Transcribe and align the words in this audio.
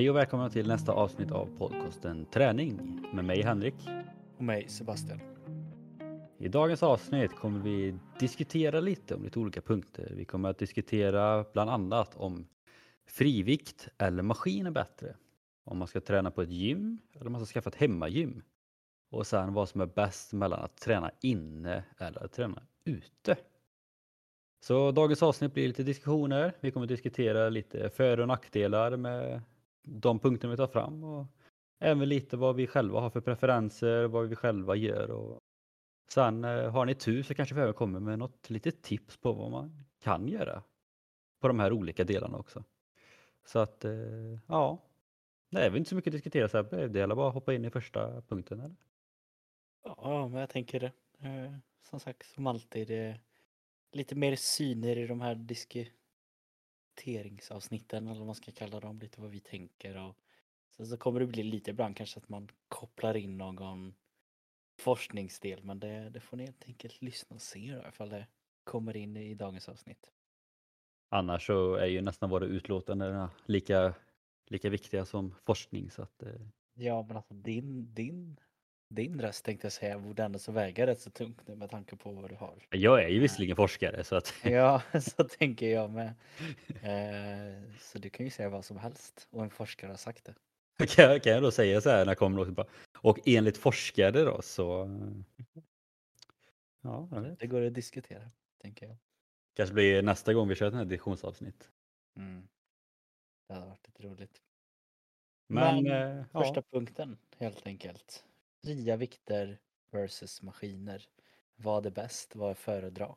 Hej 0.00 0.10
och 0.10 0.16
välkomna 0.16 0.50
till 0.50 0.68
nästa 0.68 0.92
avsnitt 0.92 1.30
av 1.30 1.48
podcasten 1.58 2.26
Träning 2.26 3.00
med 3.12 3.24
mig 3.24 3.42
Henrik. 3.42 3.74
Och 4.36 4.44
mig 4.44 4.68
Sebastian. 4.68 5.20
I 6.38 6.48
dagens 6.48 6.82
avsnitt 6.82 7.36
kommer 7.36 7.60
vi 7.60 7.98
diskutera 8.20 8.80
lite 8.80 9.14
om 9.14 9.24
lite 9.24 9.38
olika 9.38 9.60
punkter. 9.60 10.12
Vi 10.16 10.24
kommer 10.24 10.48
att 10.48 10.58
diskutera 10.58 11.44
bland 11.52 11.70
annat 11.70 12.16
om 12.16 12.46
frivikt 13.06 13.88
eller 13.98 14.22
maskin 14.22 14.66
är 14.66 14.70
bättre. 14.70 15.16
Om 15.64 15.78
man 15.78 15.88
ska 15.88 16.00
träna 16.00 16.30
på 16.30 16.42
ett 16.42 16.50
gym 16.50 16.98
eller 17.14 17.26
om 17.26 17.32
man 17.32 17.46
ska 17.46 17.52
skaffa 17.52 17.70
ett 17.70 17.80
hemmagym. 17.80 18.42
Och 19.10 19.26
sen 19.26 19.54
vad 19.54 19.68
som 19.68 19.80
är 19.80 19.86
bäst 19.86 20.32
mellan 20.32 20.60
att 20.60 20.76
träna 20.76 21.10
inne 21.20 21.84
eller 21.98 22.24
att 22.24 22.32
träna 22.32 22.62
ute. 22.84 23.36
Så 24.60 24.90
dagens 24.90 25.22
avsnitt 25.22 25.54
blir 25.54 25.68
lite 25.68 25.82
diskussioner. 25.82 26.52
Vi 26.60 26.70
kommer 26.70 26.84
att 26.84 26.88
diskutera 26.88 27.48
lite 27.48 27.90
för 27.90 28.20
och 28.20 28.28
nackdelar 28.28 28.96
med 28.96 29.42
de 29.82 30.18
punkterna 30.18 30.50
vi 30.50 30.56
tar 30.56 30.66
fram 30.66 31.04
och 31.04 31.26
även 31.78 32.08
lite 32.08 32.36
vad 32.36 32.56
vi 32.56 32.66
själva 32.66 33.00
har 33.00 33.10
för 33.10 33.20
preferenser, 33.20 34.04
vad 34.04 34.28
vi 34.28 34.36
själva 34.36 34.76
gör. 34.76 35.10
Och 35.10 35.38
sen 36.12 36.44
eh, 36.44 36.70
har 36.70 36.86
ni 36.86 36.94
tur 36.94 37.22
så 37.22 37.34
kanske 37.34 37.54
vi 37.54 37.60
även 37.60 37.74
kommer 37.74 38.00
med 38.00 38.18
något 38.18 38.50
litet 38.50 38.82
tips 38.82 39.16
på 39.16 39.32
vad 39.32 39.50
man 39.50 39.84
kan 40.02 40.28
göra 40.28 40.62
på 41.40 41.48
de 41.48 41.60
här 41.60 41.72
olika 41.72 42.04
delarna 42.04 42.38
också. 42.38 42.64
Så 43.44 43.58
att 43.58 43.84
eh, 43.84 44.38
ja, 44.46 44.78
det 45.50 45.58
är 45.58 45.70
väl 45.70 45.78
inte 45.78 45.88
så 45.88 45.96
mycket 45.96 46.10
att 46.10 46.12
diskutera 46.12 46.48
så 46.48 46.56
här. 46.56 46.78
Eh, 46.78 46.88
det 46.88 46.98
gäller 46.98 47.14
bara 47.14 47.28
att 47.28 47.34
hoppa 47.34 47.54
in 47.54 47.64
i 47.64 47.70
första 47.70 48.22
punkten. 48.22 48.60
Eller? 48.60 48.76
Ja, 49.82 50.28
men 50.28 50.40
jag 50.40 50.50
tänker 50.50 50.80
det. 50.80 50.92
Som 51.82 52.00
sagt, 52.00 52.26
som 52.26 52.46
alltid. 52.46 52.90
Lite 53.92 54.14
mer 54.14 54.36
syner 54.36 54.96
i 54.96 55.06
de 55.06 55.20
här 55.20 55.34
diskuteringsavsnitten 57.00 58.06
eller 58.06 58.18
vad 58.18 58.26
man 58.26 58.34
ska 58.34 58.52
kalla 58.52 58.80
dem. 58.80 58.98
Lite 58.98 59.20
vad 59.20 59.30
vi 59.30 59.40
tänker 59.40 59.96
och 59.96 60.16
sen 60.76 60.86
så 60.86 60.96
kommer 60.96 61.20
det 61.20 61.26
bli 61.26 61.42
lite 61.42 61.70
ibland 61.70 61.96
kanske 61.96 62.18
att 62.18 62.28
man 62.28 62.48
kopplar 62.68 63.16
in 63.16 63.38
någon 63.38 63.94
forskningsdel 64.78 65.64
men 65.64 65.80
det, 65.80 66.10
det 66.10 66.20
får 66.20 66.36
ni 66.36 66.44
helt 66.44 66.64
enkelt 66.66 67.02
lyssna 67.02 67.34
och 67.34 67.42
se 67.42 67.80
då, 67.82 67.88
ifall 67.88 68.08
det 68.08 68.26
kommer 68.64 68.96
in 68.96 69.16
i 69.16 69.34
dagens 69.34 69.68
avsnitt. 69.68 70.10
Annars 71.08 71.46
så 71.46 71.74
är 71.74 71.86
ju 71.86 72.02
nästan 72.02 72.30
våra 72.30 72.44
utlåtanden 72.44 73.28
lika, 73.46 73.94
lika 74.46 74.70
viktiga 74.70 75.04
som 75.06 75.34
forskning. 75.44 75.90
Så 75.90 76.02
att, 76.02 76.22
eh, 76.22 76.32
Ja, 76.74 77.02
men 77.02 77.16
alltså 77.16 77.34
din, 77.34 77.94
din, 77.94 78.36
din 78.90 79.20
röst 79.20 79.44
tänkte 79.44 79.64
jag 79.64 79.72
säga 79.72 79.98
borde 79.98 80.22
ändå 80.22 80.38
så 80.38 80.52
väga 80.52 80.86
rätt 80.86 81.00
så 81.00 81.10
tungt 81.10 81.48
nu 81.48 81.56
med 81.56 81.70
tanke 81.70 81.96
på 81.96 82.12
vad 82.12 82.30
du 82.30 82.36
har. 82.36 82.66
jag 82.70 83.04
är 83.04 83.08
ju 83.08 83.20
visserligen 83.20 83.56
forskare 83.56 84.04
så 84.04 84.16
att 84.16 84.34
Ja, 84.44 84.82
så 85.00 85.24
tänker 85.24 85.68
jag 85.68 85.90
med. 85.90 86.14
Eh, 86.82 87.62
så 87.80 87.98
du 87.98 88.10
kan 88.10 88.26
ju 88.26 88.30
säga 88.30 88.48
vad 88.48 88.64
som 88.64 88.78
helst 88.78 89.28
och 89.30 89.42
en 89.42 89.50
forskare 89.50 89.90
har 89.90 89.96
sagt 89.96 90.24
det. 90.24 90.34
kan, 90.86 91.04
jag, 91.04 91.22
kan 91.22 91.32
jag 91.32 91.42
då 91.42 91.50
säga 91.50 91.80
så 91.80 91.90
här 91.90 92.04
när 92.04 92.10
jag 92.10 92.18
kommer 92.18 92.40
och 92.40 92.52
bara, 92.52 92.66
och 92.98 93.18
enligt 93.26 93.58
forskare 93.58 94.24
då 94.24 94.42
så 94.42 94.88
ja. 96.82 97.08
Det 97.38 97.46
går 97.46 97.62
att 97.62 97.74
diskutera, 97.74 98.30
tänker 98.62 98.86
jag. 98.86 98.96
kanske 99.56 99.74
blir 99.74 100.02
nästa 100.02 100.34
gång 100.34 100.48
vi 100.48 100.54
kör 100.54 100.70
den 100.70 100.78
här 100.78 100.84
diskussionsavsnitt. 100.84 101.70
Mm. 102.16 102.48
Det 103.48 103.54
hade 103.54 103.66
varit 103.66 103.86
lite 103.86 104.02
roligt. 104.02 104.42
Men, 105.46 105.84
Men 105.84 106.18
eh, 106.18 106.24
Första 106.32 106.54
ja, 106.54 106.62
punkten, 106.70 107.18
helt 107.38 107.66
enkelt. 107.66 108.24
Fria 108.64 108.96
vikter 108.96 109.58
versus 109.90 110.42
maskiner. 110.42 111.08
Vad 111.56 111.86
är 111.86 111.90
bäst? 111.90 112.36
Vad 112.36 112.50
är 112.50 112.54
föredra? 112.54 113.16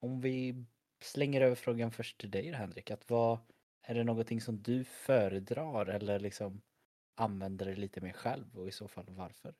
Om 0.00 0.20
vi 0.20 0.64
slänger 1.02 1.40
över 1.40 1.54
frågan 1.54 1.92
först 1.92 2.20
till 2.20 2.30
dig 2.30 2.52
Henrik. 2.52 2.90
Att 2.90 3.10
vad, 3.10 3.38
är 3.82 3.94
det 3.94 4.04
någonting 4.04 4.40
som 4.40 4.62
du 4.62 4.84
föredrar 4.84 5.86
eller 5.86 6.18
liksom 6.20 6.62
använder 7.14 7.66
det 7.66 7.76
lite 7.76 8.00
mer 8.00 8.12
själv 8.12 8.58
och 8.58 8.68
i 8.68 8.72
så 8.72 8.88
fall 8.88 9.06
varför? 9.08 9.54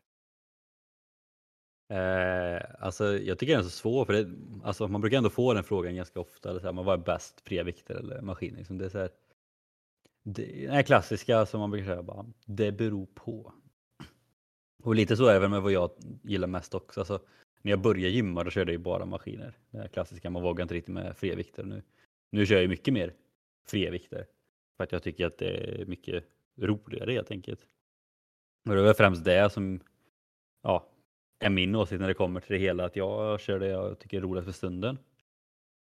eh, 1.88 2.60
alltså 2.78 3.18
jag 3.18 3.38
tycker 3.38 3.52
den 3.52 3.60
är 3.60 3.64
så 3.64 3.70
svår 3.70 4.04
för 4.04 4.12
det, 4.12 4.30
alltså 4.64 4.88
man 4.88 5.00
brukar 5.00 5.16
ändå 5.18 5.30
få 5.30 5.54
den 5.54 5.64
frågan 5.64 5.96
ganska 5.96 6.20
ofta. 6.20 6.50
Eller 6.50 6.60
så 6.60 6.66
här, 6.66 6.82
vad 6.82 7.00
är 7.00 7.04
bäst, 7.04 7.40
fria 7.40 7.62
vikter 7.64 7.94
eller 7.94 8.20
maskiner? 8.20 8.58
Liksom 8.58 8.78
det 8.78 8.84
är 8.84 8.88
så 8.88 8.98
här, 8.98 9.10
det, 10.22 10.66
den 10.66 10.74
här 10.74 10.82
klassiska 10.82 11.46
som 11.46 11.60
man 11.60 11.70
brukar 11.70 11.86
säga, 11.86 12.02
bara, 12.02 12.26
det 12.46 12.72
beror 12.72 13.06
på. 13.06 13.54
Och 14.84 14.94
lite 14.94 15.16
så 15.16 15.26
är 15.26 15.34
det 15.34 15.40
väl 15.40 15.50
med 15.50 15.62
vad 15.62 15.72
jag 15.72 15.90
gillar 16.22 16.48
mest 16.48 16.74
också. 16.74 17.00
Alltså, 17.00 17.20
när 17.62 17.72
jag 17.72 17.80
började 17.80 18.08
gymma 18.08 18.44
då 18.44 18.50
körde 18.50 18.72
jag 18.72 18.78
ju 18.78 18.84
bara 18.84 19.06
maskiner. 19.06 19.58
Det 19.70 19.78
här 19.78 19.88
klassiska, 19.88 20.30
man 20.30 20.42
vågar 20.42 20.62
inte 20.62 20.74
riktigt 20.74 20.94
med 20.94 21.16
fria 21.16 21.34
vikter 21.36 21.64
nu. 21.64 21.82
Nu 22.30 22.46
kör 22.46 22.60
jag 22.60 22.68
mycket 22.68 22.94
mer 22.94 23.14
fria 23.66 23.90
vikter. 23.90 24.26
För 24.76 24.84
att 24.84 24.92
jag 24.92 25.02
tycker 25.02 25.26
att 25.26 25.38
det 25.38 25.80
är 25.80 25.86
mycket 25.86 26.24
roligare 26.56 27.12
helt 27.12 27.30
enkelt. 27.30 27.60
Och 28.68 28.74
det 28.74 28.80
är 28.80 28.84
väl 28.84 28.94
främst 28.94 29.24
det 29.24 29.52
som 29.52 29.80
ja, 30.62 30.88
är 31.38 31.50
min 31.50 31.74
åsikt 31.74 32.00
när 32.00 32.08
det 32.08 32.14
kommer 32.14 32.40
till 32.40 32.52
det 32.52 32.58
hela. 32.58 32.84
Att 32.84 32.96
jag 32.96 33.40
kör 33.40 33.58
det 33.58 33.68
jag 33.68 33.98
tycker 33.98 34.16
är 34.16 34.20
roligast 34.20 34.46
för 34.46 34.52
stunden. 34.52 34.98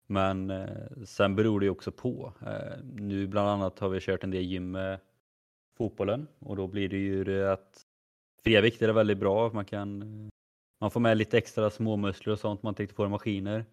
Men 0.08 0.50
eh, 0.50 1.04
sen 1.06 1.36
beror 1.36 1.60
det 1.60 1.66
ju 1.66 1.70
också 1.70 1.92
på. 1.92 2.34
Eh, 2.42 2.84
nu 2.94 3.28
bland 3.28 3.50
annat 3.50 3.80
har 3.80 3.90
vi 3.90 4.00
kört 4.00 4.24
en 4.24 4.32
del 4.32 4.44
gym 4.44 4.72
med 4.72 5.00
fotbollen 5.78 6.28
och 6.40 6.56
då 6.56 6.68
blir 6.68 6.90
det 6.90 6.98
ju 6.98 7.24
det 7.24 7.52
att 7.54 7.87
fria 8.44 8.62
vikter 8.62 8.90
är 8.90 8.94
väldigt 8.94 9.18
bra. 9.18 9.52
Man 9.54 9.66
kan 9.66 10.02
eh, 10.02 10.30
man 10.80 10.92
får 10.92 11.00
med 11.00 11.18
lite 11.18 11.38
extra 11.38 11.70
småmuskler 11.70 12.34
och 12.34 12.40
sånt 12.40 12.64
man 12.64 12.72
inte 12.72 12.84
riktigt 12.84 12.96
får 12.96 13.06
i 13.06 13.10
maskiner. 13.10 13.66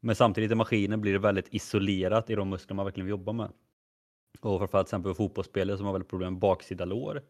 Men 0.00 0.16
samtidigt 0.16 0.50
i 0.50 0.54
maskiner 0.54 0.96
blir 0.96 1.12
det 1.12 1.18
väldigt 1.18 1.54
isolerat 1.54 2.30
i 2.30 2.34
de 2.34 2.48
muskler 2.48 2.74
man 2.74 2.86
verkligen 2.86 3.06
vill 3.06 3.10
jobba 3.10 3.32
med. 3.32 3.52
Och 4.40 4.58
framförallt 4.58 4.86
till 4.86 4.94
exempel 4.94 5.14
fotbollsspelare 5.14 5.76
som 5.76 5.86
har 5.86 5.92
väldigt 5.92 6.10
problem 6.10 6.32
med 6.32 6.40
baksida 6.40 6.84
lår. 6.84 7.22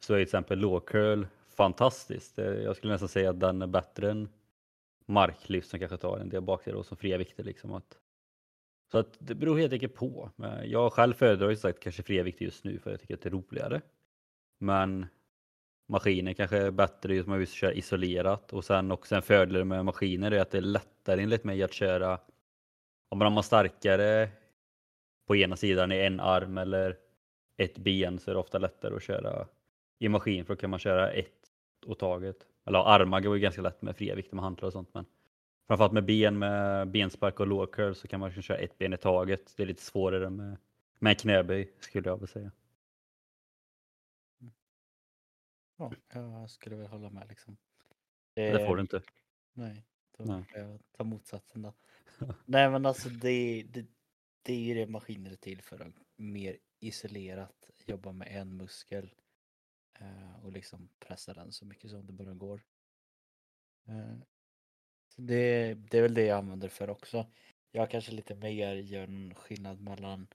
Så 0.00 0.14
är 0.14 0.16
till 0.16 0.22
exempel 0.22 0.58
lårcurl 0.58 1.26
fantastiskt. 1.48 2.38
Eh, 2.38 2.44
jag 2.44 2.76
skulle 2.76 2.92
nästan 2.92 3.08
säga 3.08 3.30
att 3.30 3.40
den 3.40 3.62
är 3.62 3.66
bättre 3.66 4.10
än 4.10 4.28
marklyft 5.06 5.70
som 5.70 5.78
kanske 5.78 5.96
tar 5.96 6.18
en 6.18 6.28
del 6.28 6.42
baksida 6.42 6.76
och 6.76 6.86
som 6.86 6.96
fria 6.96 7.18
vikter. 7.18 7.44
Liksom 7.44 7.72
att, 7.72 7.98
så 8.90 8.98
att 8.98 9.16
det 9.18 9.34
beror 9.34 9.58
helt 9.58 9.72
enkelt 9.72 9.94
på. 9.94 10.30
Eh, 10.42 10.64
jag 10.64 10.92
själv 10.92 11.14
föredrar 11.14 11.50
ju 11.50 11.56
sagt 11.56 11.80
kanske 11.80 12.02
fria 12.02 12.22
vikter 12.22 12.44
just 12.44 12.64
nu 12.64 12.78
för 12.78 12.90
jag 12.90 13.00
tycker 13.00 13.14
att 13.14 13.22
det 13.22 13.28
är 13.28 13.30
roligare. 13.30 13.80
Men 14.58 15.06
maskiner 15.92 16.32
kanske 16.32 16.58
är 16.58 16.70
bättre 16.70 17.14
just 17.14 17.26
om 17.26 17.30
man 17.30 17.38
vill 17.38 17.48
köra 17.48 17.72
isolerat 17.72 18.52
och 18.52 18.64
sen 18.64 18.92
också 18.92 19.14
en 19.14 19.22
fördel 19.22 19.64
med 19.64 19.84
maskiner 19.84 20.30
är 20.30 20.40
att 20.40 20.50
det 20.50 20.58
är 20.58 20.62
lättare 20.62 21.22
enligt 21.22 21.44
mig 21.44 21.62
att 21.62 21.72
köra 21.72 22.18
om 23.08 23.18
man 23.18 23.32
har 23.32 23.42
starkare 23.42 24.28
på 25.26 25.36
ena 25.36 25.56
sidan 25.56 25.92
i 25.92 25.96
en 25.96 26.20
arm 26.20 26.58
eller 26.58 26.96
ett 27.56 27.78
ben 27.78 28.18
så 28.18 28.30
är 28.30 28.34
det 28.34 28.40
ofta 28.40 28.58
lättare 28.58 28.96
att 28.96 29.02
köra 29.02 29.46
i 29.98 30.08
maskin 30.08 30.44
för 30.44 30.54
då 30.54 30.60
kan 30.60 30.70
man 30.70 30.78
köra 30.78 31.10
ett 31.10 31.50
åt 31.86 31.98
taget. 31.98 32.36
Eller 32.66 32.78
ja, 32.78 32.86
armar 32.86 33.20
går 33.20 33.36
ju 33.36 33.42
ganska 33.42 33.62
lätt 33.62 33.82
med 33.82 33.96
fria 33.96 34.14
vikter 34.14 34.36
med 34.36 34.44
hantlar 34.44 34.66
och 34.66 34.72
sånt 34.72 34.90
men 34.94 35.04
framförallt 35.66 35.92
med 35.92 36.04
ben 36.04 36.38
med 36.38 36.88
benspark 36.88 37.40
och 37.40 37.46
lågcurl 37.46 37.94
så 37.94 38.08
kan 38.08 38.20
man 38.20 38.42
köra 38.42 38.58
ett 38.58 38.78
ben 38.78 38.92
i 38.92 38.96
taget. 38.96 39.54
Det 39.56 39.62
är 39.62 39.66
lite 39.66 39.82
svårare 39.82 40.30
med, 40.30 40.56
med 40.98 41.20
knäböj 41.20 41.72
skulle 41.80 42.08
jag 42.08 42.16
vilja 42.16 42.26
säga. 42.26 42.50
Ja, 46.08 46.40
jag 46.40 46.50
skulle 46.50 46.76
väl 46.76 46.86
hålla 46.86 47.10
med 47.10 47.28
liksom. 47.28 47.56
Det 48.34 48.66
får 48.66 48.76
du 48.76 48.82
inte. 48.82 49.02
Nej, 49.52 49.84
då 50.16 50.24
Nej. 50.24 50.44
får 50.44 50.60
jag 50.60 50.80
ta 50.92 51.04
motsatsen 51.04 51.62
då. 51.62 51.72
Nej 52.44 52.70
men 52.70 52.86
alltså 52.86 53.08
det, 53.08 53.62
det, 53.62 53.86
det 54.42 54.52
är 54.52 54.60
ju 54.60 54.74
det 54.74 54.86
maskiner 54.86 55.30
är 55.30 55.36
till 55.36 55.62
för 55.62 55.80
att 55.80 55.94
mer 56.16 56.56
isolerat 56.80 57.70
jobba 57.86 58.12
med 58.12 58.28
en 58.30 58.56
muskel 58.56 59.14
eh, 60.00 60.44
och 60.44 60.52
liksom 60.52 60.88
pressa 60.98 61.34
den 61.34 61.52
så 61.52 61.66
mycket 61.66 61.90
som 61.90 62.06
det 62.06 62.12
bara 62.12 62.34
går. 62.34 62.62
Eh, 63.88 64.16
det, 65.16 65.74
det 65.74 65.98
är 65.98 66.02
väl 66.02 66.14
det 66.14 66.24
jag 66.24 66.38
använder 66.38 66.68
för 66.68 66.90
också. 66.90 67.26
Jag 67.70 67.90
kanske 67.90 68.12
lite 68.12 68.34
mer 68.34 68.74
gör 68.74 69.04
en 69.04 69.34
skillnad 69.34 69.80
mellan 69.80 70.26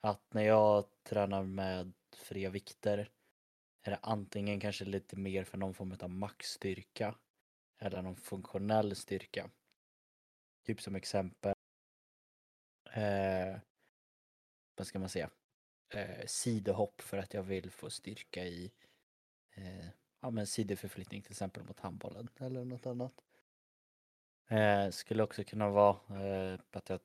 att 0.00 0.34
när 0.34 0.42
jag 0.42 0.84
tränar 1.02 1.42
med 1.42 1.92
fria 2.12 2.50
vikter 2.50 3.10
är 3.88 3.92
det 3.92 3.98
antingen 4.02 4.60
kanske 4.60 4.84
lite 4.84 5.16
mer 5.16 5.44
för 5.44 5.58
någon 5.58 5.74
form 5.74 5.96
av 6.00 6.10
maxstyrka 6.10 7.14
eller 7.78 8.02
någon 8.02 8.16
funktionell 8.16 8.96
styrka. 8.96 9.50
Typ 10.66 10.80
som 10.82 10.96
exempel 10.96 11.54
eh, 12.92 13.58
vad 14.76 14.86
ska 14.86 14.98
man 14.98 15.08
säga? 15.08 15.30
Eh, 15.94 16.26
sidohopp 16.26 17.00
för 17.00 17.18
att 17.18 17.34
jag 17.34 17.42
vill 17.42 17.70
få 17.70 17.90
styrka 17.90 18.44
i 18.44 18.72
eh, 19.50 19.88
ja, 20.20 20.30
men 20.30 20.46
sidoförflyttning 20.46 21.22
till 21.22 21.32
exempel 21.32 21.64
mot 21.64 21.80
handbollen 21.80 22.28
eller 22.36 22.64
något 22.64 22.86
annat. 22.86 23.24
Eh, 24.48 24.90
skulle 24.90 25.22
också 25.22 25.44
kunna 25.44 25.68
vara 25.70 26.22
eh, 26.22 26.60
att 26.70 26.88
jag 26.88 27.00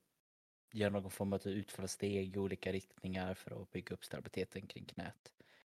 gör 0.72 0.90
någon 0.90 1.12
form 1.12 1.34
av 1.34 1.38
typ 1.38 1.58
utfallssteg 1.58 2.36
i 2.36 2.40
olika 2.40 2.72
riktningar 2.72 3.34
för 3.34 3.62
att 3.62 3.72
bygga 3.72 3.94
upp 3.94 4.06
stabiliteten 4.06 4.68
kring 4.68 4.86
knät. 4.86 5.34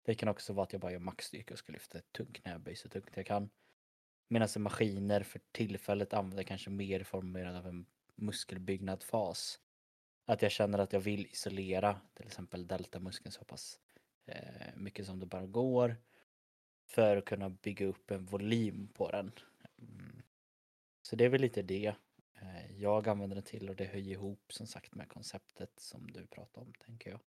Det 0.05 0.15
kan 0.15 0.29
också 0.29 0.53
vara 0.53 0.65
att 0.65 0.73
jag 0.73 0.81
bara 0.81 0.93
gör 0.93 0.99
maxstyrka 0.99 1.55
och 1.55 1.59
ska 1.59 1.73
lyfta 1.73 1.99
ett 1.99 2.13
tungt 2.13 2.43
knäböj 2.43 2.77
så 2.77 2.89
tungt 2.89 3.17
jag 3.17 3.27
kan. 3.27 3.51
Medan 4.29 4.49
maskiner 4.57 5.23
för 5.23 5.41
tillfället 5.53 6.15
använder 6.15 6.43
kanske 6.43 6.71
mer 6.71 7.05
formerad 7.05 7.57
av 7.57 7.67
en 7.67 7.87
muskelbyggnadsfas. 8.15 9.61
Att 10.27 10.43
jag 10.43 10.51
känner 10.51 10.79
att 10.79 10.93
jag 10.93 11.01
vill 11.01 11.27
isolera 11.27 12.01
till 12.15 12.27
exempel 12.27 12.67
deltamuskeln 12.67 13.33
så 13.33 13.45
pass 13.45 13.81
eh, 14.27 14.77
mycket 14.77 15.07
som 15.07 15.21
det 15.21 15.27
bara 15.27 15.47
går 15.47 15.97
för 16.87 17.17
att 17.17 17.25
kunna 17.25 17.51
bygga 17.51 17.87
upp 17.87 18.11
en 18.11 18.25
volym 18.25 18.89
på 18.89 19.11
den. 19.11 19.33
Mm. 19.79 20.23
Så 21.03 21.17
det 21.17 21.25
är 21.25 21.29
väl 21.29 21.41
lite 21.41 21.63
det 21.63 21.95
eh, 22.35 22.81
jag 22.81 23.09
använder 23.09 23.35
den 23.37 23.45
till 23.45 23.71
och 23.71 23.77
det 23.77 23.85
höjer 23.85 24.13
ihop 24.13 24.53
som 24.53 24.67
sagt 24.67 24.95
med 24.95 25.09
konceptet 25.09 25.81
som 25.81 26.13
du 26.13 26.27
pratade 26.27 26.67
om 26.67 26.73
tänker 26.73 27.11
jag. 27.11 27.21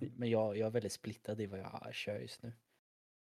Men 0.00 0.30
jag, 0.30 0.56
jag 0.56 0.66
är 0.66 0.70
väldigt 0.70 0.92
splittad 0.92 1.40
i 1.40 1.46
vad 1.46 1.60
jag 1.60 1.94
kör 1.94 2.18
just 2.18 2.42
nu. 2.42 2.52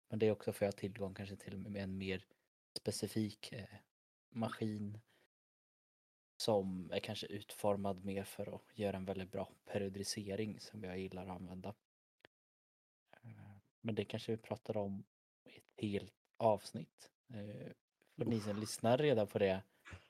Men 0.09 0.19
det 0.19 0.27
är 0.27 0.31
också 0.31 0.53
för 0.53 0.57
att 0.57 0.61
jag 0.61 0.67
har 0.67 0.77
tillgång 0.77 1.13
kanske 1.13 1.35
till 1.35 1.77
en 1.77 1.97
mer 1.97 2.25
specifik 2.77 3.51
eh, 3.51 3.65
maskin 4.29 4.99
som 6.37 6.91
är 6.91 6.99
kanske 6.99 7.27
utformad 7.27 8.05
mer 8.05 8.23
för 8.23 8.55
att 8.55 8.79
göra 8.79 8.97
en 8.97 9.05
väldigt 9.05 9.31
bra 9.31 9.49
periodisering 9.65 10.59
som 10.59 10.83
jag 10.83 10.99
gillar 10.99 11.23
att 11.23 11.41
använda. 11.41 11.73
Eh, 13.11 13.55
men 13.81 13.95
det 13.95 14.05
kanske 14.05 14.31
vi 14.31 14.37
pratar 14.37 14.77
om 14.77 15.03
i 15.43 15.57
ett 15.57 15.71
helt 15.77 16.13
avsnitt. 16.37 17.11
Eh, 17.27 17.71
för 18.15 18.25
ni 18.25 18.39
som 18.39 18.59
lyssnar 18.59 18.97
redan 18.97 19.27
på 19.27 19.39
det 19.39 19.61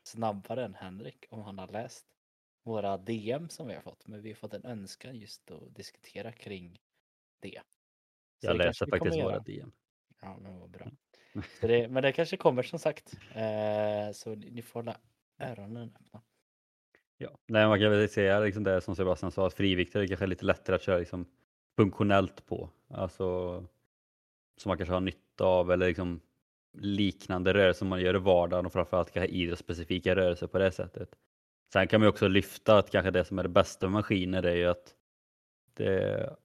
snabbare 0.04 0.66
än 0.66 0.76
Henrik 0.76 1.26
om 1.30 1.42
han 1.42 1.60
har 1.60 1.68
läst 1.68 2.13
våra 2.64 2.98
DM 2.98 3.50
som 3.50 3.68
vi 3.68 3.74
har 3.74 3.82
fått. 3.82 4.08
Men 4.08 4.22
vi 4.22 4.30
har 4.30 4.36
fått 4.36 4.54
en 4.54 4.66
önskan 4.66 5.16
just 5.16 5.52
att 5.52 5.76
diskutera 5.76 6.32
kring 6.32 6.80
det. 7.40 7.62
Så 8.42 8.48
jag 8.48 8.58
det 8.58 8.66
läser 8.66 8.86
faktiskt 8.86 9.18
våra 9.18 9.40
DM. 9.40 9.72
Ja, 10.22 10.38
men 10.42 10.60
vad 10.60 10.70
bra. 10.70 10.92
Det, 11.62 11.88
men 11.92 12.04
det 12.04 12.12
kanske 12.12 12.38
kommer 12.38 12.64
som 12.64 12.80
sagt. 12.80 13.14
Eh, 13.36 14.14
så 14.14 14.36
ni 14.36 14.62
får 14.62 14.80
hålla 14.80 14.98
öronen 15.40 15.96
öppna. 15.96 16.22
Ja, 17.18 17.38
nej, 17.48 17.68
man 17.68 17.80
kan 17.80 17.92
väl 17.92 18.10
säga 18.10 18.40
liksom 18.40 18.64
det 18.64 18.82
som 18.82 18.96
Sebastian 18.96 19.32
sa, 19.32 19.48
att 19.48 19.54
friviktare 19.54 20.04
är 20.04 20.08
kanske 20.08 20.28
lite 20.28 20.46
lättare 20.46 20.76
att 20.76 20.82
köra 20.82 20.98
liksom 20.98 21.26
funktionellt 21.76 22.46
på. 22.46 22.70
Alltså 22.88 23.56
som 24.58 24.70
man 24.70 24.78
kanske 24.78 24.94
har 24.94 25.02
nytta 25.02 25.46
av 25.46 25.72
eller 25.72 25.88
liksom 25.88 26.22
liknande 26.74 27.54
rörelser 27.54 27.86
man 27.86 28.02
gör 28.02 28.16
i 28.16 28.20
vardagen 28.20 28.66
och 28.66 28.74
framförallt 28.74 29.12
kanske 29.12 29.36
idrottsspecifika 29.36 30.16
rörelser 30.16 30.48
på 30.48 30.58
det 30.58 30.72
sättet. 30.72 31.16
Sen 31.74 31.88
kan 31.88 32.02
man 32.02 32.10
också 32.10 32.28
lyfta 32.28 32.78
att 32.78 32.90
kanske 32.90 33.12
det 33.12 33.26
som 33.26 33.40
är 33.40 33.44
det 33.44 33.50
bästa 33.50 33.86
med 33.86 33.94
maskiner 33.94 34.44
är 34.44 34.56
ju 34.56 34.66
att 34.66 34.96
det 35.74 36.36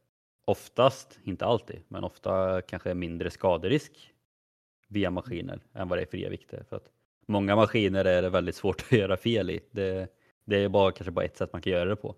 oftast, 0.45 1.19
inte 1.25 1.45
alltid, 1.45 1.83
men 1.89 2.05
ofta 2.05 2.63
kanske 2.63 2.91
är 2.91 2.95
mindre 2.95 3.31
skaderisk 3.31 4.15
via 4.89 5.11
maskiner 5.11 5.61
än 5.73 5.89
vad 5.89 5.99
det 5.99 6.03
är 6.03 6.07
fria 6.07 6.31
vikter. 6.31 6.65
För 6.69 6.77
att 6.77 6.91
många 7.27 7.57
maskiner 7.57 8.05
är 8.05 8.23
det 8.23 8.31
väldigt 8.31 8.55
svårt 8.55 8.83
att 8.83 8.93
göra 8.93 9.17
fel 9.17 9.51
i. 9.51 9.61
Det, 9.71 10.09
det 10.45 10.57
är 10.57 10.69
bara, 10.69 10.93
kanske 10.93 11.11
bara 11.11 11.25
ett 11.25 11.37
sätt 11.37 11.53
man 11.53 11.63
kan 11.63 11.73
göra 11.73 11.89
det 11.89 11.97
på. 11.97 12.15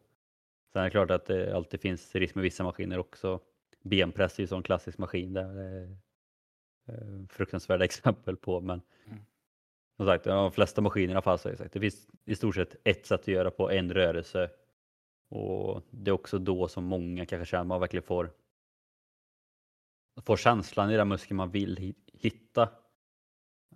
Sen 0.72 0.80
är 0.80 0.84
det 0.84 0.90
klart 0.90 1.10
att 1.10 1.26
det 1.26 1.56
alltid 1.56 1.80
finns 1.80 2.14
risk 2.14 2.34
med 2.34 2.42
vissa 2.42 2.64
maskiner 2.64 2.98
också. 2.98 3.40
Benpress 3.82 4.38
är 4.38 4.42
ju 4.42 4.56
en 4.56 4.62
klassisk 4.62 4.98
maskin 4.98 5.32
där 5.32 5.54
det 5.54 5.62
är 5.62 5.96
eh, 6.88 7.26
fruktansvärda 7.28 7.84
exempel 7.90 8.36
på. 8.36 8.60
Men 8.60 8.82
mm 9.06 9.18
som 10.00 10.06
sagt, 10.06 10.25
de 10.25 10.52
flesta 10.52 10.81
maskinerna 10.81 11.23
fanns 11.23 11.47
alla 11.47 11.55
det, 11.55 11.73
det 11.73 11.81
finns 11.81 12.08
i 12.25 12.35
stort 12.35 12.55
sett 12.55 12.76
ett 12.85 13.06
sätt 13.06 13.20
att 13.20 13.29
göra 13.29 13.50
på 13.50 13.70
en 13.70 13.93
rörelse. 13.94 14.50
Och 15.29 15.82
det 15.91 16.11
är 16.11 16.12
också 16.12 16.38
då 16.38 16.69
som 16.69 16.85
många 16.85 17.26
kanske 17.26 17.50
känner 17.50 17.61
att 17.61 17.67
man 17.67 17.81
verkligen 17.81 18.02
får, 18.02 18.31
får 20.23 20.37
känslan 20.37 20.91
i 20.91 20.97
den 20.97 21.08
muskeln 21.08 21.37
man 21.37 21.50
vill 21.50 21.94
hitta. 22.12 22.69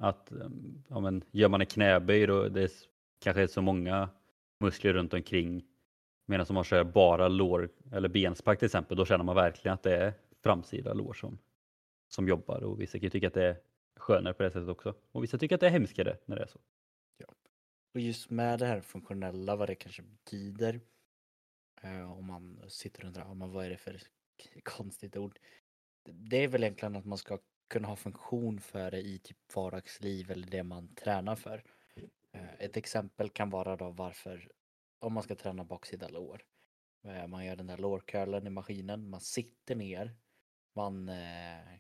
Att 0.01 0.33
ehm, 0.33 0.85
ja, 0.89 1.01
men, 1.01 1.25
gör 1.31 1.49
man 1.49 1.61
en 1.61 1.67
knäböj 1.67 2.27
då 2.27 2.49
det 2.49 2.63
är 2.63 2.71
kanske 3.21 3.49
så 3.49 3.63
många 3.63 4.09
muskler 4.61 4.93
runt 4.93 5.15
omkring. 5.15 5.65
Medan 6.27 6.47
om 6.49 6.55
man 6.55 6.65
kör 6.65 6.85
bara 6.85 7.29
lår 7.29 7.69
eller 7.93 8.09
benspark 8.09 8.59
till 8.59 8.67
exempel, 8.67 8.97
då 8.97 9.07
känner 9.07 9.25
man 9.25 9.37
verkligen 9.37 9.75
att 9.75 9.83
det 9.83 9.97
är 9.97 10.13
framsida 10.43 10.93
lår 10.93 11.13
som, 11.13 11.39
som 12.09 12.29
jobbar 12.29 12.65
och 12.65 12.81
vissa 12.81 12.99
kan 12.99 13.11
tycka 13.11 13.27
att 13.27 13.35
det 13.35 13.45
är 13.45 13.57
skönare 13.97 14.35
på 14.35 14.43
det 14.43 14.51
sättet 14.51 14.69
också. 14.69 14.95
Och 15.13 15.23
vissa 15.23 15.39
tycker 15.39 15.55
att 15.55 15.61
det 15.61 15.67
är 15.67 15.71
hemskare 15.71 16.19
när 16.25 16.37
det 16.37 16.43
är 16.43 16.47
så. 16.47 16.61
Ja. 17.17 17.27
Och 17.95 18.01
just 18.01 18.31
med 18.31 18.59
det 18.59 18.67
här 18.67 18.81
funktionella, 18.81 19.57
vad 19.57 19.69
det 19.69 19.75
kanske 19.75 20.03
betyder. 20.03 20.81
Eh, 21.83 22.13
om 22.13 22.27
man 22.27 22.61
sitter 22.69 23.03
och 23.03 23.07
undrar, 23.07 23.35
men 23.35 23.51
vad 23.53 23.65
är 23.65 23.71
det 23.71 23.77
för 23.77 24.01
konstigt 24.63 25.17
ord? 25.17 25.39
Det 26.05 26.37
är 26.37 26.49
väl 26.49 26.63
egentligen 26.63 26.97
att 26.97 27.05
man 27.05 27.19
ska 27.19 27.39
kunna 27.69 27.89
ha 27.89 27.97
funktion 27.97 28.61
för 28.61 28.91
det 28.91 29.01
i 29.01 29.19
typ 29.19 29.55
vardagsliv 29.55 30.31
eller 30.31 30.47
det 30.47 30.63
man 30.63 30.95
tränar 30.95 31.37
för. 31.37 31.65
Eh, 32.33 32.55
ett 32.59 32.77
exempel 32.77 33.31
kan 33.31 33.51
vara 33.51 33.77
då 33.77 33.91
varför, 33.91 34.51
om 34.99 35.13
man 35.13 35.23
ska 35.23 35.35
träna 35.35 35.65
baksida 35.65 36.09
lår. 36.09 36.43
Eh, 37.05 37.27
man 37.27 37.45
gör 37.45 37.57
den 37.57 37.67
där 37.67 37.79
lårcurlen 37.79 38.47
i 38.47 38.51
maskinen, 38.51 39.11
man 39.11 39.21
sitter 39.21 39.75
ner, 39.75 40.17
man 40.73 41.09
eh, 41.09 41.75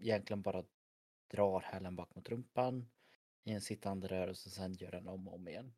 egentligen 0.00 0.42
bara 0.42 0.64
drar 1.28 1.60
hälen 1.60 1.96
bak 1.96 2.14
mot 2.14 2.28
rumpan 2.28 2.90
i 3.44 3.52
en 3.52 3.60
sittande 3.60 4.08
rörelse 4.08 4.48
och 4.48 4.52
sen 4.52 4.72
gör 4.72 4.90
den 4.90 5.08
om 5.08 5.28
och 5.28 5.34
om 5.34 5.48
igen. 5.48 5.74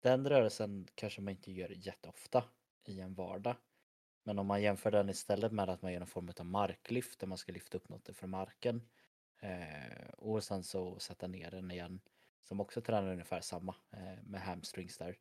Den 0.00 0.28
rörelsen 0.28 0.86
kanske 0.94 1.20
man 1.20 1.30
inte 1.30 1.52
gör 1.52 1.68
jätteofta 1.70 2.44
i 2.84 3.00
en 3.00 3.14
vardag. 3.14 3.56
Men 4.22 4.38
om 4.38 4.46
man 4.46 4.62
jämför 4.62 4.90
den 4.90 5.10
istället 5.10 5.52
med 5.52 5.68
att 5.68 5.82
man 5.82 5.92
gör 5.92 6.00
en 6.00 6.06
form 6.06 6.30
av 6.38 6.46
marklyft 6.46 7.20
där 7.20 7.26
man 7.26 7.38
ska 7.38 7.52
lyfta 7.52 7.78
upp 7.78 7.88
något 7.88 8.16
från 8.16 8.30
marken 8.30 8.88
eh, 9.40 10.08
och 10.08 10.44
sen 10.44 10.62
så 10.62 10.98
sätta 10.98 11.26
ner 11.26 11.50
den 11.50 11.70
igen 11.70 12.00
som 12.42 12.60
också 12.60 12.80
tränar 12.80 13.12
ungefär 13.12 13.40
samma 13.40 13.76
eh, 13.90 14.22
med 14.22 14.40
hamstrings 14.40 14.98
där. 14.98 15.18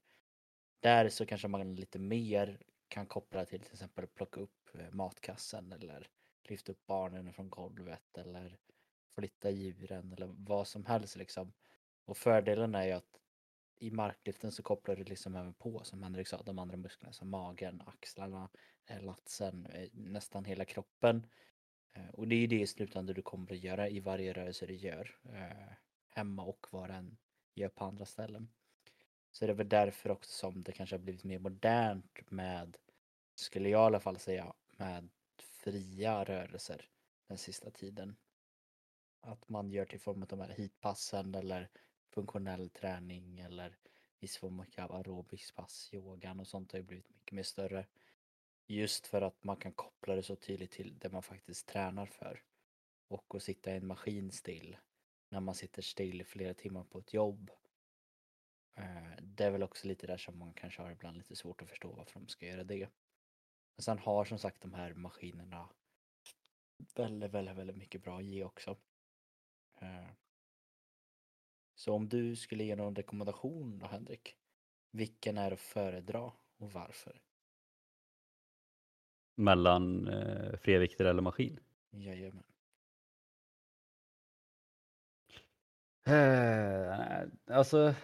Där 0.80 1.10
så 1.10 1.26
kanske 1.26 1.48
man 1.48 1.76
lite 1.76 2.00
mer 2.00 2.62
kan 2.88 3.06
koppla 3.06 3.46
till 3.46 3.62
till 3.62 3.74
exempel 3.74 4.08
plocka 4.08 4.40
upp 4.40 4.70
eh, 4.74 4.92
matkassen 4.92 5.72
eller 5.72 6.08
lyfta 6.44 6.72
upp 6.72 6.86
barnen 6.86 7.34
från 7.34 7.50
golvet 7.50 8.18
eller 8.18 8.58
flytta 9.16 9.50
djuren 9.50 10.14
eller 10.14 10.28
vad 10.38 10.68
som 10.68 10.86
helst 10.86 11.16
liksom. 11.16 11.54
Och 12.06 12.18
fördelen 12.18 12.76
är 12.76 12.84
ju 12.86 12.92
att 12.92 13.20
i 13.84 13.92
marklyften 13.92 14.52
så 14.52 14.64
kopplar 14.64 14.96
du 14.96 15.04
liksom 15.04 15.36
även 15.36 15.54
på 15.54 15.84
som 15.84 16.04
Henrik 16.04 16.28
sa, 16.28 16.42
de 16.44 16.60
andra 16.60 16.78
musklerna 16.78 17.14
som 17.14 17.30
magen, 17.30 17.84
axlarna, 17.86 18.50
eh, 18.86 19.02
latsen, 19.02 19.66
eh, 19.66 19.90
nästan 19.94 20.46
hela 20.46 20.66
kroppen. 20.66 21.28
Eh, 21.94 22.10
och 22.10 22.28
det 22.28 22.36
är 22.36 22.40
ju 22.40 22.48
det 22.48 22.62
i 22.62 22.68
slutändan 22.68 23.16
du 23.16 23.22
kommer 23.22 23.52
att 23.52 23.64
göra 23.64 23.90
i 23.90 24.00
varje 24.00 24.34
rörelse 24.34 24.66
du 24.66 24.76
gör 24.76 25.18
hemma 26.10 26.44
och 26.44 26.68
vad 26.72 26.90
den 26.90 27.18
gör 27.54 27.70
på 27.70 27.86
andra 27.86 28.06
ställen. 28.06 28.50
Så 29.32 29.46
det 29.46 29.52
är 29.52 29.56
väl 29.56 29.70
därför 29.70 30.12
också 30.12 30.32
som 30.32 30.64
det 30.64 30.72
kanske 30.72 30.96
har 30.96 31.02
blivit 31.02 31.24
mer 31.24 31.40
modernt 31.40 32.32
med, 32.32 32.78
skulle 33.36 33.70
jag 33.70 33.82
i 33.82 33.86
alla 33.86 34.00
fall 34.00 34.20
säga, 34.20 34.54
med 34.78 35.10
fria 35.38 36.24
rörelser 36.24 36.90
den 37.28 37.38
sista 37.38 37.72
tiden. 37.72 38.16
Att 39.26 39.50
man 39.50 39.72
gör 39.72 39.86
till 39.86 40.00
form 40.00 40.22
av 40.22 40.28
de 40.28 40.40
här 40.40 40.50
heatpassen 40.50 41.36
eller 41.36 41.70
funktionell 42.10 42.70
träning 42.70 43.40
eller 43.40 43.78
viss 44.20 44.38
form 44.38 44.60
av 44.78 44.92
aerobicspass, 44.92 45.90
yogan 45.94 46.40
och 46.40 46.48
sånt 46.48 46.72
har 46.72 46.80
ju 46.80 46.86
blivit 46.86 47.10
mycket 47.10 47.32
mer 47.32 47.44
större. 47.44 47.88
Just 48.68 49.08
för 49.08 49.22
att 49.22 49.44
man 49.44 49.58
kan 49.58 49.74
koppla 49.74 50.16
det 50.16 50.24
så 50.24 50.36
tydligt 50.36 50.72
till 50.72 51.00
det 51.00 51.10
man 51.10 51.24
faktiskt 51.24 51.68
tränar 51.68 52.06
för. 52.06 52.44
Och 53.08 53.36
att 53.36 53.44
sitta 53.44 53.74
i 53.74 53.78
en 53.78 53.88
maskin 53.88 54.32
still 54.32 54.78
när 55.30 55.40
man 55.40 55.56
sitter 55.56 55.82
still 55.82 56.22
i 56.22 56.24
flera 56.24 56.54
timmar 56.54 56.84
på 56.84 57.00
ett 57.00 57.14
jobb. 57.14 57.52
Eh, 58.76 59.16
det 59.22 59.46
är 59.46 59.52
väl 59.52 59.64
också 59.64 59.88
lite 59.88 60.08
där 60.08 60.18
som 60.18 60.38
man 60.38 60.54
kanske 60.54 60.82
har 60.82 60.92
ibland 60.92 61.18
lite 61.18 61.36
svårt 61.36 61.62
att 61.62 61.70
förstå 61.70 61.92
varför 61.92 62.20
de 62.20 62.28
ska 62.28 62.46
göra 62.46 62.64
det. 62.64 62.90
Men 63.76 63.84
sen 63.84 64.00
har 64.00 64.26
som 64.26 64.40
sagt 64.40 64.62
de 64.62 64.74
här 64.74 64.94
maskinerna 64.94 65.70
väldigt, 66.96 67.32
väldigt, 67.32 67.56
väldigt 67.56 67.78
mycket 67.78 68.04
bra 68.04 68.18
att 68.18 68.26
ge 68.26 68.44
också. 68.44 68.78
Eh, 69.82 70.10
så 71.76 71.94
om 71.94 72.10
du 72.10 72.36
skulle 72.36 72.64
ge 72.64 72.76
någon 72.76 72.96
rekommendation 72.96 73.80
då 73.80 73.88
Henrik, 73.88 74.36
vilken 74.92 75.38
är 75.38 75.52
att 75.52 75.60
föredra 75.60 76.22
och 76.58 76.72
varför? 76.72 77.22
Mellan 79.36 80.08
eh, 80.08 80.58
frevikter 80.58 81.06
eller 81.06 81.22
maskin? 81.22 81.60
Jajamän. 81.92 82.44
Eh, 86.06 87.28
alltså, 87.46 87.96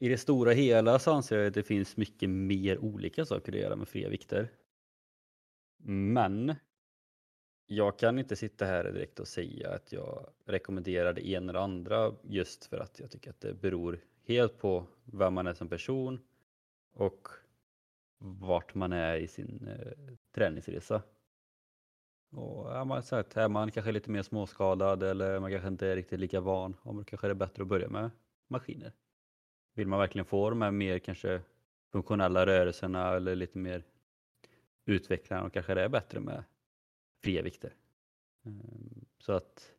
i 0.00 0.08
det 0.08 0.18
stora 0.18 0.52
hela 0.52 0.98
så 0.98 1.12
anser 1.12 1.38
jag 1.38 1.46
att 1.46 1.54
det 1.54 1.62
finns 1.62 1.96
mycket 1.96 2.30
mer 2.30 2.78
olika 2.78 3.24
saker 3.24 3.52
att 3.52 3.58
göra 3.58 3.76
med 3.76 3.88
fria 3.88 4.08
vikter. 4.08 4.52
Men 5.84 6.54
jag 7.66 7.98
kan 7.98 8.18
inte 8.18 8.36
sitta 8.36 8.64
här 8.64 8.84
direkt 8.84 9.20
och 9.20 9.28
säga 9.28 9.70
att 9.70 9.92
jag 9.92 10.30
rekommenderar 10.44 11.12
det 11.12 11.28
ena 11.28 11.50
eller 11.50 11.60
andra 11.60 12.14
just 12.22 12.64
för 12.64 12.78
att 12.78 13.00
jag 13.00 13.10
tycker 13.10 13.30
att 13.30 13.40
det 13.40 13.54
beror 13.54 14.00
helt 14.26 14.58
på 14.58 14.86
vem 15.04 15.34
man 15.34 15.46
är 15.46 15.54
som 15.54 15.68
person 15.68 16.20
och 16.92 17.28
vart 18.18 18.74
man 18.74 18.92
är 18.92 19.16
i 19.16 19.28
sin 19.28 19.68
eh, 19.68 20.14
träningsresa. 20.34 21.02
Och 22.30 22.76
är, 22.76 22.84
man, 22.84 23.02
så 23.02 23.16
här, 23.16 23.38
är 23.38 23.48
man 23.48 23.70
kanske 23.70 23.92
lite 23.92 24.10
mer 24.10 24.22
småskadad 24.22 25.02
eller 25.02 25.40
man 25.40 25.50
kanske 25.50 25.68
inte 25.68 25.86
är 25.86 25.96
riktigt 25.96 26.20
lika 26.20 26.40
van, 26.40 26.76
och 26.82 27.06
kanske 27.06 27.28
är 27.28 27.34
bättre 27.34 27.62
att 27.62 27.68
börja 27.68 27.88
med 27.88 28.10
maskiner. 28.48 28.92
Vill 29.74 29.86
man 29.86 29.98
verkligen 29.98 30.24
få 30.24 30.50
de 30.50 30.62
här 30.62 30.70
mer 30.70 30.98
kanske 30.98 31.40
funktionella 31.92 32.46
rörelserna 32.46 33.14
eller 33.14 33.36
lite 33.36 33.58
mer 33.58 33.82
utvecklande, 34.84 35.46
och 35.46 35.52
kanske 35.52 35.74
det 35.74 35.82
är 35.82 35.88
bättre 35.88 36.20
med 36.20 36.44
fria 37.22 37.42
vikter. 37.42 37.74
Ehm, 38.44 39.04
så 39.18 39.32
att 39.32 39.72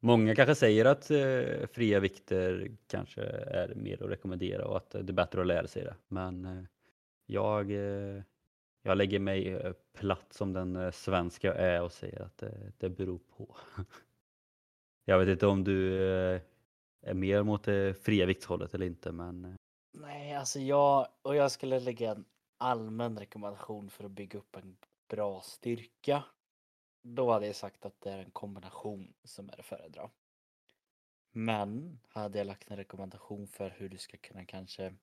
många 0.00 0.34
kanske 0.34 0.54
säger 0.54 0.84
att 0.84 1.10
eh, 1.10 1.66
fria 1.72 2.00
vikter 2.00 2.70
kanske 2.86 3.22
är 3.22 3.74
mer 3.74 4.02
att 4.02 4.10
rekommendera 4.10 4.66
och 4.66 4.76
att 4.76 4.90
det 4.90 4.98
är 4.98 5.12
bättre 5.12 5.40
att 5.40 5.46
lära 5.46 5.66
sig 5.66 5.84
det. 5.84 5.94
Men 6.08 6.44
eh, 6.44 6.64
jag, 7.26 7.70
eh, 7.70 8.22
jag 8.82 8.98
lägger 8.98 9.18
mig 9.18 9.72
platt 9.94 10.32
som 10.32 10.52
den 10.52 10.92
svenska 10.92 11.46
jag 11.48 11.56
är 11.56 11.82
och 11.82 11.92
säger 11.92 12.22
att 12.22 12.36
det, 12.38 12.72
det 12.78 12.88
beror 12.88 13.18
på. 13.18 13.56
jag 15.04 15.18
vet 15.18 15.28
inte 15.28 15.46
om 15.46 15.64
du 15.64 16.02
är 17.02 17.14
mer 17.14 17.42
mot 17.42 17.64
det 17.64 17.94
fria 18.02 18.26
viktshållet 18.26 18.74
eller 18.74 18.86
inte 18.86 19.12
men 19.12 19.56
Nej, 19.98 20.34
alltså 20.34 20.60
jag 20.60 21.08
och 21.22 21.36
jag 21.36 21.52
skulle 21.52 21.80
lägga 21.80 22.10
en 22.10 22.24
allmän 22.58 23.18
rekommendation 23.18 23.90
för 23.90 24.04
att 24.04 24.10
bygga 24.10 24.38
upp 24.38 24.56
en 24.56 24.76
bra 25.08 25.40
styrka. 25.40 26.24
Då 27.08 27.32
hade 27.32 27.46
jag 27.46 27.56
sagt 27.56 27.86
att 27.86 28.00
det 28.00 28.10
är 28.10 28.18
en 28.18 28.30
kombination 28.30 29.14
som 29.24 29.48
är 29.48 29.60
att 29.60 29.66
föredra. 29.66 30.10
Men 31.30 32.00
hade 32.08 32.38
jag 32.38 32.46
lagt 32.46 32.70
en 32.70 32.76
rekommendation 32.76 33.48
för 33.48 33.70
hur 33.70 33.88
du 33.88 33.98
ska 33.98 34.16
kunna 34.16 34.44
kanske 34.44 34.94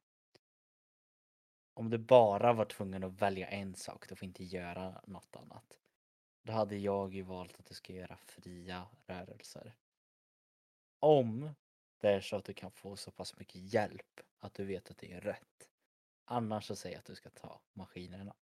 om 1.74 1.90
du 1.90 1.98
bara 1.98 2.54
var 2.54 2.66
tvungen 2.66 3.04
att 3.04 3.22
välja 3.22 3.48
en 3.48 3.76
sak, 3.76 4.10
du 4.10 4.16
får 4.16 4.26
inte 4.26 4.44
göra 4.44 5.02
något 5.08 5.36
annat. 5.36 5.78
Då 6.44 6.54
hade 6.54 6.78
jag 6.78 7.14
ju 7.14 7.22
valt 7.22 7.60
att 7.60 7.66
du 7.66 7.74
ska 7.74 7.94
göra 7.94 8.18
fria 8.18 8.88
rörelser. 9.06 9.76
Om 11.00 11.50
det 12.00 12.10
är 12.10 12.22
så 12.22 12.36
att 12.36 12.46
du 12.46 12.54
kan 12.54 12.72
få 12.72 12.96
så 12.96 13.12
pass 13.12 13.38
mycket 13.38 13.74
hjälp 13.74 14.20
att 14.40 14.54
du 14.54 14.66
vet 14.66 14.92
att 14.92 14.98
det 14.98 15.14
är 15.14 15.22
rätt. 15.22 15.70
Annars 16.26 16.66
så 16.66 16.76
säger 16.76 16.96
jag 16.96 17.00
att 17.00 17.06
du 17.06 17.16
ska 17.16 17.30
ta 17.30 17.62
maskinerna 17.74 18.36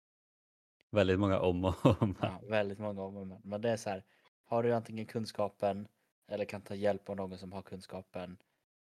väldigt 0.92 1.20
många 1.20 1.40
om 1.40 1.66
och 1.66 2.02
om. 2.02 2.16
Ja, 2.22 2.42
väldigt 2.50 2.80
många 2.80 3.02
om 3.02 3.18
och 3.18 3.28
men. 3.28 3.42
Men 3.44 3.62
det 3.62 3.70
är 3.70 3.78
så 3.78 3.90
här, 3.90 4.04
har 4.46 4.64
du 4.64 4.74
antingen 4.74 5.06
kunskapen 5.06 5.88
eller 6.28 6.46
kan 6.46 6.62
ta 6.62 6.76
hjälp 6.76 7.10
av 7.10 7.16
någon 7.16 7.38
som 7.38 7.52
har 7.52 7.62
kunskapen, 7.62 8.38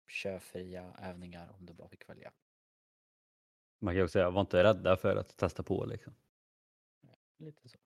kör 0.08 0.38
fria 0.38 0.92
övningar 1.02 1.48
om 1.58 1.66
du 1.66 1.72
bara 1.72 1.88
fick 1.88 2.08
välja. 2.08 2.32
Man 3.80 3.94
kan 3.94 4.02
också 4.02 4.12
säga, 4.12 4.30
var 4.30 4.40
inte 4.40 4.64
rädda 4.64 4.96
för 4.96 5.16
att 5.16 5.36
testa 5.36 5.62
på 5.62 5.84
liksom. 5.84 6.14
Lite 7.38 7.68
så. 7.68 7.78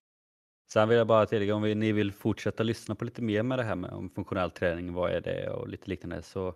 Sen 0.73 0.89
vill 0.89 0.99
jag 0.99 1.07
bara 1.07 1.27
tillägga 1.27 1.55
om 1.55 1.63
vi- 1.63 1.75
ni 1.75 1.93
vill 1.93 2.13
fortsätta 2.13 2.63
lyssna 2.63 2.95
på 2.95 3.05
lite 3.05 3.23
mer 3.23 3.43
med 3.43 3.59
det 3.59 3.63
här 3.65 3.77
med 3.77 3.91
om 3.91 4.11
funktionell 4.11 4.51
träning, 4.51 4.93
vad 4.93 5.11
är 5.11 5.21
det 5.21 5.51
och 5.51 5.69
lite 5.69 5.91
liknande 5.91 6.23
så 6.23 6.55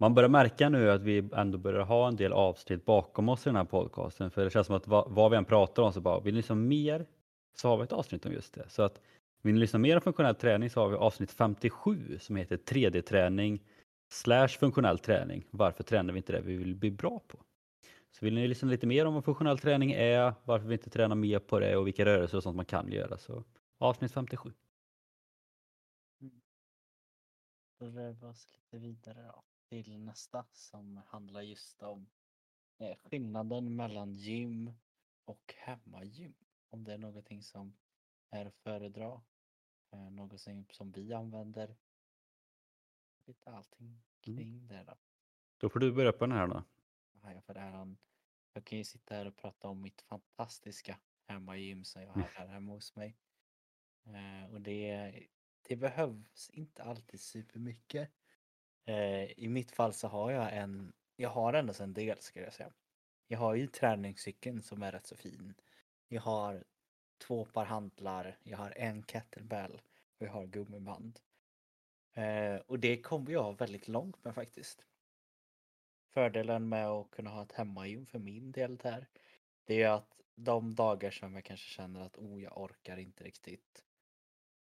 man 0.00 0.14
börjar 0.14 0.28
märka 0.28 0.68
nu 0.68 0.90
att 0.90 1.02
vi 1.02 1.28
ändå 1.32 1.58
börjar 1.58 1.84
ha 1.84 2.08
en 2.08 2.16
del 2.16 2.32
avsnitt 2.32 2.84
bakom 2.84 3.28
oss 3.28 3.46
i 3.46 3.48
den 3.48 3.56
här 3.56 3.64
podcasten 3.64 4.30
för 4.30 4.44
det 4.44 4.50
känns 4.50 4.66
som 4.66 4.76
att 4.76 4.86
vad, 4.86 5.10
vad 5.10 5.30
vi 5.30 5.36
än 5.36 5.44
pratar 5.44 5.82
om 5.82 5.92
så 5.92 6.00
bara 6.00 6.20
vill 6.20 6.34
ni 6.34 6.38
lyssna 6.38 6.54
mer 6.54 7.06
så 7.56 7.68
har 7.68 7.76
vi 7.76 7.84
ett 7.84 7.92
avsnitt 7.92 8.26
om 8.26 8.32
just 8.32 8.54
det. 8.54 8.68
Så 8.68 8.82
att 8.82 9.00
vill 9.42 9.54
ni 9.54 9.60
lyssna 9.60 9.78
mer 9.78 9.96
om 9.96 10.02
funktionell 10.02 10.34
träning 10.34 10.70
så 10.70 10.80
har 10.80 10.88
vi 10.88 10.96
avsnitt 10.96 11.30
57 11.30 12.18
som 12.18 12.36
heter 12.36 12.56
3D-träning 12.56 13.62
slash 14.12 14.48
funktionell 14.48 14.98
träning. 14.98 15.46
Varför 15.50 15.84
tränar 15.84 16.12
vi 16.12 16.16
inte 16.16 16.32
det 16.32 16.40
vi 16.40 16.56
vill 16.56 16.76
bli 16.76 16.90
bra 16.90 17.20
på? 17.26 17.38
Så 18.10 18.24
vill 18.24 18.34
ni 18.34 18.48
lyssna 18.48 18.68
lite 18.68 18.86
mer 18.86 19.06
om 19.06 19.14
vad 19.14 19.24
funktionell 19.24 19.58
träning 19.58 19.92
är, 19.92 20.34
varför 20.44 20.68
vi 20.68 20.74
inte 20.74 20.90
tränar 20.90 21.16
mer 21.16 21.38
på 21.38 21.60
det 21.60 21.76
och 21.76 21.86
vilka 21.86 22.04
rörelser 22.04 22.36
och 22.36 22.42
sånt 22.42 22.56
man 22.56 22.64
kan 22.64 22.92
göra 22.92 23.18
så 23.18 23.44
avsnitt 23.78 24.12
57. 24.12 24.52
Mm. 26.20 26.40
Då 27.78 27.86
rör 27.86 28.12
vi 28.12 28.26
oss 28.26 28.48
lite 28.52 28.78
vidare 28.78 29.22
då 29.22 29.42
till 29.70 29.98
nästa 29.98 30.46
som 30.52 30.96
handlar 30.96 31.40
just 31.42 31.82
om 31.82 32.10
eh, 32.78 32.96
skillnaden 32.96 33.76
mellan 33.76 34.14
gym 34.14 34.72
och 35.24 35.54
hemmagym. 35.56 36.34
Om 36.70 36.84
det 36.84 36.92
är 36.92 36.98
någonting 36.98 37.42
som 37.42 37.76
är 38.30 38.46
att 38.46 38.54
föredra, 38.54 39.22
eh, 39.90 40.10
någonting 40.10 40.66
som 40.70 40.92
vi 40.92 41.12
använder. 41.12 41.76
Lite 43.24 43.50
allting 43.50 43.86
Mm. 44.26 44.38
kring 44.38 44.66
det 44.68 44.84
då. 44.84 44.96
Då 45.58 45.68
får 45.68 45.80
du 45.80 45.92
börja 45.92 46.12
på 46.12 46.26
den 46.26 46.36
här 46.36 46.46
då. 46.46 46.64
Det 47.12 47.60
här, 47.60 47.70
han- 47.70 47.98
jag 48.52 48.64
kan 48.64 48.78
ju 48.78 48.84
sitta 48.84 49.14
här 49.14 49.26
och 49.26 49.36
prata 49.36 49.68
om 49.68 49.82
mitt 49.82 50.00
fantastiska 50.02 51.00
hemmagym 51.26 51.84
som 51.84 52.02
jag 52.02 52.12
har 52.12 52.22
här 52.22 52.46
hemma 52.46 52.72
hos 52.72 52.96
mig. 52.96 53.16
Eh, 54.04 54.52
och 54.52 54.60
det, 54.60 55.12
det 55.62 55.76
behövs 55.76 56.50
inte 56.50 56.82
alltid 56.82 57.20
supermycket. 57.20 58.10
Eh, 58.84 59.38
I 59.38 59.48
mitt 59.48 59.72
fall 59.72 59.92
så 59.92 60.08
har 60.08 60.30
jag 60.30 60.56
en, 60.56 60.92
jag 61.16 61.30
har 61.30 61.52
ändå 61.52 61.74
en 61.80 61.94
del 61.94 62.20
skulle 62.20 62.44
jag 62.44 62.54
säga. 62.54 62.72
Jag 63.26 63.38
har 63.38 63.54
ju 63.54 63.66
träningscykeln 63.66 64.62
som 64.62 64.82
är 64.82 64.92
rätt 64.92 65.06
så 65.06 65.16
fin. 65.16 65.54
Jag 66.08 66.22
har 66.22 66.64
två 67.18 67.44
par 67.44 67.64
hantlar, 67.64 68.38
jag 68.42 68.58
har 68.58 68.72
en 68.76 69.02
kettlebell 69.02 69.82
och 70.18 70.26
jag 70.26 70.32
har 70.32 70.46
gummiband. 70.46 71.20
Eh, 72.12 72.56
och 72.56 72.78
det 72.78 73.02
kommer 73.02 73.30
jag 73.30 73.58
väldigt 73.58 73.88
långt 73.88 74.24
med 74.24 74.34
faktiskt. 74.34 74.86
Fördelen 76.08 76.68
med 76.68 76.88
att 76.88 77.10
kunna 77.10 77.30
ha 77.30 77.42
ett 77.42 77.52
hemmagym 77.52 78.06
för 78.06 78.18
min 78.18 78.52
del 78.52 78.76
där, 78.76 79.06
det 79.64 79.82
är 79.82 79.90
att 79.90 80.20
de 80.34 80.74
dagar 80.74 81.10
som 81.10 81.34
jag 81.34 81.44
kanske 81.44 81.68
känner 81.68 82.00
att 82.00 82.18
oh, 82.18 82.42
jag 82.42 82.58
orkar 82.58 82.96
inte 82.96 83.24
riktigt 83.24 83.84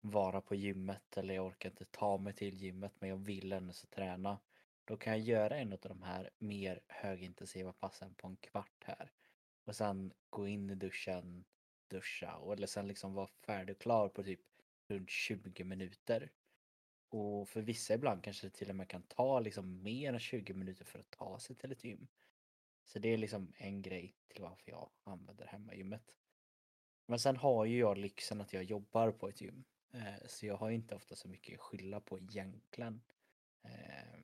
vara 0.02 0.42
på 0.42 0.56
gymmet 0.56 1.18
eller 1.18 1.34
jag 1.34 1.46
orkar 1.46 1.70
inte 1.70 1.86
ta 1.86 2.18
mig 2.18 2.34
till 2.34 2.62
gymmet 2.62 2.94
men 3.00 3.10
jag 3.10 3.18
vill 3.18 3.54
ändå 3.54 3.74
så 3.74 3.88
träna. 3.88 4.40
Då 4.86 4.98
kan 4.98 5.14
jag 5.14 5.22
göra 5.22 5.58
en 5.58 5.74
av 5.74 5.80
de 5.80 6.02
här 6.02 6.30
mer 6.38 6.82
högintensiva 6.88 7.74
passen 7.74 8.16
på 8.16 8.28
en 8.28 8.38
kvart 8.38 8.84
här. 8.86 9.12
Och 9.64 9.76
sen 9.76 10.14
gå 10.30 10.48
in 10.48 10.70
i 10.70 10.76
duschen, 10.76 11.46
duscha 11.88 12.36
och 12.36 12.54
eller 12.54 12.68
sen 12.68 12.88
liksom 12.88 13.14
vara 13.14 13.28
färdig 13.28 13.76
och 13.76 13.82
klar 13.82 14.10
på 14.10 14.24
typ 14.24 14.42
runt 14.88 15.10
20 15.10 15.64
minuter. 15.64 16.32
Och 17.10 17.50
för 17.50 17.62
vissa 17.62 17.94
ibland 17.94 18.24
kanske 18.24 18.48
det 18.48 18.52
till 18.54 18.70
och 18.70 18.76
med 18.76 18.90
kan 18.90 19.04
ta 19.04 19.40
liksom 19.40 19.84
mer 19.84 20.14
än 20.14 20.20
20 20.20 20.54
minuter 20.54 20.86
för 20.86 21.00
att 21.00 21.12
ta 21.12 21.40
sig 21.40 21.56
till 21.56 21.72
ett 21.72 21.84
gym. 21.84 22.08
Så 22.86 23.00
det 23.00 23.10
är 23.10 23.18
liksom 23.18 23.54
en 23.58 23.82
grej 23.82 24.16
till 24.28 24.42
varför 24.42 24.72
jag 24.72 24.90
använder 25.04 25.46
hemmagymmet. 25.46 26.16
Men 27.06 27.20
sen 27.20 27.38
har 27.38 27.66
ju 27.66 27.80
jag 27.80 27.98
lyxen 27.98 28.42
att 28.42 28.54
jag 28.54 28.64
jobbar 28.64 29.12
på 29.12 29.30
ett 29.30 29.42
gym. 29.42 29.64
Eh, 29.94 30.28
Så 30.28 30.46
jag 30.46 30.58
har 30.58 30.70
inte 30.70 30.96
ofta 30.96 31.16
så 31.16 31.28
mycket 31.28 31.56
att 31.56 31.62
skylla 31.66 32.00
på 32.00 32.20
egentligen. 32.20 33.02
Eh, 33.64 34.20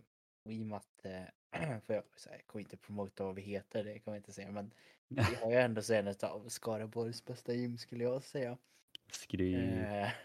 Och 0.45 0.53
i 0.53 0.63
och 0.63 0.67
med 0.67 0.77
att, 0.77 1.05
eh, 1.05 1.79
för 1.81 1.93
jag, 1.93 2.03
så 2.15 2.29
här, 2.29 2.35
jag 2.37 2.47
kommer 2.47 2.63
inte 2.63 2.77
promota 2.77 3.23
vad 3.23 3.35
vi 3.35 3.41
heter, 3.41 3.83
det 3.83 3.99
kommer 3.99 4.15
jag 4.17 4.19
inte 4.19 4.33
säga, 4.33 4.51
men 4.51 4.73
vi 5.07 5.21
har 5.41 5.51
ju 5.51 5.57
ändå 5.57 5.81
så 5.81 5.93
en 5.93 6.07
av 6.21 6.49
Skaraborgs 6.49 7.25
bästa 7.25 7.53
gym 7.53 7.77
skulle 7.77 8.03
jag 8.03 8.23
säga. 8.23 8.57
Skryt. 9.11 9.85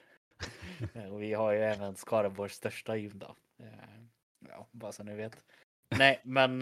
Eh, 0.94 1.12
och 1.12 1.22
vi 1.22 1.34
har 1.34 1.52
ju 1.52 1.58
även 1.58 1.96
Skaraborgs 1.96 2.54
största 2.54 2.96
gym 2.96 3.18
då. 3.18 3.36
Ja, 4.48 4.68
bara 4.70 4.92
så 4.92 5.04
ni 5.04 5.14
vet. 5.14 5.44
Nej, 5.98 6.20
men 6.24 6.60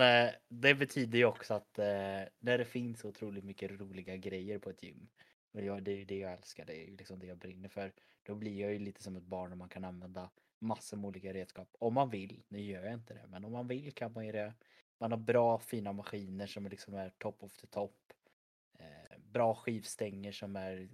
det 0.49 0.75
betyder 0.75 1.19
ju 1.19 1.25
också 1.25 1.55
att 1.55 1.77
när 2.39 2.59
det 2.59 2.65
finns 2.65 3.05
otroligt 3.05 3.45
mycket 3.45 3.71
roliga 3.71 4.17
grejer 4.17 4.59
på 4.59 4.71
ett 4.71 4.83
gym. 4.83 5.09
Jag, 5.53 5.83
det 5.83 5.91
är 5.93 5.97
ju 5.97 6.05
det 6.05 6.19
jag 6.19 6.33
älskar, 6.33 6.65
det 6.65 6.73
är 6.83 6.85
ju 6.87 6.97
liksom 6.97 7.19
det 7.19 7.27
jag 7.27 7.39
brinner 7.39 7.69
för. 7.69 7.93
Då 8.27 8.35
blir 8.35 8.61
jag 8.61 8.73
ju 8.73 8.79
lite 8.79 9.03
som 9.03 9.17
ett 9.17 9.23
barn 9.23 9.53
och 9.53 9.59
man 9.59 9.69
kan 9.69 9.85
använda 9.85 10.31
massor 10.59 10.97
med 10.97 11.09
olika 11.09 11.33
redskap. 11.33 11.69
Om 11.79 11.95
man 11.95 12.11
vill, 12.11 12.43
nu 12.49 12.61
gör 12.61 12.85
jag 12.85 12.95
inte 12.95 13.15
det, 13.15 13.27
men 13.27 13.45
om 13.45 13.53
man 13.53 13.69
vill 13.69 13.93
kan 13.93 14.13
man 14.13 14.27
ju 14.27 14.33
det. 14.33 14.55
Man 14.99 15.11
har 15.11 15.19
bra 15.19 15.59
fina 15.59 15.93
maskiner 15.93 16.47
som 16.47 16.67
liksom 16.67 16.95
är 16.95 17.11
top 17.19 17.43
of 17.43 17.57
the 17.57 17.67
top. 17.67 18.13
Eh, 18.79 19.19
bra 19.19 19.55
skivstänger 19.55 20.33
som 20.33 20.57
är 20.57 20.89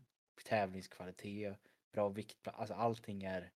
tävlingskvalitet 0.44 1.58
bra 1.92 2.08
vikt, 2.08 2.48
alltså 2.48 2.74
allting 2.74 3.22
är 3.22 3.52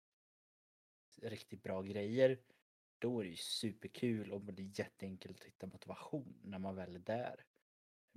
riktigt 1.22 1.64
bra 1.64 1.82
grejer. 1.82 2.40
Då 3.00 3.20
är 3.20 3.24
det 3.24 3.30
ju 3.30 3.36
superkul 3.36 4.32
och 4.32 4.42
det 4.42 4.62
är 4.62 4.80
jätteenkelt 4.80 5.40
att 5.40 5.48
hitta 5.48 5.68
motivation 5.68 6.40
när 6.44 6.60
man 6.60 6.76
väl 6.76 6.96
är 6.96 7.00
där. 7.00 7.46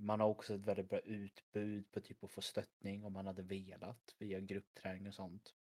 Man 0.01 0.19
har 0.19 0.27
också 0.27 0.53
ett 0.53 0.65
väldigt 0.65 0.89
bra 0.89 0.99
utbud 0.99 1.91
på 1.91 2.01
typ 2.01 2.23
att 2.23 2.31
få 2.31 2.41
stöttning 2.41 3.05
om 3.05 3.13
man 3.13 3.27
hade 3.27 3.41
velat 3.41 4.15
via 4.17 4.39
gruppträning 4.39 5.07
och 5.07 5.13
sånt. 5.13 5.55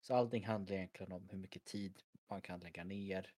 Så 0.00 0.14
allting 0.14 0.44
handlar 0.46 0.76
egentligen 0.76 1.12
om 1.12 1.28
hur 1.28 1.38
mycket 1.38 1.64
tid 1.64 2.02
man 2.26 2.42
kan 2.42 2.60
lägga 2.60 2.84
ner. 2.84 3.34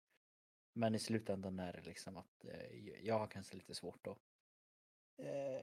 Men 0.72 0.94
i 0.94 0.98
slutändan 0.98 1.58
är 1.58 1.72
det 1.72 1.82
liksom 1.82 2.16
att 2.16 2.44
eh, 2.44 3.04
jag 3.06 3.18
har 3.18 3.26
kanske 3.26 3.56
lite 3.56 3.74
svårt 3.74 4.06
att 4.06 4.18
eh, 5.16 5.62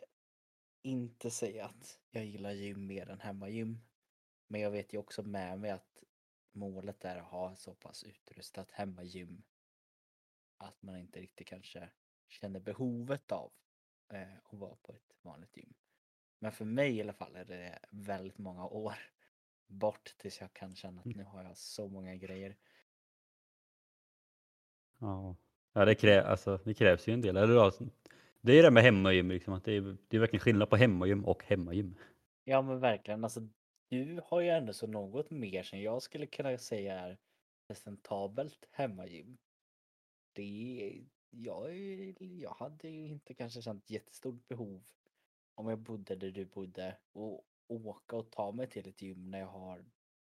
inte 0.82 1.32
säga 1.32 1.66
att 1.66 2.00
jag 2.12 2.26
gillar 2.26 2.52
gym 2.52 2.86
mer 2.86 3.10
än 3.10 3.20
hemmagym. 3.20 3.80
Men 4.48 4.62
jag 4.62 4.72
vet 4.72 4.94
ju 4.94 4.98
också 4.98 5.24
med 5.24 5.60
mig 5.60 5.72
att 5.72 6.04
målet 6.52 7.06
är 7.06 7.18
att 7.18 7.32
ha 7.32 7.54
ett 7.54 7.60
så 7.60 7.76
pass 7.76 8.04
utrustat 8.04 8.72
hemmagym 8.72 9.44
att 10.58 10.82
man 10.82 10.98
inte 10.98 11.20
riktigt 11.20 11.48
kanske 11.48 11.90
känner 12.28 12.60
behovet 12.60 13.32
av 13.32 13.52
eh, 14.14 14.38
att 14.44 14.60
vara 14.60 14.76
på 14.76 14.94
ett 14.94 15.16
vanligt 15.22 15.58
gym. 15.58 15.74
Men 16.40 16.52
för 16.52 16.66
mig 16.66 16.98
i 16.98 17.02
alla 17.02 17.14
fall 17.14 17.36
är 17.36 17.46
det 17.46 17.80
väldigt 17.92 18.38
många 18.38 18.66
år 18.66 18.96
bort 19.68 20.16
tills 20.18 20.42
jag 20.42 20.54
kan 20.54 20.76
känna 20.76 21.02
att 21.02 21.06
nu 21.06 21.24
har 21.24 21.44
jag 21.44 21.58
så 21.58 21.88
många 21.88 22.16
grejer. 22.16 22.56
Ja, 25.00 25.36
ja 25.74 25.86
det, 25.86 25.96
krä, 25.96 26.24
alltså, 26.24 26.60
det 26.66 26.74
krävs 26.74 27.08
ju 27.08 27.14
en 27.14 27.22
del. 27.22 27.38
Eller 27.38 27.56
då, 27.56 27.72
Det 28.42 28.54
är 28.54 28.64
det 28.64 28.72
med 28.72 28.84
hemmagym, 28.84 29.32
liksom, 29.32 29.54
att 29.54 29.64
det 29.64 29.74
är, 29.74 29.98
det 30.08 30.18
är 30.18 30.20
verkligen 30.20 30.44
skillnad 30.44 30.70
på 30.70 30.76
hemmagym 30.76 31.26
och 31.26 31.44
hemmagym. 31.46 31.96
Ja 32.44 32.62
men 32.62 32.80
verkligen, 32.80 33.24
alltså 33.24 33.42
du 33.90 34.22
har 34.26 34.42
ju 34.42 34.50
ändå 34.50 34.74
så 34.74 34.88
något 34.88 35.30
mer 35.30 35.64
som 35.64 35.82
jag 35.82 36.02
skulle 36.02 36.26
kunna 36.26 36.58
säga 36.58 37.00
är 37.00 37.18
presentabelt 37.68 38.68
hemmagym. 38.72 39.38
Det, 40.34 41.02
jag, 41.32 41.76
jag 42.20 42.54
hade 42.54 42.90
ju 42.90 43.08
inte 43.08 43.34
kanske 43.34 43.62
känt 43.62 43.90
jättestort 43.90 44.48
behov 44.48 44.84
om 45.56 45.70
jag 45.70 45.80
bodde 45.80 46.16
där 46.16 46.32
du 46.32 46.46
bodde 46.46 46.98
och 47.12 47.48
åka 47.68 48.16
och 48.16 48.32
ta 48.32 48.52
mig 48.52 48.68
till 48.70 48.90
ett 48.90 49.02
gym 49.02 49.32
när 49.32 49.40
jag 49.40 49.48
har 49.48 49.86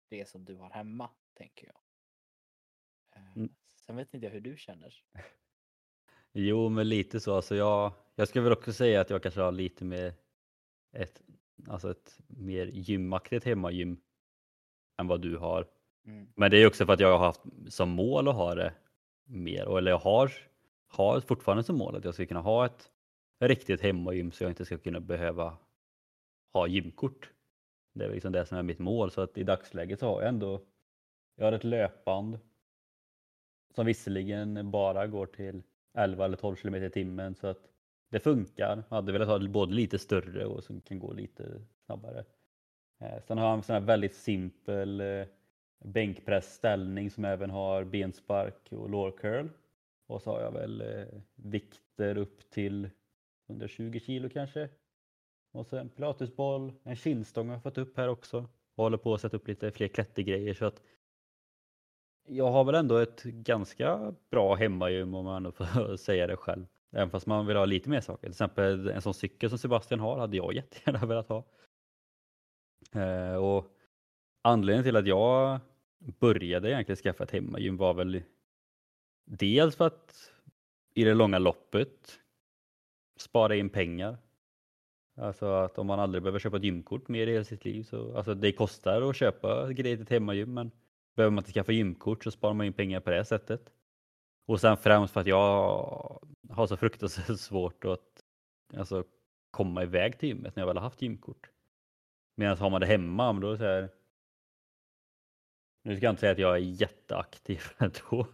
det 0.09 0.29
som 0.29 0.45
du 0.45 0.55
har 0.55 0.69
hemma, 0.69 1.09
tänker 1.33 1.67
jag. 1.67 1.81
Eh, 3.21 3.37
Mm. 3.37 3.49
Sen 3.75 3.95
vet 3.95 4.13
inte 4.13 4.25
jag 4.25 4.33
hur 4.33 4.41
du 4.41 4.57
känner. 4.57 4.93
Jo, 6.35 6.69
men 6.69 6.89
lite 6.89 7.19
så. 7.19 7.35
Alltså 7.35 7.55
jag, 7.55 7.93
jag 8.15 8.27
skulle 8.27 8.43
väl 8.43 8.53
också 8.53 8.73
säga 8.73 9.01
att 9.01 9.09
jag 9.09 9.23
kanske 9.23 9.41
har 9.41 9.51
lite 9.51 9.85
mer 9.85 10.13
ett, 10.91 11.21
alltså 11.67 11.91
ett 11.91 12.19
mer 12.27 12.65
gymaktigt 12.65 13.45
hemmagym 13.45 14.01
än 14.97 15.07
vad 15.07 15.21
du 15.21 15.37
har. 15.37 15.67
Mm. 16.05 16.27
Men 16.35 16.51
det 16.51 16.57
är 16.57 16.67
också 16.67 16.85
för 16.85 16.93
att 16.93 16.99
jag 16.99 17.17
har 17.17 17.25
haft 17.25 17.41
som 17.69 17.89
mål 17.89 18.27
att 18.27 18.35
ha 18.35 18.55
det 18.55 18.73
mer, 19.23 19.77
eller 19.77 19.91
jag 19.91 19.99
har, 19.99 20.31
har 20.95 21.19
fortfarande 21.19 21.63
som 21.63 21.77
mål 21.77 21.95
att 21.95 22.05
jag 22.05 22.13
ska 22.13 22.25
kunna 22.25 22.41
ha 22.41 22.65
ett 22.65 22.91
riktigt 23.39 23.81
hemmagym 23.81 24.31
så 24.31 24.43
jag 24.43 24.51
inte 24.51 24.65
ska 24.65 24.77
kunna 24.77 24.99
behöva 24.99 25.57
ha 26.53 26.67
gymkort. 26.67 27.31
Det 27.93 28.05
är 28.05 28.09
liksom 28.09 28.31
det 28.31 28.45
som 28.45 28.57
är 28.57 28.63
mitt 28.63 28.79
mål, 28.79 29.11
så 29.11 29.21
att 29.21 29.37
i 29.37 29.43
dagsläget 29.43 29.99
så 29.99 30.07
har 30.07 30.21
jag 30.21 30.29
ändå, 30.29 30.61
jag 31.35 31.45
har 31.45 31.51
ett 31.51 31.63
löpband 31.63 32.39
som 33.75 33.85
visserligen 33.85 34.71
bara 34.71 35.07
går 35.07 35.25
till 35.25 35.63
11 35.93 36.25
eller 36.25 36.37
12 36.37 36.55
kilometer 36.55 36.85
i 36.85 36.89
timmen 36.89 37.35
så 37.35 37.47
att 37.47 37.69
det 38.09 38.19
funkar. 38.19 38.83
Jag 38.89 38.95
hade 38.95 39.11
velat 39.11 39.27
ha 39.27 39.47
både 39.47 39.73
lite 39.73 39.99
större 39.99 40.45
och 40.45 40.63
som 40.63 40.81
kan 40.81 40.99
gå 40.99 41.13
lite 41.13 41.61
snabbare. 41.85 42.25
Eh, 42.99 43.21
sen 43.27 43.37
har 43.37 43.45
jag 43.45 43.57
en 43.57 43.63
sån 43.63 43.73
här 43.73 43.81
väldigt 43.81 44.15
simpel 44.15 45.01
eh, 45.01 45.25
bänkpressställning 45.83 47.11
som 47.11 47.25
även 47.25 47.49
har 47.49 47.83
benspark 47.83 48.71
och 48.71 48.89
lårcurl. 48.89 49.47
Och 50.13 50.21
så 50.21 50.31
har 50.31 50.41
jag 50.41 50.51
väl 50.51 50.81
eh, 50.81 51.21
vikter 51.35 52.17
upp 52.17 52.49
till 52.49 52.89
120 53.49 53.99
kilo 53.99 54.29
kanske. 54.29 54.69
Och 55.51 55.67
sen 55.67 55.89
pilatesboll, 55.89 56.73
en 56.83 56.95
kinstång 56.95 57.47
har 57.47 57.55
jag 57.55 57.63
fått 57.63 57.77
upp 57.77 57.97
här 57.97 58.07
också. 58.07 58.49
Och 58.75 58.83
håller 58.83 58.97
på 58.97 59.13
att 59.13 59.21
sätta 59.21 59.37
upp 59.37 59.47
lite 59.47 59.71
fler 59.71 59.87
klättergrejer 59.87 60.53
så 60.53 60.65
att 60.65 60.81
jag 62.27 62.51
har 62.51 62.63
väl 62.63 62.75
ändå 62.75 62.97
ett 62.97 63.23
ganska 63.23 64.15
bra 64.29 64.55
hemmagym 64.55 65.13
om 65.13 65.25
man 65.25 65.53
får 65.53 65.97
säga 65.97 66.27
det 66.27 66.37
själv. 66.37 66.65
Även 66.91 67.09
fast 67.09 67.27
man 67.27 67.45
vill 67.45 67.57
ha 67.57 67.65
lite 67.65 67.89
mer 67.89 68.01
saker. 68.01 68.21
Till 68.21 68.29
exempel 68.29 68.89
en 68.89 69.01
sån 69.01 69.13
cykel 69.13 69.49
som 69.49 69.57
Sebastian 69.57 69.99
har 69.99 70.19
hade 70.19 70.37
jag 70.37 70.53
jättegärna 70.55 71.05
velat 71.05 71.29
ha. 71.29 71.43
Eh, 72.95 73.35
och 73.35 73.65
anledningen 74.41 74.83
till 74.83 74.95
att 74.95 75.07
jag 75.07 75.59
började 76.19 76.69
egentligen 76.69 76.97
skaffa 76.97 77.23
ett 77.23 77.31
hemmagym 77.31 77.77
var 77.77 77.93
väl 77.93 78.23
dels 79.25 79.75
för 79.75 79.87
att 79.87 80.31
i 80.93 81.03
det 81.03 81.13
långa 81.13 81.39
loppet 81.39 82.19
spara 83.17 83.55
in 83.55 83.69
pengar. 83.69 84.17
Alltså 85.17 85.45
att 85.45 85.77
om 85.77 85.87
man 85.87 85.99
aldrig 85.99 86.23
behöver 86.23 86.39
köpa 86.39 86.57
ett 86.57 86.63
gymkort 86.63 87.07
mer 87.07 87.27
i 87.27 87.31
hela 87.31 87.43
sitt 87.43 87.65
liv 87.65 87.83
så 87.83 88.17
alltså 88.17 88.33
det 88.33 88.51
kostar 88.51 89.01
att 89.01 89.15
köpa 89.15 89.71
grejer 89.73 89.95
till 89.95 90.03
ett 90.03 90.09
hemmagym 90.09 90.53
men 90.53 90.71
behöver 91.15 91.31
man 91.31 91.41
inte 91.41 91.51
skaffa 91.51 91.71
gymkort 91.71 92.23
så 92.23 92.31
sparar 92.31 92.53
man 92.53 92.65
in 92.65 92.73
pengar 92.73 92.99
på 92.99 93.09
det 93.09 93.25
sättet. 93.25 93.73
Och 94.45 94.61
sen 94.61 94.77
främst 94.77 95.13
för 95.13 95.21
att 95.21 95.27
jag 95.27 96.21
har 96.49 96.67
så 96.67 96.77
fruktansvärt 96.77 97.39
svårt 97.39 97.85
att 97.85 98.23
alltså, 98.77 99.03
komma 99.51 99.83
iväg 99.83 100.19
till 100.19 100.29
gymmet 100.29 100.55
när 100.55 100.61
jag 100.61 100.67
väl 100.67 100.77
har 100.77 100.83
haft 100.83 101.01
gymkort. 101.01 101.49
Medan 102.35 102.57
har 102.57 102.69
man 102.69 102.81
det 102.81 102.87
hemma, 102.87 103.33
men 103.33 103.41
då 103.41 103.47
är 103.47 103.51
det 103.51 103.57
så 103.57 103.63
här. 103.63 103.89
Nu 105.83 105.95
ska 105.95 106.05
jag 106.05 106.11
inte 106.11 106.19
säga 106.19 106.31
att 106.31 106.37
jag 106.37 106.55
är 106.55 106.81
jätteaktiv 106.81 107.61
då. 108.09 108.27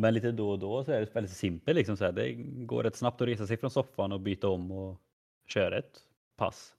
Men 0.00 0.14
lite 0.14 0.32
då 0.32 0.50
och 0.50 0.58
då 0.58 0.84
så 0.84 0.92
är 0.92 1.00
det 1.00 1.14
väldigt 1.14 1.32
simpelt. 1.32 1.76
Liksom 1.76 1.96
så 1.96 2.04
här. 2.04 2.12
Det 2.12 2.32
går 2.64 2.82
rätt 2.82 2.96
snabbt 2.96 3.20
att 3.20 3.28
resa 3.28 3.46
sig 3.46 3.56
från 3.56 3.70
soffan 3.70 4.12
och 4.12 4.20
byta 4.20 4.48
om 4.48 4.70
och 4.70 5.00
köra 5.46 5.78
ett 5.78 6.00
pass 6.36 6.74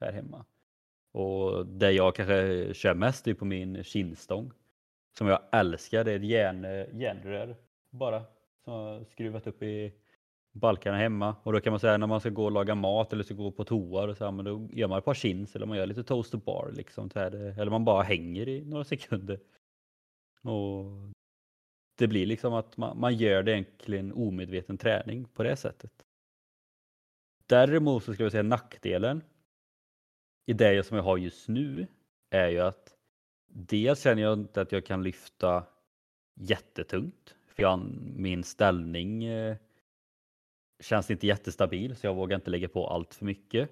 här 0.00 0.12
hemma. 0.12 0.44
Och 1.12 1.66
det 1.66 1.92
jag 1.92 2.14
kanske 2.14 2.68
kör 2.74 2.94
mest 2.94 3.26
är 3.26 3.34
på 3.34 3.44
min 3.44 3.84
kinstång. 3.84 4.52
Som 5.18 5.26
jag 5.26 5.40
älskar. 5.52 6.04
Det 6.04 6.12
är 6.12 6.16
ett 6.16 6.24
järn, 6.24 6.62
järnrör 7.00 7.56
bara. 7.90 8.22
Som 8.64 8.74
jag 8.74 9.06
skruvat 9.06 9.46
upp 9.46 9.62
i 9.62 9.92
balkarna 10.52 10.96
hemma. 10.96 11.36
Och 11.42 11.52
då 11.52 11.60
kan 11.60 11.72
man 11.72 11.80
säga 11.80 11.96
när 11.96 12.06
man 12.06 12.20
ska 12.20 12.30
gå 12.30 12.44
och 12.44 12.52
laga 12.52 12.74
mat 12.74 13.12
eller 13.12 13.24
ska 13.24 13.34
gå 13.34 13.50
på 13.50 13.64
toa. 13.64 14.02
Och 14.02 14.16
så 14.16 14.24
här, 14.24 14.32
men 14.32 14.44
då 14.44 14.68
gör 14.72 14.88
man 14.88 14.98
ett 14.98 15.04
par 15.04 15.14
chins 15.14 15.56
eller 15.56 15.66
man 15.66 15.76
gör 15.76 15.86
lite 15.86 16.04
toast 16.04 16.32
to 16.32 16.38
bar. 16.38 16.72
Liksom, 16.76 17.10
här, 17.14 17.34
eller 17.34 17.70
man 17.70 17.84
bara 17.84 18.02
hänger 18.02 18.48
i 18.48 18.64
några 18.64 18.84
sekunder. 18.84 19.40
Och 20.42 20.84
det 22.00 22.08
blir 22.08 22.26
liksom 22.26 22.54
att 22.54 22.76
man, 22.76 23.00
man 23.00 23.16
gör 23.16 23.42
det 23.42 23.52
egentligen 23.52 24.12
omedveten 24.12 24.78
träning 24.78 25.24
på 25.24 25.42
det 25.42 25.56
sättet. 25.56 25.92
Däremot 27.46 28.04
så 28.04 28.12
skulle 28.12 28.24
jag 28.24 28.32
säga 28.32 28.42
nackdelen 28.42 29.22
i 30.46 30.52
det 30.52 30.86
som 30.86 30.96
jag 30.96 31.04
har 31.04 31.16
just 31.16 31.48
nu 31.48 31.86
är 32.30 32.48
ju 32.48 32.60
att 32.60 32.96
dels 33.48 34.02
känner 34.02 34.22
jag 34.22 34.38
inte 34.38 34.60
att 34.60 34.72
jag 34.72 34.86
kan 34.86 35.02
lyfta 35.02 35.64
jättetungt. 36.34 37.34
För 37.46 37.62
jag, 37.62 37.80
min 38.16 38.44
ställning 38.44 39.24
eh, 39.24 39.56
känns 40.80 41.10
inte 41.10 41.26
jättestabil 41.26 41.96
så 41.96 42.06
jag 42.06 42.14
vågar 42.14 42.36
inte 42.36 42.50
lägga 42.50 42.68
på 42.68 42.88
allt 42.88 43.14
för 43.14 43.24
mycket. 43.24 43.70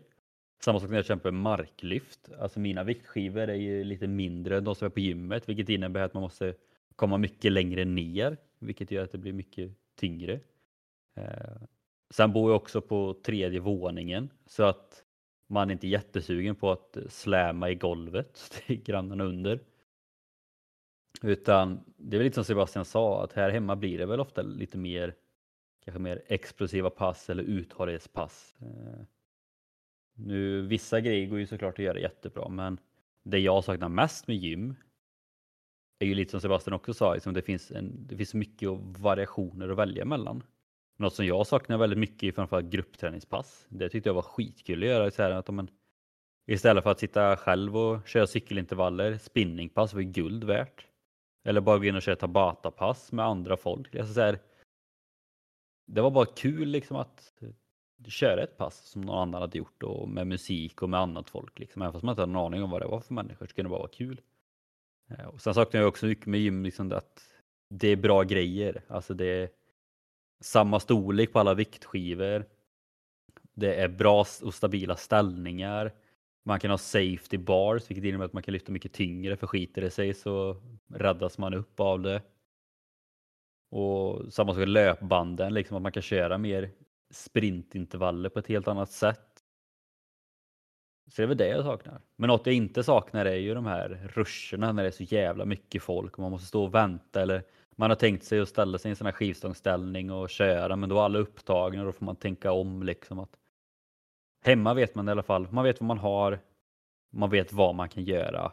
Samma 0.60 0.80
sak 0.80 0.90
när 0.90 0.96
jag 0.96 1.06
kämpar 1.06 1.30
med 1.30 1.42
marklyft. 1.42 2.28
Alltså 2.38 2.60
mina 2.60 2.84
viktskivor 2.84 3.48
är 3.48 3.54
ju 3.54 3.84
lite 3.84 4.06
mindre 4.06 4.56
än 4.56 4.64
de 4.64 4.74
som 4.74 4.86
är 4.86 4.90
på 4.90 5.00
gymmet 5.00 5.48
vilket 5.48 5.68
innebär 5.68 6.00
att 6.00 6.14
man 6.14 6.22
måste 6.22 6.54
komma 6.98 7.18
mycket 7.18 7.52
längre 7.52 7.84
ner 7.84 8.36
vilket 8.58 8.90
gör 8.90 9.04
att 9.04 9.12
det 9.12 9.18
blir 9.18 9.32
mycket 9.32 9.72
tyngre. 9.96 10.40
Eh, 11.16 11.62
sen 12.10 12.32
bor 12.32 12.50
jag 12.50 12.56
också 12.56 12.80
på 12.80 13.20
tredje 13.24 13.60
våningen 13.60 14.30
så 14.46 14.62
att 14.62 15.04
man 15.46 15.68
är 15.68 15.72
inte 15.72 15.88
jättesugen 15.88 16.56
på 16.56 16.70
att 16.70 16.96
släma 17.08 17.70
i 17.70 17.74
golvet 17.74 18.34
till 18.66 18.82
grannarna 18.82 19.24
under. 19.24 19.60
Utan 21.22 21.84
det 21.96 22.16
är 22.16 22.18
väl 22.18 22.24
lite 22.24 22.34
som 22.34 22.44
Sebastian 22.44 22.84
sa 22.84 23.24
att 23.24 23.32
här 23.32 23.50
hemma 23.50 23.76
blir 23.76 23.98
det 23.98 24.06
väl 24.06 24.20
ofta 24.20 24.42
lite 24.42 24.78
mer 24.78 25.14
kanske 25.84 25.98
mer 25.98 26.22
explosiva 26.26 26.90
pass 26.90 27.30
eller 27.30 27.42
uthållighetspass. 27.42 28.56
Eh, 28.60 29.04
Nu, 30.14 30.62
vissa 30.62 31.00
grejer 31.00 31.26
går 31.26 31.38
ju 31.38 31.46
såklart 31.46 31.78
att 31.78 31.84
göra 31.84 31.98
jättebra 31.98 32.48
men 32.48 32.78
det 33.22 33.38
jag 33.38 33.64
saknar 33.64 33.88
mest 33.88 34.28
med 34.28 34.36
gym 34.36 34.74
är 35.98 36.06
ju 36.06 36.14
lite 36.14 36.30
som 36.30 36.40
Sebastian 36.40 36.74
också 36.74 36.94
sa, 36.94 37.14
liksom 37.14 37.34
det, 37.34 37.42
finns 37.42 37.70
en, 37.70 38.06
det 38.06 38.16
finns 38.16 38.34
mycket 38.34 38.68
variationer 38.98 39.68
att 39.68 39.78
välja 39.78 40.04
mellan. 40.04 40.42
Något 40.98 41.14
som 41.14 41.26
jag 41.26 41.46
saknar 41.46 41.78
väldigt 41.78 41.98
mycket 41.98 42.22
är 42.22 42.32
framförallt 42.32 42.70
gruppträningspass. 42.70 43.66
Det 43.68 43.88
tyckte 43.88 44.08
jag 44.08 44.14
var 44.14 44.22
skitkul 44.22 44.82
att 44.82 44.88
göra. 44.88 45.10
Så 45.10 45.22
här, 45.22 45.30
att 45.30 45.48
om 45.48 45.56
man, 45.56 45.68
istället 46.46 46.84
för 46.84 46.90
att 46.90 46.98
sitta 46.98 47.36
själv 47.36 47.76
och 47.76 48.08
köra 48.08 48.26
cykelintervaller, 48.26 49.18
spinningpass 49.18 49.94
var 49.94 50.00
ju 50.00 50.08
guld 50.08 50.44
värt. 50.44 50.86
Eller 51.44 51.60
bara 51.60 51.78
gå 51.78 51.84
in 51.84 51.96
och 51.96 52.02
köra 52.02 52.16
tabata-pass 52.16 53.12
med 53.12 53.24
andra 53.24 53.56
folk. 53.56 53.94
Alltså 53.94 54.14
så 54.14 54.20
här, 54.20 54.38
det 55.86 56.00
var 56.00 56.10
bara 56.10 56.26
kul 56.26 56.68
liksom 56.68 56.96
att 56.96 57.32
köra 58.08 58.42
ett 58.42 58.56
pass 58.56 58.90
som 58.90 59.02
någon 59.02 59.18
annan 59.18 59.40
hade 59.40 59.58
gjort 59.58 59.82
och 59.82 60.08
med 60.08 60.26
musik 60.26 60.82
och 60.82 60.90
med 60.90 61.00
annat 61.00 61.30
folk. 61.30 61.58
Liksom. 61.58 61.82
Även 61.82 61.92
fast 61.92 62.04
man 62.04 62.12
inte 62.12 62.22
hade 62.22 62.32
en 62.32 62.36
aning 62.36 62.62
om 62.62 62.70
vad 62.70 62.82
det 62.82 62.86
var 62.86 63.00
för 63.00 63.14
människor 63.14 63.46
så 63.46 63.54
kunde 63.54 63.68
det 63.68 63.70
bara 63.70 63.78
vara 63.78 63.90
kul. 63.90 64.20
Eh, 65.08 65.26
och 65.26 65.40
sen 65.40 65.54
saknar 65.54 65.80
jag 65.80 65.88
också 65.88 66.06
mycket 66.06 66.26
med 66.26 66.40
gym 66.40 66.64
liksom 66.64 66.92
att 66.92 67.22
det 67.70 67.88
är 67.88 67.96
bra 67.96 68.22
grejer. 68.22 68.82
Alltså 68.88 69.14
det 69.14 69.26
är 69.26 69.50
samma 70.40 70.80
storlek 70.80 71.32
på 71.32 71.38
alla 71.38 71.54
viktskivor. 71.54 72.44
Det 73.54 73.74
är 73.74 73.88
bra 73.88 74.24
och 74.42 74.54
stabila 74.54 74.96
ställningar. 74.96 75.92
Man 76.44 76.60
kan 76.60 76.70
ha 76.70 76.78
safety 76.78 77.38
bars 77.38 77.90
vilket 77.90 78.04
innebär 78.04 78.24
att 78.24 78.32
man 78.32 78.42
kan 78.42 78.52
lyfta 78.52 78.72
mycket 78.72 78.92
tyngre 78.92 79.36
för 79.36 79.46
skiter 79.46 79.82
det 79.82 79.90
sig 79.90 80.14
så 80.14 80.56
räddas 80.94 81.38
man 81.38 81.54
upp 81.54 81.80
av 81.80 82.00
det. 82.00 82.22
Och 83.70 84.32
samma 84.32 84.52
sak 84.52 84.58
med 84.58 84.68
löpbanden, 84.68 85.54
liksom 85.54 85.76
att 85.76 85.82
man 85.82 85.92
kan 85.92 86.02
köra 86.02 86.38
mer 86.38 86.70
sprintintervaller 87.10 88.28
på 88.28 88.38
ett 88.38 88.46
helt 88.46 88.68
annat 88.68 88.90
sätt. 88.90 89.37
Så 91.08 91.22
det 91.22 91.22
är 91.22 91.26
väl 91.26 91.36
det 91.36 91.48
jag 91.48 91.64
saknar. 91.64 92.00
Men 92.16 92.28
något 92.28 92.46
jag 92.46 92.54
inte 92.54 92.82
saknar 92.82 93.24
är 93.24 93.36
ju 93.36 93.54
de 93.54 93.66
här 93.66 94.10
ruscherna 94.14 94.72
när 94.72 94.82
det 94.82 94.88
är 94.88 94.92
så 94.92 95.02
jävla 95.02 95.44
mycket 95.44 95.82
folk 95.82 96.12
och 96.12 96.18
man 96.18 96.30
måste 96.30 96.46
stå 96.46 96.64
och 96.64 96.74
vänta 96.74 97.22
eller 97.22 97.42
man 97.76 97.90
har 97.90 97.96
tänkt 97.96 98.24
sig 98.24 98.40
att 98.40 98.48
ställa 98.48 98.78
sig 98.78 98.88
i 98.88 98.90
en 98.90 98.96
sån 98.96 99.06
här 99.06 99.12
skivstångsställning 99.12 100.10
och 100.10 100.30
köra 100.30 100.76
men 100.76 100.88
då 100.88 100.98
är 100.98 101.02
alla 101.02 101.18
upptagna 101.18 101.80
och 101.80 101.86
då 101.86 101.92
får 101.92 102.04
man 102.04 102.16
tänka 102.16 102.52
om 102.52 102.82
liksom 102.82 103.18
att 103.18 103.36
hemma 104.44 104.74
vet 104.74 104.94
man 104.94 105.08
i 105.08 105.10
alla 105.10 105.22
fall, 105.22 105.48
man 105.50 105.64
vet 105.64 105.80
vad 105.80 105.86
man 105.86 105.98
har, 105.98 106.40
man 107.10 107.30
vet 107.30 107.52
vad 107.52 107.74
man 107.74 107.88
kan 107.88 108.04
göra 108.04 108.52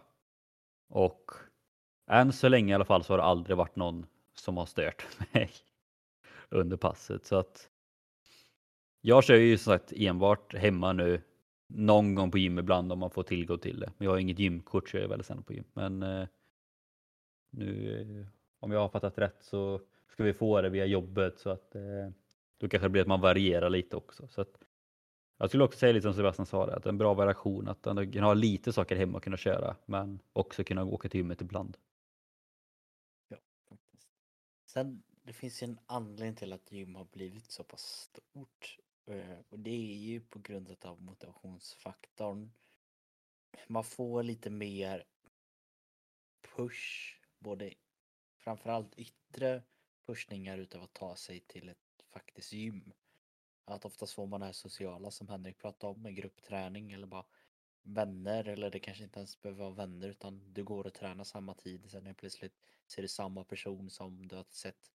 och 0.90 1.32
än 2.12 2.34
så 2.34 2.50
länge 2.50 2.72
i 2.72 2.76
alla 2.76 2.86
fall 2.86 3.04
så 3.04 3.14
har 3.14 3.18
det 3.18 3.24
aldrig 3.24 3.58
varit 3.58 3.76
någon 3.76 4.06
som 4.34 4.58
har 4.58 4.66
stört 4.66 5.08
mig 5.34 5.52
under 6.50 6.78
passet 6.78 7.26
så 7.26 7.36
att 7.36 7.70
Jag 9.02 9.24
kör 9.24 9.36
ju 9.36 9.58
som 9.58 9.74
sagt 9.74 9.94
enbart 9.96 10.56
hemma 10.56 10.94
nu. 10.94 11.22
Någon 11.68 12.16
gång 12.16 12.32
på 12.32 12.38
gym 12.38 12.60
ibland 12.60 12.92
om 12.92 13.00
man 13.00 13.12
får 13.12 13.24
tillgång 13.24 13.60
till 13.60 13.80
det. 13.80 13.94
Men 13.98 14.06
jag 14.06 14.12
har 14.12 14.20
inget 14.20 14.40
gymkort 14.40 14.90
så 14.90 14.98
jag 14.98 15.04
är 15.04 15.08
väldigt 15.08 15.28
sällan 15.28 15.44
på 15.44 15.54
gym. 15.54 15.66
Men 15.74 16.04
eh, 16.04 16.28
nu 17.50 18.02
eh, 18.02 18.28
om 18.60 18.72
jag 18.72 18.80
har 18.80 18.90
fattat 18.90 19.18
rätt 19.18 19.44
så 19.44 19.82
ska 20.08 20.24
vi 20.24 20.34
få 20.34 20.62
det 20.62 20.70
via 20.70 20.86
jobbet 20.86 21.40
så 21.40 21.50
att 21.50 21.76
eh, 21.76 22.10
då 22.58 22.70
kanske 22.70 22.86
det 22.86 22.90
blir 22.90 23.02
att 23.02 23.08
man 23.08 23.22
varierar 23.22 23.70
lite 23.70 23.96
också. 23.96 24.28
Så 24.28 24.42
att, 24.42 24.58
jag 25.38 25.50
skulle 25.50 25.64
också 25.64 25.80
säga 25.80 25.94
lite 25.94 26.04
som 26.04 26.14
Sebastian 26.14 26.46
sa, 26.46 26.66
det, 26.66 26.76
att 26.76 26.86
en 26.86 26.98
bra 26.98 27.14
variation, 27.14 27.68
att 27.68 27.86
man 27.86 28.14
ha 28.24 28.34
lite 28.34 28.74
saker 28.74 28.96
hemma 28.96 29.18
och 29.18 29.24
kunna 29.24 29.38
köra, 29.38 29.76
men 29.86 30.20
också 30.34 30.64
kunna 30.64 30.86
åka 30.86 31.10
till 31.10 31.18
gymmet 31.18 31.42
ibland. 31.42 31.78
Ja, 33.28 33.38
faktiskt. 33.70 34.08
Sen, 34.66 35.04
det 35.24 35.34
finns 35.34 35.64
ju 35.64 35.66
en 35.66 35.80
anledning 35.86 36.36
till 36.36 36.54
att 36.54 36.72
gym 36.72 36.96
har 36.96 37.06
blivit 37.06 37.52
så 37.52 37.64
pass 37.64 37.82
stort 37.82 38.78
eh, 39.06 39.40
Och 39.50 39.60
det 39.60 39.70
är 39.70 39.98
ju 39.98 40.22
på 40.22 40.40
grund 40.40 40.76
av 40.82 41.02
motivationsfaktorn. 41.02 42.52
Man 43.68 43.84
får 43.84 44.24
lite 44.24 44.50
mer 44.50 45.04
push, 46.42 47.16
både 47.40 47.74
framförallt 48.38 48.96
yttre 49.00 49.64
pushningar 50.06 50.58
utav 50.58 50.84
att 50.84 50.94
ta 50.94 51.16
sig 51.16 51.40
till 51.40 51.70
ett 51.70 52.04
faktiskt 52.10 52.54
gym. 52.54 52.94
Att 53.66 53.86
oftast 53.86 54.14
får 54.14 54.28
man 54.28 54.40
det 54.40 54.46
här 54.46 54.54
sociala 54.54 55.12
som 55.12 55.28
Henrik 55.28 55.58
pratade 55.58 55.94
om 55.94 56.02
med 56.02 56.16
gruppträning 56.16 56.92
eller 56.92 57.08
bara 57.08 57.26
vänner 57.86 58.48
eller 58.48 58.70
det 58.72 58.80
kanske 58.80 59.04
inte 59.04 59.20
ens 59.20 59.42
behöver 59.42 59.64
vara 59.64 59.74
vänner 59.74 60.08
utan 60.08 60.54
du 60.54 60.64
går 60.64 60.88
och 60.88 60.94
tränar 60.94 61.24
samma 61.24 61.54
tid 61.54 61.92
sen 61.92 62.06
helt 62.06 62.18
plötsligt 62.18 62.54
ser 62.88 63.02
du 63.02 63.08
samma 63.08 63.44
person 63.44 63.90
som 63.90 64.28
du 64.28 64.36
har 64.36 64.46
sett 64.50 64.92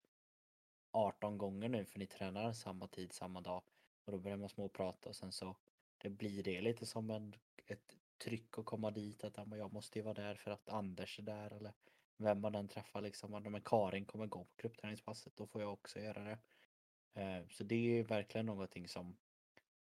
18 0.90 1.38
gånger 1.38 1.68
nu 1.68 1.84
för 1.84 1.98
ni 1.98 2.06
tränar 2.06 2.52
samma 2.52 2.88
tid 2.88 3.12
samma 3.12 3.40
dag 3.40 3.62
och 4.04 4.12
då 4.12 4.18
börjar 4.18 4.36
man 4.36 4.48
småprata 4.48 5.08
och 5.08 5.16
sen 5.16 5.32
så 5.32 5.56
det 5.98 6.10
blir 6.10 6.42
det 6.42 6.60
lite 6.60 6.86
som 6.86 7.10
en, 7.10 7.34
ett 7.66 7.96
tryck 8.24 8.58
att 8.58 8.64
komma 8.64 8.90
dit 8.90 9.24
att 9.24 9.36
jag 9.36 9.72
måste 9.72 9.98
ju 9.98 10.02
vara 10.02 10.14
där 10.14 10.34
för 10.34 10.50
att 10.50 10.68
Anders 10.68 11.18
är 11.18 11.22
där 11.22 11.50
eller 11.50 11.72
vem 12.16 12.40
man 12.40 12.54
än 12.54 12.68
träffar 12.68 13.00
liksom. 13.00 13.42
Men 13.42 13.62
Karin 13.62 14.04
kommer 14.04 14.26
gå 14.26 14.44
på 14.44 14.50
gruppträningspasset 14.56 15.36
då 15.36 15.46
får 15.46 15.62
jag 15.62 15.72
också 15.72 16.00
göra 16.00 16.24
det. 16.24 16.38
Eh, 17.22 17.48
så 17.50 17.64
det 17.64 17.74
är 17.74 17.78
ju 17.96 18.02
verkligen 18.02 18.46
någonting 18.46 18.88
som 18.88 19.16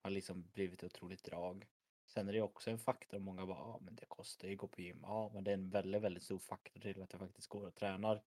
har 0.02 0.10
liksom 0.10 0.50
blivit 0.54 0.84
ett 0.84 0.94
otroligt 0.94 1.24
drag. 1.24 1.68
Sen 2.06 2.28
är 2.30 2.34
det 2.34 2.42
också 2.42 2.72
en 2.72 2.80
faktor, 2.80 3.20
många 3.20 3.46
bara, 3.46 3.58
ja 3.58 3.80
men 3.82 3.96
det 3.96 4.06
kostar 4.06 4.48
ju 4.48 4.54
att 4.54 4.60
gå 4.60 4.68
på 4.68 4.82
gym. 4.82 5.00
Ja 5.02 5.32
men 5.34 5.44
det 5.44 5.52
är 5.52 5.54
en 5.54 5.70
väldigt, 5.70 6.02
väldigt 6.02 6.24
stor 6.24 6.40
faktor 6.40 6.80
till 6.80 7.02
att 7.02 7.14
jag 7.14 7.20
faktiskt 7.20 7.48
går 7.48 7.68
och 7.68 7.76
tränar. 7.76 8.24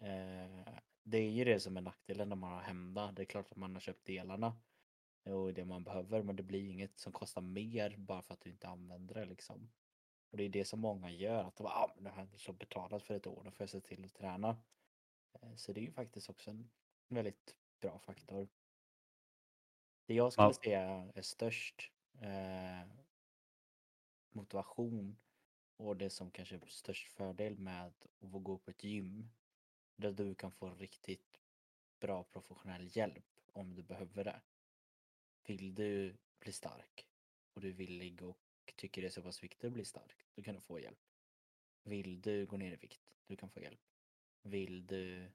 Eh, 0.00 0.74
Det 1.02 1.18
är 1.18 1.30
ju 1.30 1.44
det 1.44 1.60
som 1.60 1.76
är 1.76 1.80
nackdelen 1.80 2.28
när 2.28 2.36
man 2.36 2.52
har 2.52 2.60
hemma. 2.60 3.12
Det 3.12 3.22
är 3.22 3.26
klart 3.26 3.50
att 3.50 3.56
man 3.56 3.74
har 3.74 3.80
köpt 3.80 4.04
delarna 4.04 4.56
och 5.24 5.54
det 5.54 5.64
man 5.64 5.84
behöver 5.84 6.22
men 6.22 6.36
det 6.36 6.42
blir 6.42 6.70
inget 6.70 6.98
som 6.98 7.12
kostar 7.12 7.42
mer 7.42 7.96
bara 7.98 8.22
för 8.22 8.34
att 8.34 8.40
du 8.40 8.50
inte 8.50 8.68
använder 8.68 9.14
det 9.14 9.24
liksom. 9.24 9.72
Och 10.30 10.36
det 10.36 10.44
är 10.44 10.48
det 10.48 10.64
som 10.64 10.80
många 10.80 11.10
gör, 11.10 11.44
att 11.44 11.56
de 11.56 11.62
bara, 11.64 11.74
ah, 11.74 11.92
men 11.94 12.04
det 12.04 12.10
här 12.10 12.28
är 12.34 12.38
så 12.38 12.52
betalat 12.52 13.02
för 13.02 13.14
ett 13.14 13.26
år, 13.26 13.44
då 13.44 13.50
får 13.50 13.62
jag 13.64 13.70
se 13.70 13.80
till 13.80 14.04
att 14.04 14.14
träna. 14.14 14.62
Eh, 15.32 15.54
Så 15.56 15.72
det 15.72 15.80
är 15.80 15.84
ju 15.84 15.92
faktiskt 15.92 16.30
också 16.30 16.50
en 16.50 16.70
väldigt 17.08 17.56
bra 17.80 17.98
faktor. 17.98 18.48
Det 20.06 20.14
jag 20.14 20.32
skulle 20.32 20.46
Ja. 20.48 20.52
säga 20.64 21.12
är 21.14 21.22
störst 21.22 21.92
eh, 22.20 22.88
motivation 24.32 25.16
och 25.76 25.96
det 25.96 26.10
som 26.10 26.30
kanske 26.30 26.56
är 26.56 26.66
störst 26.66 27.08
fördel 27.08 27.58
med 27.58 27.86
att 27.86 28.06
gå 28.20 28.58
på 28.58 28.70
ett 28.70 28.84
gym. 28.84 29.30
Där 29.96 30.12
du 30.12 30.34
kan 30.34 30.52
få 30.52 30.74
riktigt 30.74 31.40
bra 32.00 32.24
professionell 32.24 32.96
hjälp 32.96 33.24
om 33.52 33.74
du 33.74 33.82
behöver 33.82 34.24
det. 34.24 34.40
Vill 35.44 35.74
du 35.74 36.16
bli 36.40 36.52
stark 36.52 37.06
och 37.54 37.60
du 37.60 37.68
är 37.68 37.72
villig 37.72 38.22
och 38.22 38.38
tycker 38.76 39.02
det 39.02 39.08
är 39.08 39.10
så 39.10 39.22
pass 39.22 39.42
viktigt 39.42 39.64
att 39.64 39.72
bli 39.72 39.84
stark, 39.84 40.26
då 40.34 40.42
kan 40.42 40.54
du 40.54 40.60
få 40.60 40.80
hjälp. 40.80 40.98
Vill 41.82 42.20
du 42.20 42.46
gå 42.46 42.56
ner 42.56 42.72
i 42.72 42.76
vikt, 42.76 43.16
du 43.26 43.36
kan 43.36 43.50
få 43.50 43.60
hjälp. 43.60 43.80
Vill 44.42 44.86
du 44.86 45.32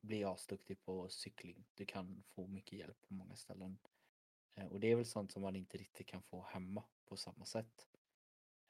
bli 0.00 0.24
asduktig 0.24 0.80
på 0.80 1.08
cykling, 1.08 1.64
du 1.74 1.86
kan 1.86 2.22
få 2.26 2.46
mycket 2.46 2.78
hjälp 2.78 3.00
på 3.02 3.14
många 3.14 3.36
ställen. 3.36 3.78
Eh, 4.54 4.66
och 4.66 4.80
det 4.80 4.92
är 4.92 4.96
väl 4.96 5.06
sånt 5.06 5.32
som 5.32 5.42
man 5.42 5.56
inte 5.56 5.78
riktigt 5.78 6.06
kan 6.06 6.22
få 6.22 6.42
hemma 6.42 6.84
på 7.04 7.16
samma 7.16 7.44
sätt. 7.44 7.88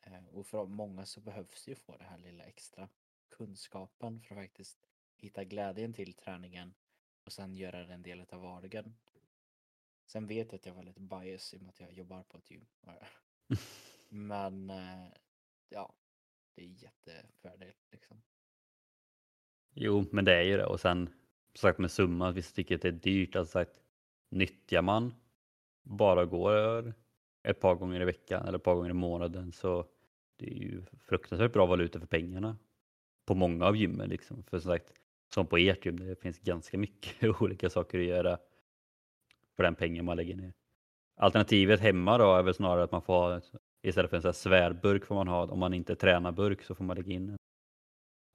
Eh, 0.00 0.26
och 0.26 0.46
för 0.46 0.66
många 0.66 1.06
så 1.06 1.20
behövs 1.20 1.68
ju 1.68 1.74
få 1.74 1.96
det 1.96 2.04
här 2.04 2.18
lilla 2.18 2.44
extra 2.44 2.88
kunskapen 3.28 4.22
för 4.22 4.36
att 4.36 4.42
faktiskt 4.42 4.86
hitta 5.16 5.44
glädjen 5.44 5.92
till 5.92 6.14
träningen 6.14 6.74
och 7.24 7.32
sen 7.32 7.54
göra 7.54 7.80
den 7.80 7.90
en 7.90 8.02
del 8.02 8.20
av 8.20 8.40
vardagen. 8.40 8.96
Sen 10.06 10.26
vet 10.26 10.52
jag 10.52 10.58
att 10.58 10.66
jag 10.66 10.74
var 10.74 10.82
lite 10.82 11.00
bias 11.00 11.54
i 11.54 11.56
och 11.56 11.62
med 11.62 11.68
att 11.68 11.80
jag 11.80 11.92
jobbar 11.92 12.22
på 12.22 12.38
ett 12.38 12.50
gym. 12.50 12.66
Men 14.08 14.70
eh, 14.70 15.08
ja, 15.68 15.94
det 16.54 16.62
är 16.62 16.82
jättefördel 16.82 17.72
liksom. 17.92 18.22
Jo, 19.74 20.04
men 20.10 20.24
det 20.24 20.34
är 20.34 20.42
ju 20.42 20.56
det. 20.56 20.66
Och 20.66 20.80
sen 20.80 21.06
som 21.54 21.68
sagt 21.68 21.78
med 21.78 21.90
summan, 21.90 22.34
vissa 22.34 22.54
tycker 22.54 22.74
att 22.74 22.82
det 22.82 22.88
är 22.88 22.92
dyrt. 22.92 23.36
Alltså 23.36 23.52
sagt, 23.52 23.82
nyttjar 24.30 24.82
man 24.82 25.14
bara 25.82 26.24
går 26.24 26.94
ett 27.42 27.60
par 27.60 27.74
gånger 27.74 28.00
i 28.00 28.04
veckan 28.04 28.46
eller 28.46 28.58
ett 28.58 28.64
par 28.64 28.74
gånger 28.74 28.90
i 28.90 28.92
månaden 28.92 29.52
så 29.52 29.86
det 30.36 30.46
är 30.46 30.54
ju 30.54 30.84
fruktansvärt 30.98 31.52
bra 31.52 31.66
valuta 31.66 32.00
för 32.00 32.06
pengarna 32.06 32.58
på 33.26 33.34
många 33.34 33.66
av 33.66 33.76
gymmen. 33.76 34.08
Liksom. 34.08 34.42
För 34.42 34.58
som 34.58 34.70
sagt, 34.70 34.92
som 35.34 35.46
på 35.46 35.56
ert 35.56 35.86
gym, 35.86 35.98
det 35.98 36.20
finns 36.20 36.38
ganska 36.38 36.78
mycket 36.78 37.24
olika 37.42 37.70
saker 37.70 37.98
att 37.98 38.04
göra 38.04 38.38
för 39.56 39.62
den 39.62 39.74
pengen 39.74 40.04
man 40.04 40.16
lägger 40.16 40.36
ner. 40.36 40.52
Alternativet 41.16 41.80
hemma 41.80 42.18
då 42.18 42.34
är 42.34 42.42
väl 42.42 42.54
snarare 42.54 42.84
att 42.84 42.92
man 42.92 43.02
får 43.02 43.14
ha, 43.14 43.40
istället 43.82 44.10
för 44.10 44.16
en 44.16 44.22
sån 44.22 44.28
här 44.28 44.32
svärburk 44.32 45.04
får 45.04 45.14
man 45.14 45.28
ha, 45.28 45.46
om 45.46 45.58
man 45.58 45.74
inte 45.74 45.96
tränar 45.96 46.32
burk 46.32 46.62
så 46.62 46.74
får 46.74 46.84
man 46.84 46.96
lägga 46.96 47.12
in 47.12 47.28
en 47.28 47.36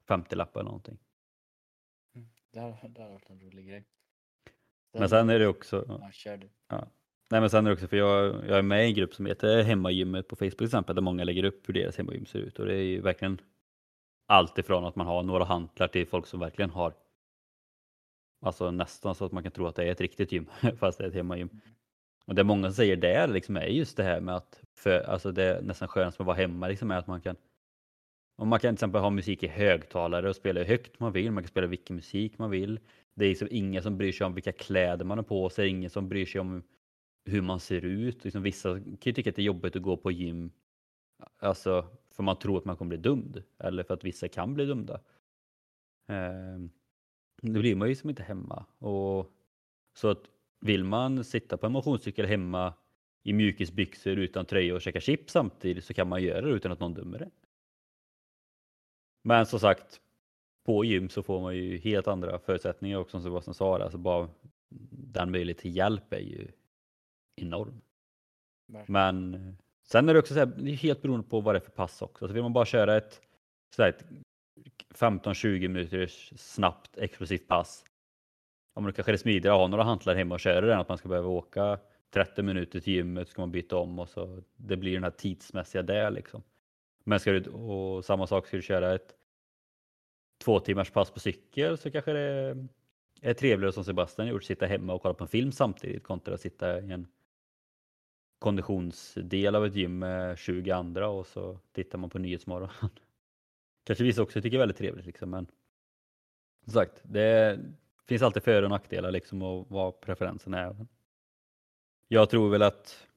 50-lapp 0.08 0.56
eller 0.56 0.64
någonting. 0.64 0.98
Det 2.52 2.60
har, 2.60 2.88
det 2.88 3.08
varit 3.08 3.30
en 3.30 3.40
rolig 3.40 3.68
grej. 3.68 3.84
Men 4.98 5.08
sen 5.08 5.30
är 5.30 5.38
det 5.38 5.46
också, 5.46 5.84
Ja, 5.88 6.36
du. 6.36 6.50
nej 7.30 7.40
men 7.40 7.50
sen 7.50 7.66
är 7.66 7.70
det 7.70 7.74
också 7.74 7.88
för 7.88 7.96
jag, 7.96 8.34
jag 8.48 8.58
är 8.58 8.62
med 8.62 8.84
i 8.84 8.88
en 8.88 8.94
grupp 8.94 9.14
som 9.14 9.26
heter 9.26 9.62
Hemmagymmet 9.62 10.28
på 10.28 10.36
Facebook 10.36 10.56
till 10.56 10.66
exempel 10.66 10.94
där 10.94 11.02
många 11.02 11.24
lägger 11.24 11.44
upp 11.44 11.68
hur 11.68 11.74
deras 11.74 11.96
hemmagym 11.96 12.26
ser 12.26 12.38
ut 12.38 12.58
och 12.58 12.66
det 12.66 12.74
är 12.74 12.82
ju 12.82 13.00
verkligen 13.00 13.40
allt 14.26 14.58
ifrån 14.58 14.84
att 14.84 14.96
man 14.96 15.06
har 15.06 15.22
några 15.22 15.44
hantlar 15.44 15.88
till 15.88 16.06
folk 16.06 16.26
som 16.26 16.40
verkligen 16.40 16.70
har 16.70 16.94
alltså 18.42 18.70
nästan 18.70 19.14
så 19.14 19.24
att 19.24 19.32
man 19.32 19.42
kan 19.42 19.52
tro 19.52 19.66
att 19.66 19.76
det 19.76 19.84
är 19.84 19.92
ett 19.92 20.00
riktigt 20.00 20.32
gym 20.32 20.46
fast 20.76 20.98
det 20.98 21.04
är 21.04 21.08
ett 21.08 21.14
hemmagym. 21.14 21.60
Och 22.26 22.34
det 22.34 22.44
många 22.44 22.72
säger 22.72 22.96
där 22.96 23.28
liksom 23.28 23.56
är 23.56 23.66
just 23.66 23.96
det 23.96 24.02
här 24.02 24.20
med 24.20 24.36
att 24.36 24.60
för, 24.76 25.00
alltså 25.00 25.32
det 25.32 25.44
är 25.44 25.62
nästan 25.62 25.88
skönast 25.88 26.18
med 26.18 26.24
att 26.24 26.26
vara 26.26 26.36
hemma 26.36 26.68
liksom 26.68 26.90
är 26.90 26.98
att 26.98 27.06
man 27.06 27.20
kan 27.20 27.36
och 28.36 28.46
man 28.46 28.58
kan 28.58 28.68
till 28.68 28.74
exempel 28.74 29.00
ha 29.00 29.10
musik 29.10 29.42
i 29.42 29.48
högtalare 29.48 30.28
och 30.28 30.36
spela 30.36 30.60
hur 30.60 30.66
högt 30.66 31.00
man 31.00 31.12
vill, 31.12 31.30
man 31.30 31.42
kan 31.42 31.48
spela 31.48 31.66
vilken 31.66 31.96
musik 31.96 32.38
man 32.38 32.50
vill. 32.50 32.80
Det 33.14 33.24
är 33.24 33.28
liksom 33.28 33.48
ingen 33.50 33.82
som 33.82 33.96
bryr 33.98 34.12
sig 34.12 34.26
om 34.26 34.34
vilka 34.34 34.52
kläder 34.52 35.04
man 35.04 35.18
har 35.18 35.24
på 35.24 35.50
sig, 35.50 35.68
ingen 35.68 35.90
som 35.90 36.08
bryr 36.08 36.26
sig 36.26 36.40
om 36.40 36.62
hur 37.24 37.42
man 37.42 37.60
ser 37.60 37.84
ut. 37.84 38.24
Liksom 38.24 38.42
vissa 38.42 38.74
kan 38.74 38.98
ju 39.00 39.12
tycka 39.12 39.30
att 39.30 39.36
det 39.36 39.42
är 39.42 39.44
jobbigt 39.44 39.76
att 39.76 39.82
gå 39.82 39.96
på 39.96 40.10
gym 40.10 40.50
alltså, 41.38 41.86
för 42.10 42.22
man 42.22 42.38
tror 42.38 42.58
att 42.58 42.64
man 42.64 42.76
kommer 42.76 42.88
bli 42.88 42.98
dömd 42.98 43.42
eller 43.58 43.82
för 43.82 43.94
att 43.94 44.04
vissa 44.04 44.28
kan 44.28 44.54
bli 44.54 44.66
dömda. 44.66 45.00
Um, 46.08 46.70
då 47.42 47.60
blir 47.60 47.76
man 47.76 47.88
ju 47.88 47.94
som 47.94 48.10
inte 48.10 48.22
hemma. 48.22 48.66
Och, 48.78 49.32
så 49.94 50.08
att 50.08 50.22
vill 50.60 50.84
man 50.84 51.24
sitta 51.24 51.56
på 51.56 51.66
en 51.66 51.72
motionscykel 51.72 52.26
hemma 52.26 52.74
i 53.22 53.32
mjukisbyxor 53.32 54.18
utan 54.18 54.46
tröja 54.46 54.74
och 54.74 54.82
käka 54.82 55.00
chips 55.00 55.32
samtidigt 55.32 55.84
så 55.84 55.94
kan 55.94 56.08
man 56.08 56.22
göra 56.22 56.40
det 56.40 56.52
utan 56.52 56.72
att 56.72 56.80
någon 56.80 56.94
dömer 56.94 57.18
det. 57.18 57.30
Men 59.22 59.46
som 59.46 59.60
sagt, 59.60 60.00
på 60.64 60.84
gym 60.84 61.08
så 61.08 61.22
får 61.22 61.40
man 61.40 61.56
ju 61.56 61.78
helt 61.78 62.06
andra 62.06 62.38
förutsättningar 62.38 62.98
också 62.98 63.10
som 63.10 63.22
Sebastian 63.22 63.54
sa. 63.54 63.82
Alltså 63.82 63.98
bara 63.98 64.28
den 64.90 65.30
möjlighet 65.30 65.58
till 65.58 65.76
hjälp 65.76 66.12
är 66.12 66.18
ju 66.18 66.48
enorm. 67.36 67.80
Verkligen. 68.66 68.92
Men 68.92 69.34
eh, 69.34 69.54
sen 69.82 70.08
är 70.08 70.14
det 70.14 70.20
också 70.20 70.34
så 70.34 70.40
här, 70.40 70.46
det 70.46 70.70
är 70.70 70.74
helt 70.74 71.02
beroende 71.02 71.28
på 71.28 71.40
vad 71.40 71.54
det 71.54 71.58
är 71.58 71.64
för 71.64 71.70
pass 71.70 72.02
också. 72.02 72.28
Så 72.28 72.34
vill 72.34 72.42
man 72.42 72.52
bara 72.52 72.66
köra 72.66 72.96
ett, 72.96 73.20
så 73.76 73.82
här, 73.82 73.88
ett 73.88 74.04
15-20 74.94 75.68
minuters 75.68 76.32
snabbt 76.36 76.98
explosivt 76.98 77.48
pass. 77.48 77.84
Om 78.74 78.86
det 78.86 78.92
kanske 78.92 79.12
är 79.12 79.16
smidigare 79.16 79.54
att 79.54 79.60
ha 79.60 79.68
några 79.68 79.84
hantlar 79.84 80.14
hemma 80.14 80.34
och 80.34 80.40
köra 80.40 80.60
den 80.60 80.70
än 80.70 80.80
att 80.80 80.88
man 80.88 80.98
ska 80.98 81.08
behöva 81.08 81.28
åka 81.28 81.78
30 82.10 82.42
minuter 82.42 82.80
till 82.80 82.92
gymmet 82.92 83.28
ska 83.28 83.42
man 83.42 83.52
byta 83.52 83.76
om 83.76 83.98
och 83.98 84.08
så 84.08 84.42
det 84.56 84.76
blir 84.76 84.94
den 84.94 85.04
här 85.04 85.10
tidsmässiga 85.10 85.82
där 85.82 86.10
liksom. 86.10 86.42
Men 87.04 87.20
ska 87.20 87.32
du, 87.32 87.50
och 87.50 88.04
samma 88.04 88.26
sak 88.26 88.46
ska 88.46 88.56
du 88.56 88.62
köra 88.62 88.94
ett 88.94 89.14
två 90.44 90.60
timmars 90.60 90.90
pass 90.90 91.10
på 91.10 91.20
cykel 91.20 91.78
så 91.78 91.90
kanske 91.90 92.12
det 92.12 92.56
är 93.20 93.34
trevligare 93.34 93.72
som 93.72 93.84
Sebastian 93.84 94.28
gjort, 94.28 94.44
sitta 94.44 94.66
hemma 94.66 94.94
och 94.94 95.02
kolla 95.02 95.14
på 95.14 95.24
en 95.24 95.28
film 95.28 95.52
samtidigt 95.52 96.02
kontra 96.02 96.34
att 96.34 96.40
sitta 96.40 96.80
i 96.80 96.92
en 96.92 97.06
konditionsdel 98.38 99.54
av 99.54 99.66
ett 99.66 99.74
gym 99.74 99.98
med 99.98 100.38
20 100.38 100.70
andra 100.70 101.08
och 101.08 101.26
så 101.26 101.58
tittar 101.72 101.98
man 101.98 102.10
på 102.10 102.18
Nyhetsmorgon. 102.18 102.68
Kanske 103.84 104.04
vissa 104.04 104.22
också 104.22 104.42
tycker 104.42 104.56
är 104.56 104.58
väldigt 104.58 104.76
trevligt 104.78 105.06
liksom 105.06 105.30
men 105.30 105.46
som 106.64 106.72
sagt, 106.72 107.00
det 107.02 107.60
finns 108.08 108.22
alltid 108.22 108.42
för 108.42 108.62
och 108.62 108.70
nackdelar 108.70 109.10
liksom 109.10 109.42
och 109.42 109.66
vad 109.70 110.00
preferensen 110.00 110.54
är. 110.54 110.86
Jag 112.08 112.30
tror 112.30 112.50
väl 112.50 112.62
att 112.62 113.08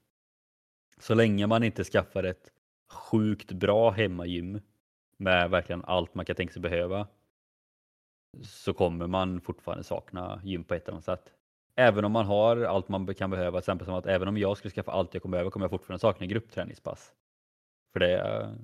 så 0.97 1.13
länge 1.13 1.47
man 1.47 1.63
inte 1.63 1.83
skaffar 1.83 2.23
ett 2.23 2.51
sjukt 2.89 3.51
bra 3.51 3.89
hemmagym 3.91 4.61
med 5.17 5.49
verkligen 5.49 5.85
allt 5.85 6.15
man 6.15 6.25
kan 6.25 6.35
tänka 6.35 6.53
sig 6.53 6.61
behöva 6.61 7.07
så 8.43 8.73
kommer 8.73 9.07
man 9.07 9.41
fortfarande 9.41 9.83
sakna 9.83 10.41
gym 10.43 10.63
på 10.63 10.73
ett 10.73 10.83
eller 10.83 10.93
annat 10.93 11.05
sätt. 11.05 11.33
Även 11.75 12.05
om 12.05 12.11
man 12.11 12.25
har 12.25 12.57
allt 12.57 12.89
man 12.89 13.15
kan 13.15 13.29
behöva, 13.29 13.51
till 13.51 13.63
exempel 13.63 13.85
som 13.85 13.95
att 13.95 14.05
även 14.05 14.27
om 14.27 14.37
jag 14.37 14.57
skulle 14.57 14.71
skaffa 14.71 14.91
allt 14.91 15.13
jag 15.13 15.23
kommer 15.23 15.31
behöva 15.31 15.51
kommer 15.51 15.63
jag 15.63 15.71
fortfarande 15.71 15.99
sakna 15.99 16.25
gruppträningspass. 16.25 17.13
För 17.93 17.99
det 17.99 18.55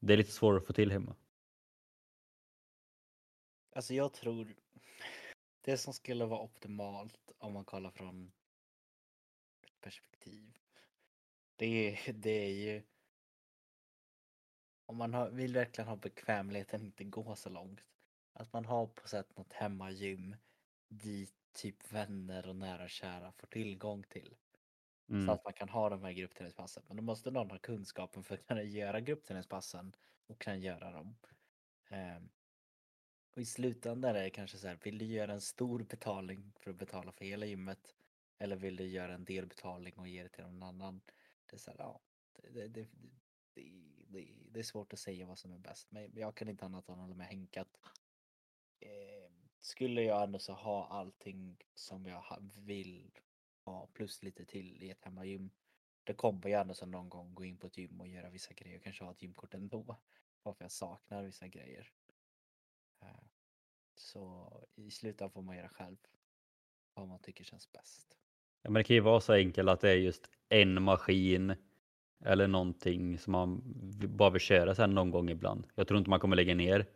det 0.00 0.12
är 0.12 0.16
lite 0.16 0.32
svårare 0.32 0.60
att 0.60 0.66
få 0.66 0.72
till 0.72 0.92
hemma. 0.92 1.16
Alltså 3.72 3.94
jag 3.94 4.12
tror 4.12 4.54
det 5.60 5.78
som 5.78 5.92
skulle 5.92 6.24
vara 6.24 6.40
optimalt 6.40 7.32
om 7.38 7.52
man 7.52 7.64
kollar 7.64 7.90
från 7.90 8.32
ett 9.62 9.80
perspektiv. 9.80 10.58
Det 11.56 11.66
är, 11.66 12.12
det 12.12 12.44
är 12.44 12.50
ju 12.50 12.82
om 14.86 14.96
man 14.96 15.14
har, 15.14 15.30
vill 15.30 15.54
verkligen 15.54 15.88
ha 15.88 15.96
bekvämligheten, 15.96 16.80
inte 16.80 17.04
gå 17.04 17.36
så 17.36 17.48
långt. 17.48 17.80
Att 18.32 18.52
man 18.52 18.64
har 18.64 18.86
på 18.86 19.08
sätt 19.08 19.36
något 19.36 19.52
hemmagym 19.52 20.36
dit 20.88 21.34
typ 21.52 21.92
vänner 21.92 22.48
och 22.48 22.56
nära 22.56 22.84
och 22.84 22.90
kära 22.90 23.32
får 23.32 23.46
tillgång 23.46 24.02
till. 24.02 24.36
Så 25.10 25.14
Mm. 25.16 25.28
att 25.28 25.44
man 25.44 25.52
kan 25.52 25.68
ha 25.68 25.88
de 25.88 26.02
här 26.02 26.12
gruppträningspassen. 26.12 26.82
Men 26.88 26.96
då 26.96 27.02
måste 27.02 27.30
någon 27.30 27.50
ha 27.50 27.58
kunskapen 27.58 28.24
för 28.24 28.34
att 28.34 28.46
kunna 28.46 28.62
göra 28.62 29.00
gruppträningspassen 29.00 29.92
och 30.26 30.40
kan 30.40 30.60
göra 30.60 30.90
dem. 30.90 31.16
Ehm, 31.88 32.28
och 33.34 33.42
i 33.42 33.44
slutändan 33.44 34.16
är 34.16 34.22
det 34.22 34.30
kanske 34.30 34.58
så 34.58 34.68
här, 34.68 34.78
vill 34.84 34.98
du 34.98 35.04
göra 35.04 35.32
en 35.32 35.40
stor 35.40 35.82
betalning 35.82 36.52
för 36.56 36.70
att 36.70 36.76
betala 36.76 37.12
för 37.12 37.24
hela 37.24 37.46
gymmet? 37.46 37.94
Eller 38.38 38.56
vill 38.56 38.76
du 38.76 38.84
göra 38.86 39.14
en 39.14 39.24
delbetalning 39.24 39.98
och 39.98 40.08
ge 40.08 40.22
det 40.22 40.28
till 40.28 40.44
någon 40.44 40.62
annan? 40.62 41.00
Det 41.46 41.56
är 41.56 41.58
så 41.58 41.70
här, 41.70 41.78
ja, 41.78 42.00
det, 42.32 42.68
det, 42.68 42.88
det, 43.54 44.28
det, 44.50 44.58
är 44.58 44.62
svårt 44.62 44.92
att 44.92 44.98
säga 44.98 45.26
vad 45.26 45.38
som 45.38 45.52
är 45.52 45.58
bäst. 45.58 45.90
Men 45.90 46.12
jag 46.14 46.34
kan 46.36 46.48
inte 46.48 46.64
annat 46.64 46.88
än 46.88 46.98
hålla 46.98 47.14
med 47.14 47.26
Henke 47.26 47.60
att 47.60 47.76
eh, 48.80 49.32
skulle 49.60 50.02
jag 50.02 50.22
ändå 50.22 50.38
så 50.38 50.52
ha 50.52 50.86
allting 50.86 51.56
som 51.74 52.06
jag 52.06 52.50
vill 52.56 53.10
ha 53.70 53.86
plus 53.86 54.22
lite 54.22 54.44
till 54.44 54.82
i 54.82 54.90
ett 54.90 55.04
hemmagym. 55.04 55.50
Det 56.04 56.14
kommer 56.14 56.48
ju 56.48 56.54
ändå 56.54 56.74
som 56.74 56.90
någon 56.90 57.08
gång 57.08 57.34
gå 57.34 57.44
in 57.44 57.58
på 57.58 57.66
ett 57.66 57.78
gym 57.78 58.00
och 58.00 58.08
göra 58.08 58.30
vissa 58.30 58.54
grejer. 58.54 58.76
och 58.76 58.82
Kanske 58.84 59.04
ha 59.04 59.12
ett 59.12 59.22
gymkort 59.22 59.54
ändå. 59.54 59.96
Varför 60.42 60.64
jag 60.64 60.72
saknar 60.72 61.22
vissa 61.22 61.48
grejer. 61.48 61.88
Eh, 63.02 63.22
så 63.94 64.52
i 64.74 64.90
slutändan 64.90 65.30
får 65.30 65.42
man 65.42 65.56
göra 65.56 65.68
själv 65.68 65.96
vad 66.94 67.08
man 67.08 67.20
tycker 67.20 67.44
känns 67.44 67.72
bäst. 67.72 68.18
Ja, 68.62 68.70
men 68.70 68.80
det 68.80 68.84
kan 68.84 68.94
ju 68.94 69.00
vara 69.00 69.20
så 69.20 69.32
enkelt 69.32 69.68
att 69.68 69.80
det 69.80 69.90
är 69.90 69.96
just 69.96 70.30
en 70.48 70.82
maskin 70.82 71.54
eller 72.24 72.48
någonting 72.48 73.18
som 73.18 73.32
man 73.32 73.62
bara 74.16 74.30
vill 74.30 74.40
köra 74.40 74.74
sen 74.74 74.94
någon 74.94 75.10
gång 75.10 75.30
ibland. 75.30 75.66
Jag 75.74 75.88
tror 75.88 75.98
inte 75.98 76.10
man 76.10 76.20
kommer 76.20 76.36
lägga 76.36 76.54
ner 76.54 76.86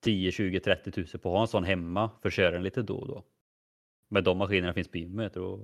10, 0.00 0.32
20, 0.32 0.60
30 0.60 0.90
tusen 0.92 1.20
på 1.20 1.28
att 1.28 1.34
ha 1.34 1.40
en 1.40 1.48
sån 1.48 1.64
hemma 1.64 2.10
för 2.22 2.28
att 2.28 2.34
köra 2.34 2.50
den 2.50 2.62
lite 2.62 2.82
då 2.82 2.96
och 2.96 3.08
då. 3.08 3.24
Men 4.14 4.24
de 4.24 4.38
maskinerna 4.38 4.74
finns 4.74 4.88
på 4.88 4.98
gymmet. 4.98 5.36
Och... 5.36 5.60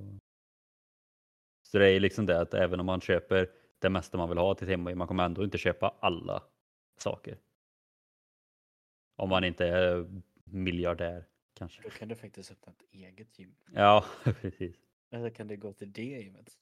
Så 1.63 1.79
det 1.79 1.89
är 1.89 2.01
liksom 2.01 2.27
det 2.27 2.41
att 2.41 2.55
även 2.55 2.81
om 2.81 2.87
man 2.87 3.01
köper 3.01 3.51
det 3.79 3.91
mesta 3.91 4.19
man 4.19 4.29
vill 4.29 4.39
ha 4.39 4.55
till 4.55 4.69
hemmagym, 4.69 4.99
man 4.99 5.09
kommer 5.09 5.25
ändå 5.25 5.45
inte 5.45 5.59
köpa 5.59 5.97
alla 6.01 6.43
saker. 6.97 7.39
Om 9.17 9.29
man 9.29 9.45
inte 9.45 9.67
är 9.67 10.07
miljardär 10.45 11.25
kanske. 11.55 11.83
Då 11.83 11.91
kan 11.91 12.09
du 12.09 12.15
faktiskt 12.15 12.51
öppna 12.51 12.73
ett 12.73 12.85
eget 12.91 13.39
gym. 13.39 13.55
Ja, 13.73 14.05
precis. 14.25 14.77
Eller 15.11 15.31
kan 15.31 15.49
du 15.49 15.57
gå 15.57 15.73
till 15.73 15.93
det 15.93 16.03
gymmet? 16.03 16.59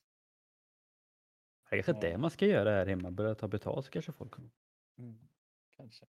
Det 1.70 1.76
är 1.76 1.82
kanske 1.82 2.06
Ja. 2.06 2.12
det 2.12 2.18
man 2.18 2.30
ska 2.30 2.46
göra 2.46 2.70
här 2.70 2.86
hemma, 2.86 3.10
börja 3.10 3.34
ta 3.34 3.48
betalt 3.48 3.84
så 3.84 3.90
kanske 3.90 4.12
folk 4.12 4.30
kommer. 4.30 4.50
Mm, 4.98 5.18
kanske. 5.76 6.06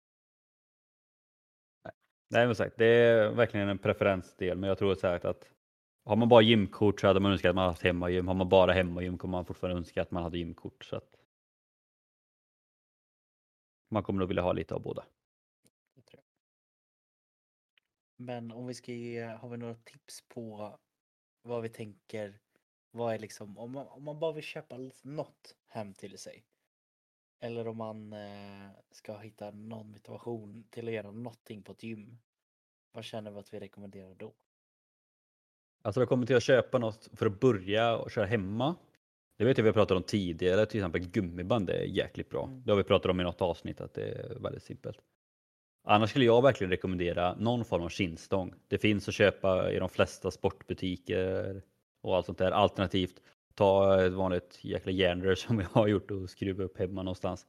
Nej 2.31 2.47
men 2.47 2.55
sagt, 2.55 2.77
det 2.79 2.87
är 2.87 3.31
verkligen 3.31 3.69
en 3.69 3.79
preferensdel 3.79 4.59
men 4.59 4.69
jag 4.69 4.79
tror 4.79 4.95
säkert 4.95 5.25
att 5.25 5.58
har 6.09 6.17
man 6.17 6.29
bara 6.29 6.43
gymkort 6.43 7.01
så 7.01 7.07
hade 7.07 7.21
man 7.21 7.33
önskat 7.33 7.49
att 7.49 7.55
man 7.55 7.69
haft 7.69 7.83
hemmagym. 7.83 8.29
Har 8.29 8.35
man 8.35 8.49
bara 8.49 8.73
hemmagym 8.73 9.19
kommer 9.19 9.33
man 9.33 9.45
fortfarande 9.45 9.79
önska 9.79 10.03
att 10.03 10.11
man 10.11 10.23
hade 10.23 10.39
gymkort. 10.39 10.85
Så 10.85 10.97
att 10.97 11.17
man 13.89 14.03
kommer 14.03 14.19
nog 14.19 14.29
vilja 14.29 14.43
ha 14.43 14.53
lite 14.53 14.75
av 14.75 14.83
båda. 14.83 15.05
Men 18.17 18.53
om 18.53 18.67
vi 18.67 18.75
ska 18.75 18.93
ge, 18.93 19.25
har 19.25 19.49
vi 19.49 19.57
några 19.57 19.75
tips 19.75 20.25
på 20.29 20.79
vad 21.43 21.63
vi 21.63 21.69
tänker, 21.69 22.41
vad 22.91 23.15
är 23.15 23.19
liksom, 23.19 23.59
om 23.59 23.73
man, 23.73 23.87
om 23.87 24.05
man 24.05 24.19
bara 24.19 24.33
vill 24.33 24.45
köpa 24.45 24.77
något 25.03 25.57
hem 25.67 25.95
till 25.95 26.19
sig. 26.19 26.45
Eller 27.41 27.69
om 27.69 27.77
man 27.77 28.13
eh, 28.13 28.71
ska 28.91 29.19
hitta 29.19 29.51
någon 29.51 29.91
motivation 29.91 30.65
till 30.71 30.89
att 30.89 30.95
göra 30.95 31.11
någonting 31.11 31.63
på 31.63 31.73
ett 31.73 31.83
gym. 31.83 32.19
Vad 32.93 33.05
känner 33.05 33.31
vi 33.31 33.39
att 33.39 33.55
vi 33.55 33.61
rekommenderar 33.61 34.15
då? 34.15 34.35
Alltså 35.83 36.01
jag 36.01 36.09
kommer 36.09 36.27
till 36.27 36.37
att 36.37 36.43
köpa 36.43 36.79
något 36.79 37.09
för 37.13 37.27
att 37.27 37.41
börja 37.41 37.97
och 37.97 38.11
köra 38.11 38.27
hemma. 38.27 38.77
Det 39.39 39.45
vet 39.45 39.59
jag 39.59 39.65
vi 39.65 39.69
har 39.69 39.75
pratat 39.75 39.97
om 39.97 40.03
tidigare, 40.03 40.67
till 40.67 40.81
exempel 40.81 41.01
gummiband 41.01 41.71
är 41.71 41.83
jäkligt 41.83 42.29
bra. 42.29 42.45
Mm. 42.45 42.63
Det 42.65 42.71
har 42.71 42.77
vi 42.77 42.85
pratat 42.85 43.11
om 43.11 43.21
i 43.21 43.25
något 43.25 43.43
avsnitt 43.43 43.81
att 43.81 43.95
det 43.95 44.03
är 44.03 44.39
väldigt 44.41 44.63
simpelt. 44.63 44.99
Annars 45.85 46.11
skulle 46.11 46.25
jag 46.25 46.43
verkligen 46.43 46.71
rekommendera 46.71 47.35
någon 47.35 47.65
form 47.65 47.83
av 47.83 47.89
skinnstång. 47.89 48.55
Det 48.69 48.79
finns 48.79 49.09
att 49.09 49.15
köpa 49.15 49.73
i 49.73 49.79
de 49.79 49.89
flesta 49.89 50.31
sportbutiker 50.31 51.63
och 52.03 52.17
allt 52.17 52.27
sånt 52.27 52.39
där. 52.39 52.51
Alternativt 52.51 53.23
ta 53.55 54.05
ett 54.05 54.13
vanligt 54.13 54.59
jäkla 54.63 54.93
järnrör 54.93 55.35
som 55.35 55.61
jag 55.61 55.69
har 55.69 55.87
gjort 55.89 56.11
och 56.11 56.31
skruva 56.31 56.65
upp 56.65 56.79
hemma 56.79 57.03
någonstans. 57.03 57.47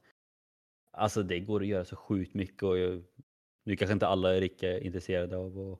Alltså 0.92 1.22
det 1.22 1.40
går 1.40 1.60
att 1.60 1.66
göra 1.66 1.84
så 1.84 1.96
sjukt 1.96 2.34
mycket 2.34 2.62
och 2.62 2.78
jag, 2.78 3.02
nu 3.64 3.76
kanske 3.76 3.92
inte 3.92 4.06
alla 4.06 4.36
är 4.36 4.40
lika 4.40 4.78
intresserade 4.78 5.36
av 5.36 5.58
att 5.58 5.78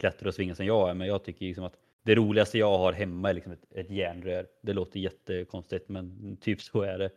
klättra 0.00 0.28
och 0.28 0.34
svinga 0.34 0.54
som 0.54 0.66
jag 0.66 0.90
är 0.90 0.94
men 0.94 1.08
jag 1.08 1.24
tycker 1.24 1.46
liksom 1.46 1.64
att 1.64 1.76
det 2.02 2.14
roligaste 2.14 2.58
jag 2.58 2.78
har 2.78 2.92
hemma 2.92 3.30
är 3.30 3.34
liksom 3.34 3.52
ett, 3.52 3.64
ett 3.70 3.90
järnrör. 3.90 4.46
Det 4.62 4.72
låter 4.72 5.00
jättekonstigt 5.00 5.88
men 5.88 6.36
typ 6.36 6.62
så 6.62 6.82
är 6.82 6.98
det. 6.98 7.10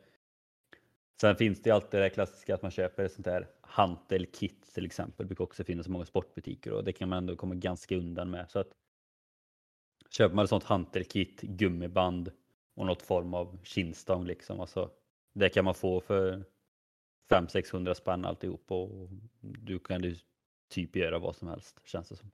Sen 1.21 1.35
finns 1.35 1.61
det 1.61 1.71
alltid 1.71 1.99
det 1.99 2.09
klassiska 2.09 2.55
att 2.55 2.61
man 2.61 2.71
köper 2.71 3.03
ett 3.03 3.13
sånt 3.13 3.25
där 3.25 3.47
hantelkit 3.61 4.73
till 4.73 4.85
exempel. 4.85 5.25
Det 5.25 5.27
brukar 5.27 5.43
också 5.43 5.63
finnas 5.63 5.87
i 5.87 5.89
många 5.89 6.05
sportbutiker 6.05 6.73
och 6.73 6.83
det 6.83 6.93
kan 6.93 7.09
man 7.09 7.17
ändå 7.17 7.35
komma 7.35 7.55
ganska 7.55 7.95
undan 7.95 8.29
med. 8.29 8.49
Så 8.49 8.59
att 8.59 8.67
köper 10.09 10.35
man 10.35 10.43
ett 10.43 10.49
sånt 10.49 10.63
hantelkit, 10.63 11.41
gummiband 11.41 12.31
och 12.75 12.85
något 12.85 13.01
form 13.01 13.33
av 13.33 13.59
kindstång 13.63 14.25
liksom. 14.25 14.59
Alltså, 14.59 14.91
det 15.33 15.49
kan 15.49 15.65
man 15.65 15.73
få 15.73 16.01
för 16.01 16.43
500-600 17.29 17.93
spänn 17.93 18.25
alltihop 18.25 18.71
och 18.71 19.09
du 19.39 19.79
kan 19.79 20.03
ju 20.03 20.15
typ 20.69 20.95
göra 20.95 21.19
vad 21.19 21.35
som 21.35 21.47
helst 21.47 21.81
känns 21.85 22.09
det 22.09 22.15
som. 22.15 22.31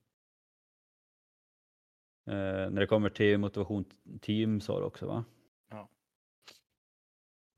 Eh, 2.26 2.70
när 2.72 2.80
det 2.80 2.88
kommer 2.88 3.10
till 3.10 3.38
motivation 3.38 3.86
team 4.22 4.62
sa 4.62 4.80
du 4.80 4.86
också 4.86 5.06
va? 5.06 5.26
Ja. 5.70 5.90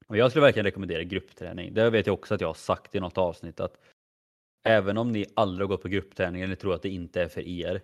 Och 0.07 0.17
jag 0.17 0.31
skulle 0.31 0.45
verkligen 0.45 0.65
rekommendera 0.65 1.03
gruppträning. 1.03 1.73
Det 1.73 1.89
vet 1.89 2.07
jag 2.07 2.13
också 2.13 2.33
att 2.33 2.41
jag 2.41 2.47
har 2.47 2.53
sagt 2.53 2.95
i 2.95 2.99
något 2.99 3.17
avsnitt 3.17 3.59
att 3.59 3.77
även 4.63 4.97
om 4.97 5.11
ni 5.11 5.25
aldrig 5.33 5.67
har 5.67 5.75
gått 5.75 5.81
på 5.81 5.87
gruppträning 5.87 6.41
eller 6.41 6.55
tror 6.55 6.73
att 6.73 6.81
det 6.81 6.89
inte 6.89 7.21
är 7.21 7.27
för 7.27 7.47
er. 7.47 7.81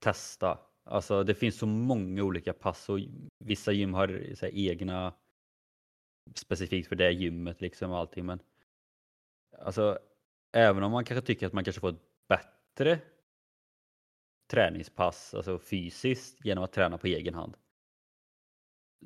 Testa. 0.00 0.58
Alltså 0.84 1.24
det 1.24 1.34
finns 1.34 1.58
så 1.58 1.66
många 1.66 2.22
olika 2.22 2.52
pass 2.52 2.88
och 2.88 2.98
vissa 3.38 3.72
gym 3.72 3.94
har 3.94 4.22
egna 4.42 5.12
specifikt 6.34 6.88
för 6.88 6.96
det 6.96 7.10
gymmet 7.10 7.60
liksom 7.60 7.90
och 7.90 7.98
allting 7.98 8.26
men 8.26 8.40
alltså 9.58 9.98
även 10.52 10.82
om 10.82 10.92
man 10.92 11.04
kanske 11.04 11.26
tycker 11.26 11.46
att 11.46 11.52
man 11.52 11.64
kanske 11.64 11.80
får 11.80 11.88
ett 11.88 12.28
bättre 12.28 12.98
träningspass, 14.48 15.34
alltså 15.34 15.58
fysiskt 15.58 16.44
genom 16.44 16.64
att 16.64 16.72
träna 16.72 16.98
på 16.98 17.06
egen 17.06 17.34
hand. 17.34 17.56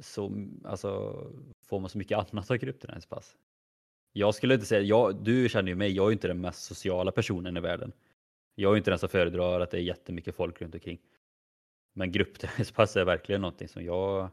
Så 0.00 0.48
alltså 0.64 1.22
får 1.64 1.80
man 1.80 1.90
så 1.90 1.98
mycket 1.98 2.18
annat 2.32 2.50
av 2.50 2.56
gruppträningspass. 2.56 3.36
Jag 4.12 4.34
skulle 4.34 4.54
inte 4.54 4.66
säga, 4.66 4.82
jag, 4.82 5.24
du 5.24 5.48
känner 5.48 5.68
ju 5.68 5.74
mig, 5.74 5.92
jag 5.92 6.08
är 6.08 6.12
inte 6.12 6.28
den 6.28 6.40
mest 6.40 6.62
sociala 6.64 7.12
personen 7.12 7.56
i 7.56 7.60
världen. 7.60 7.92
Jag 8.54 8.72
är 8.72 8.76
inte 8.76 8.90
den 8.90 8.98
som 8.98 9.08
föredrar 9.08 9.60
att 9.60 9.70
det 9.70 9.76
är 9.78 9.82
jättemycket 9.82 10.34
folk 10.34 10.62
runt 10.62 10.74
omkring. 10.74 10.98
Men 11.92 12.12
gruppträningspass 12.12 12.96
är 12.96 13.04
verkligen 13.04 13.40
någonting 13.40 13.68
som 13.68 13.84
jag 13.84 14.30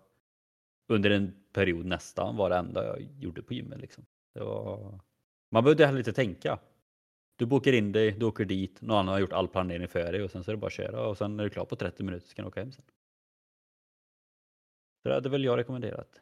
under 0.88 1.10
en 1.10 1.34
period 1.54 1.86
nästan 1.86 2.36
var 2.36 2.50
det 2.50 2.56
enda 2.56 2.86
jag 2.86 3.08
gjorde 3.20 3.42
på 3.42 3.54
gymmet. 3.54 3.80
Liksom. 3.80 4.06
Var... 4.34 5.00
Man 5.52 5.64
behövde 5.64 5.86
heller 5.86 6.00
inte 6.00 6.14
tänka. 6.14 6.60
Du 7.40 7.46
bokar 7.46 7.74
in 7.74 7.92
dig, 7.92 8.12
du 8.12 8.26
åker 8.26 8.46
dit, 8.46 8.82
någon 8.82 8.98
annan 8.98 9.14
har 9.14 9.20
gjort 9.20 9.34
all 9.34 9.48
planering 9.48 9.88
för 9.88 10.12
dig 10.12 10.24
och 10.24 10.32
sen 10.32 10.44
så 10.44 10.52
är 10.52 10.56
det 10.56 10.60
bara 10.60 10.68
att 10.68 10.74
köra 10.74 11.08
och 11.08 11.18
sen 11.18 11.40
är 11.40 11.44
du 11.44 11.50
klar 11.50 11.66
på 11.66 11.76
30 11.76 12.04
minuter 12.04 12.28
så 12.28 12.36
kan 12.36 12.44
du 12.46 12.50
åka 12.50 12.60
hem 12.60 12.72
sen. 12.72 12.86
Så 15.04 15.10
det 15.10 15.14
hade 15.16 15.30
väl 15.30 15.44
jag 15.44 15.58
rekommenderat. 15.58 16.22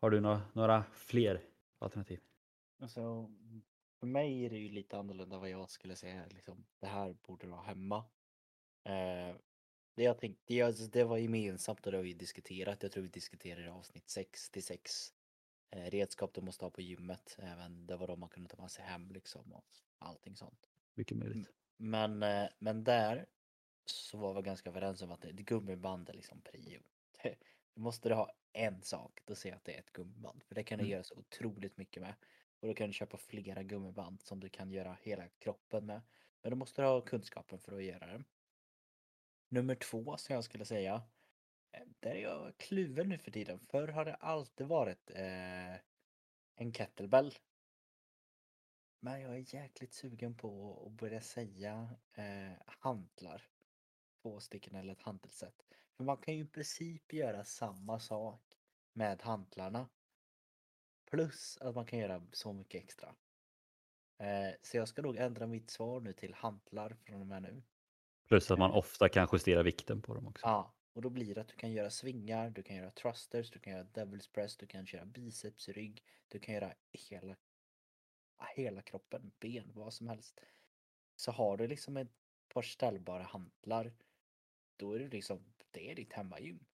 Har 0.00 0.10
du 0.10 0.20
några, 0.20 0.42
några 0.52 0.84
fler 0.92 1.40
alternativ? 1.78 2.20
Alltså, 2.82 3.30
för 4.00 4.06
mig 4.06 4.44
är 4.44 4.50
det 4.50 4.58
ju 4.58 4.68
lite 4.68 4.98
annorlunda 4.98 5.38
vad 5.38 5.50
jag 5.50 5.70
skulle 5.70 5.96
säga. 5.96 6.26
Liksom, 6.30 6.64
det 6.80 6.86
här 6.86 7.16
borde 7.26 7.46
vara 7.46 7.62
hemma. 7.62 7.96
Eh, 8.84 9.36
Det 9.94 10.02
jag 10.02 10.18
tänkte, 10.18 10.42
det, 10.46 10.62
alltså, 10.62 10.86
det 10.86 11.04
var 11.04 11.18
gemensamt 11.18 11.86
och 11.86 11.92
det 11.92 11.98
har 11.98 12.04
vi 12.04 12.14
diskuterat. 12.14 12.82
Jag 12.82 12.92
tror 12.92 13.02
vi 13.02 13.08
diskuterade 13.08 13.72
avsnitt 13.72 14.08
66. 14.08 15.08
Eh, 15.10 15.21
redskap 15.72 16.34
du 16.34 16.40
måste 16.40 16.64
ha 16.64 16.70
på 16.70 16.80
gymmet. 16.80 17.36
Även 17.38 17.86
det 17.86 17.96
var 17.96 18.06
de 18.06 18.20
man 18.20 18.28
kunde 18.28 18.48
ta 18.48 18.62
med 18.62 18.70
sig 18.70 18.84
hem 18.84 19.10
liksom 19.12 19.52
och 19.52 19.64
allting 19.98 20.36
sånt. 20.36 20.66
Mycket 20.94 21.16
möjligt. 21.16 21.52
Men, 21.76 22.22
eh, 22.22 22.48
men 22.58 22.84
där 22.84 23.26
så 23.86 24.18
var 24.18 24.34
vi 24.34 24.42
ganska 24.42 24.70
överens 24.70 25.02
om 25.02 25.10
att 25.12 25.24
ett 25.24 25.36
gummiband 25.36 26.08
är 26.08 26.12
liksom 26.12 26.40
prio. 26.42 26.80
Du 27.74 27.80
måste 27.80 28.14
ha 28.14 28.32
en 28.52 28.82
sak, 28.82 29.20
då 29.24 29.34
ser 29.34 29.48
jag 29.48 29.56
att 29.56 29.64
det 29.64 29.74
är 29.74 29.78
ett 29.78 29.92
gummiband. 29.92 30.42
För 30.44 30.54
det 30.54 30.64
kan 30.64 30.78
du 30.78 30.84
Mm. 30.84 30.92
göra 30.92 31.04
så 31.04 31.14
otroligt 31.14 31.76
mycket 31.76 32.02
med. 32.02 32.14
Och 32.60 32.68
då 32.68 32.74
kan 32.74 32.86
du 32.86 32.92
köpa 32.92 33.16
flera 33.16 33.62
gummiband 33.62 34.22
som 34.22 34.40
du 34.40 34.48
kan 34.48 34.70
göra 34.70 34.98
hela 35.02 35.28
kroppen 35.28 35.86
med. 35.86 36.02
Men 36.42 36.50
du 36.50 36.56
måste 36.56 36.82
ha 36.82 37.00
kunskapen 37.00 37.58
för 37.58 37.76
att 37.76 37.84
göra 37.84 38.06
det. 38.06 38.24
Nummer 39.48 39.74
två 39.74 40.16
som 40.16 40.34
jag 40.34 40.44
skulle 40.44 40.64
säga. 40.64 41.02
Eh, 41.72 41.80
Där 42.00 42.10
är 42.10 42.22
jag 42.22 42.56
kluven 42.56 43.08
nu 43.08 43.18
för 43.18 43.30
tiden. 43.30 43.60
Förr 43.60 43.88
har 43.88 44.04
det 44.04 44.14
alltid 44.14 44.66
varit 44.66 45.10
eh, 45.10 45.74
en 46.54 46.72
kettlebell. 46.72 47.34
Men 49.00 49.20
jag 49.20 49.34
är 49.34 49.54
jäkligt 49.54 49.94
sugen 49.94 50.34
på 50.34 50.82
att 50.86 50.92
börja 50.92 51.20
säga 51.20 51.88
eh, 52.14 52.52
hantlar. 52.66 53.48
Två 54.22 54.40
stycken 54.40 54.74
eller 54.74 54.92
ett 54.92 55.02
hantelset. 55.02 55.54
För 55.96 56.04
man 56.04 56.16
kan 56.16 56.34
ju 56.34 56.40
i 56.40 56.46
princip 56.46 57.12
göra 57.12 57.44
samma 57.44 58.00
sak 58.00 58.42
med 58.92 59.22
hantlarna. 59.22 59.88
Plus 61.10 61.58
att 61.60 61.74
man 61.74 61.86
kan 61.86 61.98
göra 61.98 62.26
så 62.32 62.52
mycket 62.52 62.82
extra. 62.84 63.14
Eh, 64.18 64.54
så 64.62 64.76
jag 64.76 64.88
ska 64.88 65.02
nog 65.02 65.16
ändra 65.16 65.46
mitt 65.46 65.70
svar 65.70 66.00
nu 66.00 66.12
till 66.12 66.34
hantlar 66.34 66.96
från 67.04 67.20
och 67.20 67.26
med 67.26 67.42
nu. 67.42 67.62
Plus 68.28 68.50
att 68.50 68.58
man 68.58 68.70
ofta 68.70 69.08
kan 69.08 69.28
justera 69.32 69.62
vikten 69.62 70.02
på 70.02 70.14
dem 70.14 70.28
också. 70.28 70.46
Ja, 70.46 70.74
och 70.92 71.02
då 71.02 71.10
blir 71.10 71.34
det 71.34 71.40
att 71.40 71.48
du 71.48 71.56
kan 71.56 71.72
göra 71.72 71.90
svingar, 71.90 72.50
du 72.50 72.62
kan 72.62 72.76
göra 72.76 72.90
thrusters, 72.90 73.50
du 73.50 73.58
kan 73.58 73.72
göra 73.72 73.84
devil's 73.84 74.32
press, 74.32 74.56
du 74.56 74.66
kan 74.66 74.86
köra 74.86 75.04
biceps, 75.06 75.68
rygg, 75.68 76.04
du 76.28 76.38
kan 76.40 76.54
göra 76.54 76.74
hela, 76.92 77.36
hela 78.56 78.82
kroppen, 78.82 79.32
ben, 79.40 79.72
vad 79.74 79.94
som 79.94 80.08
helst. 80.08 80.40
Så 81.16 81.32
har 81.32 81.56
du 81.56 81.66
liksom 81.68 81.96
ett 81.96 82.12
par 82.48 82.62
ställbara 82.62 83.22
hantlar, 83.22 83.94
då 84.76 84.92
är 84.92 84.98
det 84.98 85.08
liksom, 85.08 85.54
det 85.70 85.90
är 85.90 85.94
ditt 85.94 86.12
hemmagym. 86.12 86.66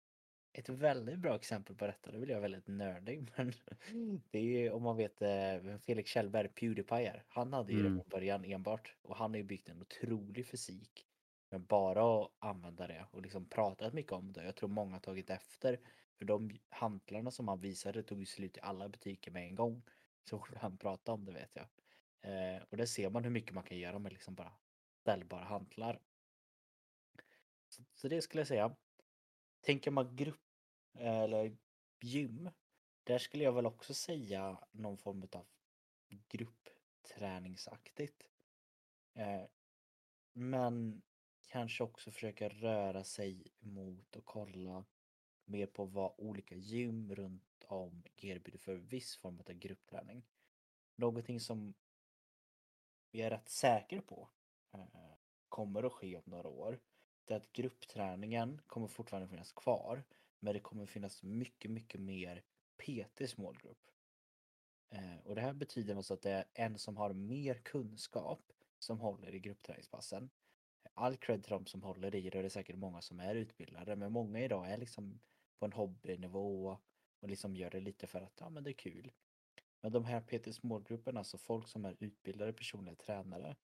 Ett 0.54 0.70
väldigt 0.70 1.20
bra 1.20 1.36
exempel 1.36 1.76
på 1.76 1.88
detta, 1.88 2.12
det 2.12 2.20
vill 2.20 2.30
jag 2.30 2.42
väldigt 2.42 2.68
nördig, 2.68 3.32
men 3.38 3.54
det 4.32 4.40
är 4.40 4.44
ju 4.44 4.70
om 4.72 4.84
man 4.84 4.98
vet 4.98 5.22
eh, 5.22 5.58
vem 5.62 5.80
Felix 5.80 6.12
Kjellberg, 6.12 6.50
Pewdiepie 6.50 7.12
är. 7.12 7.26
Han 7.28 7.54
hade 7.54 7.74
ju 7.74 7.84
det 7.84 7.90
Mm. 7.90 7.96
från 7.96 8.10
början 8.10 8.46
enbart 8.46 8.96
och 9.02 9.16
han 9.18 9.32
har 9.32 9.38
ju 9.38 9.44
byggt 9.44 9.70
en 9.70 9.82
otrolig 9.82 10.48
fysik. 10.48 11.07
Men 11.50 11.66
bara 11.66 12.24
att 12.24 12.32
använda 12.40 12.88
det 12.88 13.08
och 13.12 13.22
liksom 13.22 13.50
pratat 13.50 13.94
mycket 13.94 14.12
om 14.12 14.34
det. 14.34 14.46
Jag 14.46 14.56
tror 14.56 14.70
många 14.70 14.96
har 14.96 15.00
tagit 15.00 15.30
efter. 15.30 15.80
För 16.18 16.26
de 16.26 16.60
hantlarna 16.70 17.32
som 17.32 17.48
han 17.48 17.60
visade 17.60 18.04
tog 18.04 18.20
ju 18.20 18.26
slut 18.26 18.58
i 18.58 18.62
alla 18.62 18.90
butiker 18.90 19.32
med 19.32 19.44
en 19.44 19.56
gång. 19.56 19.84
Så 20.24 20.48
han 20.56 20.78
pratade 20.78 21.14
om 21.14 21.26
det 21.26 21.32
vet 21.32 21.56
jag. 21.56 21.68
Eh, 22.22 22.62
och 22.70 22.78
där 22.78 22.86
ser 22.86 23.10
man 23.10 23.24
hur 23.24 23.32
mycket 23.32 23.54
man 23.54 23.64
kan 23.64 23.78
göra 23.78 24.00
med 24.00 24.12
liksom 24.12 24.36
bara 24.36 24.54
ställbara 25.02 25.44
hantlar. 25.44 26.00
Så, 27.68 27.84
så 27.94 28.08
det 28.08 28.22
skulle 28.22 28.42
jag 28.42 28.48
säga. 28.48 28.76
Tänker 29.62 29.92
man 29.92 30.16
grupp 30.16 30.42
eller 31.00 31.58
gym. 32.00 32.50
Där 33.04 33.18
skulle 33.18 33.44
jag 33.44 33.54
väl 33.54 33.66
också 33.66 33.94
säga 33.94 34.60
någon 34.72 34.98
form 34.98 35.28
av 35.32 35.46
gruppträningsaktigt. 36.30 38.30
Eh, 39.14 39.44
men 40.34 41.02
kanske 41.48 41.84
också 41.84 42.12
försöka 42.12 42.50
röra 42.50 43.04
sig 43.04 43.48
mot 43.60 44.16
och 44.16 44.26
kolla 44.26 44.86
mer 45.46 45.68
på 45.68 45.86
vad 45.86 46.14
olika 46.18 46.56
gym 46.56 47.16
runt 47.16 47.66
om 47.68 48.04
erbjuder 48.18 48.60
för 48.60 48.76
viss 48.76 49.16
form 49.16 49.40
av 49.40 49.54
gruppträning. 49.54 50.26
Någonting 50.96 51.40
som 51.40 51.74
jag 53.12 53.26
är 53.26 53.30
rätt 53.30 53.50
säker 53.50 54.02
på 54.02 54.30
eh, 54.74 55.14
kommer 55.50 55.84
att 55.84 55.94
ske 55.94 56.16
om 56.16 56.24
några 56.26 56.50
år. 56.50 56.80
Det 57.26 57.34
är 57.34 57.38
att 57.38 57.54
gruppträningen 57.54 58.62
kommer 58.68 58.88
fortfarande 58.88 59.30
finnas 59.30 59.52
kvar. 59.52 60.04
Men 60.40 60.54
det 60.54 60.60
kommer 60.60 60.86
finnas 60.86 61.24
mycket, 61.24 61.72
mycket 61.72 62.02
mer 62.02 62.44
PT 62.78 63.30
small 63.30 63.58
group. 63.58 63.92
Eh, 64.90 65.18
och 65.24 65.36
det 65.36 65.42
här 65.42 65.54
betyder 65.54 65.96
alltså 65.96 66.14
att 66.14 66.22
det 66.22 66.32
är 66.32 66.46
en 66.54 66.78
som 66.78 66.98
har 66.98 67.14
mer 67.14 67.56
kunskap 67.56 68.54
som 68.80 69.00
håller 69.00 69.36
i 69.36 69.40
gruppträningspassen. 69.40 70.30
All 71.00 71.18
cred 71.18 71.44
till 71.44 71.52
de 71.52 71.66
som 71.66 71.84
håller 71.84 72.16
i 72.16 72.22
det, 72.22 72.38
och 72.38 72.42
det 72.42 72.48
är 72.48 72.50
säkert 72.50 72.76
många 72.76 73.02
som 73.02 73.20
är 73.20 73.36
utbildade, 73.36 73.96
men 73.96 74.12
många 74.12 74.40
idag 74.40 74.72
är 74.72 74.78
liksom 74.78 75.20
på 75.60 75.66
en 75.66 75.74
hobbynivå 75.74 76.80
och 77.20 77.30
liksom 77.30 77.56
gör 77.56 77.70
det 77.70 77.80
lite 77.80 78.08
för 78.08 78.22
att 78.22 78.34
ja, 78.40 78.50
men 78.50 78.64
det 78.64 78.72
är 78.72 78.74
kul. 78.74 79.12
Men 79.82 79.92
de 79.92 80.06
här 80.06 80.22
PT 80.22 80.56
smågrupperna, 80.56 81.20
alltså 81.20 81.38
folk 81.38 81.68
som 81.68 81.86
är 81.86 81.98
utbildade 82.00 82.54
personliga 82.54 82.96
tränare, 82.96 83.56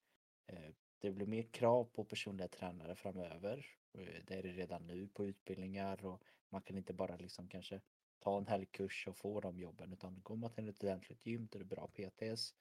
eh, 0.48 0.72
det 1.00 1.12
blir 1.12 1.28
mer 1.28 1.44
krav 1.44 1.86
på 1.86 2.06
personliga 2.06 2.48
tränare 2.48 2.96
framöver. 2.96 3.66
Eh, 3.94 4.24
det 4.28 4.34
är 4.36 4.44
det 4.44 4.54
redan 4.54 4.88
nu 4.88 5.08
på 5.08 5.26
utbildningar 5.26 6.06
och 6.06 6.24
man 6.50 6.62
kan 6.62 6.78
inte 6.78 6.94
bara 6.94 7.18
liksom 7.18 7.48
kanske 7.50 7.82
ta 8.20 8.38
en 8.38 8.48
helgkurs 8.48 9.08
och 9.08 9.18
få 9.18 9.42
de 9.42 9.60
jobben 9.60 9.94
utan 9.94 10.22
går 10.22 10.36
man 10.36 10.52
till 10.52 10.70
ett 10.70 10.84
ordentligt 10.84 11.26
gym 11.26 11.48
där 11.52 11.60
det 11.60 11.64
är 11.64 11.76
bra 11.76 11.88
PTs. 11.88 12.54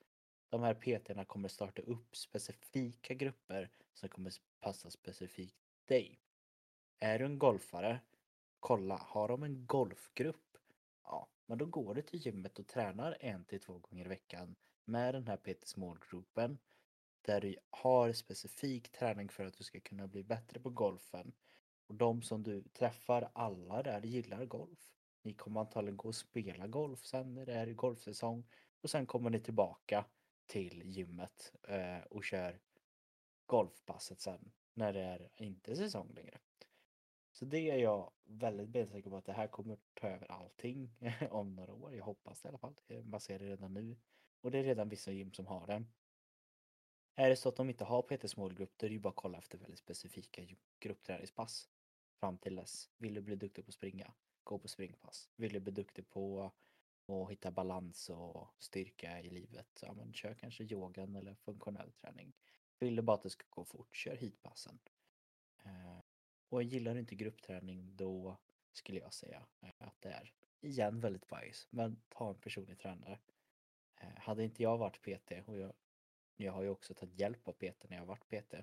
De 0.53 0.63
här 0.63 0.75
PTna 0.75 1.25
kommer 1.25 1.49
starta 1.49 1.83
upp 1.83 2.17
specifika 2.17 3.15
grupper 3.15 3.71
som 3.95 4.09
kommer 4.09 4.33
passa 4.61 4.91
specifikt 4.91 5.57
dig. 5.85 6.21
Är 6.99 7.19
du 7.19 7.25
en 7.25 7.39
golfare, 7.39 8.01
kolla, 8.61 8.97
har 8.97 9.29
de 9.29 9.43
en 9.43 9.67
golfgrupp? 9.67 10.59
Ja, 11.05 11.29
men 11.47 11.59
då 11.59 11.67
går 11.67 11.95
du 11.95 12.03
till 12.03 12.27
gymmet 12.27 12.59
och 12.59 12.67
tränar 12.67 13.17
en 13.21 13.45
till 13.45 13.61
två 13.61 13.79
gånger 13.79 14.05
i 14.05 14.09
veckan 14.09 14.57
med 14.85 15.15
den 15.15 15.27
här 15.27 15.37
PT 15.37 15.67
Small-gruppen 15.67 16.59
där 17.23 17.41
du 17.41 17.57
har 17.71 18.13
specifik 18.13 18.93
träning 18.93 19.29
för 19.29 19.47
att 19.47 19.59
du 19.59 19.65
ska 19.65 19.81
kunna 19.81 20.07
bli 20.07 20.23
bättre 20.23 20.61
på 20.61 20.71
golfen. 20.71 21.33
Och 21.87 21.95
de 21.95 22.23
som 22.23 22.43
du 22.43 22.63
träffar, 22.63 23.31
alla 23.33 23.83
där 23.83 24.03
gillar 24.03 24.45
golf. 24.45 24.93
Ni 25.23 25.35
kommer 25.35 25.61
antagligen 25.61 25.97
gå 25.97 26.09
och 26.09 26.15
spela 26.15 26.67
golf 26.67 27.05
sen 27.05 27.35
när 27.35 27.47
det 27.47 27.55
är 27.55 27.73
golfsäsong 27.73 28.45
och 28.81 28.91
sen 28.91 29.07
kommer 29.07 29.31
ni 29.31 29.41
tillbaka 29.41 30.05
till 30.53 30.83
gymmet 30.85 31.53
eh, 31.63 32.03
och 32.11 32.25
kör 32.25 32.61
golfpasset 33.47 34.21
sen 34.21 34.53
när 34.75 34.93
det 34.93 35.01
är 35.01 35.31
inte 35.37 35.77
säsong 35.77 36.13
längre. 36.15 36.39
Så 37.33 37.45
det 37.45 37.71
är 37.71 37.77
jag 37.77 38.13
väldigt 38.25 38.69
bensäker 38.69 39.11
på 39.11 39.17
att 39.17 39.25
det 39.25 39.33
här 39.33 39.47
kommer 39.47 39.79
ta 39.95 40.09
över 40.09 40.31
allting 40.31 40.97
om 41.31 41.55
några 41.55 41.73
år. 41.73 41.95
Jag 41.95 42.05
hoppas 42.05 42.41
det 42.41 42.47
i 42.47 42.49
alla 42.49 42.59
fall. 42.59 42.75
Man 43.05 43.21
ser 43.21 43.39
det 43.39 43.45
redan 43.45 43.75
nu. 43.75 43.97
Och 44.41 44.51
det 44.51 44.59
är 44.59 44.63
redan 44.63 44.89
vissa 44.89 45.13
gym 45.13 45.33
som 45.33 45.47
har 45.47 45.67
det. 45.67 45.85
Är 47.15 47.29
det 47.29 47.37
så 47.37 47.49
att 47.49 47.57
de 47.57 47.71
inte 47.71 47.85
har 47.85 48.03
PT 48.03 48.31
Small 48.31 48.55
Group 48.55 48.73
då 48.77 48.87
är 48.87 48.89
det 48.89 48.95
ju 48.95 49.01
bara 49.01 49.09
att 49.09 49.17
kolla 49.17 49.39
efter 49.39 49.59
väldigt 49.59 49.79
specifika 49.79 50.43
gruppträningspass. 50.81 51.69
Fram 52.21 52.39
till 52.39 52.57
dess. 52.57 52.91
Vill 52.99 53.15
du 53.15 53.21
bli 53.21 53.37
duktig 53.37 53.65
på 53.65 53.69
att 53.69 53.75
springa? 53.75 54.15
Gå 54.45 54.59
på 54.59 54.69
springpass. 54.69 55.31
Vill 55.37 55.53
du 55.53 55.61
bli 55.61 55.73
duktig 55.73 56.09
på 56.09 56.53
och 57.13 57.33
hitta 57.33 57.51
balans 57.51 58.11
och 58.11 58.49
styrka 58.59 59.21
i 59.21 59.31
livet? 59.31 59.79
Ja 59.83 59.93
men 59.93 60.13
kör 60.13 60.35
kanske 60.35 60.65
yogan 60.65 61.17
eller 61.17 61.35
funktionell 61.35 61.93
träning. 61.93 62.33
Vill 62.79 62.97
du 62.97 63.03
bara 63.03 63.15
att 63.15 63.23
det 63.23 63.31
ska 63.31 63.45
gå 63.51 63.65
fort? 63.65 63.97
Kör 63.97 64.17
hitpassen. 64.17 64.79
Eh, 65.65 65.99
och 66.49 66.63
gillar 66.63 66.95
du 66.95 67.01
inte 67.01 67.15
gruppträning 67.15 67.97
då 67.97 68.37
skulle 68.73 69.01
jag 69.01 69.15
säga 69.15 69.47
eh, 69.61 69.71
att 69.79 70.01
det 70.01 70.09
är 70.09 70.33
igen 70.61 71.01
väldigt 71.01 71.29
bajs, 71.29 71.67
Men 71.71 72.03
ta 72.09 72.29
en 72.29 72.41
personlig 72.41 72.79
tränare. 72.79 73.19
Eh, 74.01 74.17
Hade 74.17 74.45
inte 74.45 74.63
jag 74.63 74.79
varit 74.79 75.03
PT 75.03 75.33
och 75.49 75.59
jag, 75.59 75.73
jag 76.37 76.53
har 76.53 76.63
ju 76.63 76.69
också 76.69 76.95
tagit 76.95 77.21
hjälp 77.21 77.49
av 77.49 77.53
PT 77.53 77.85
när 77.89 77.97
jag 77.97 78.01
har 78.01 78.07
varit 78.07 78.29
PT. 78.29 78.55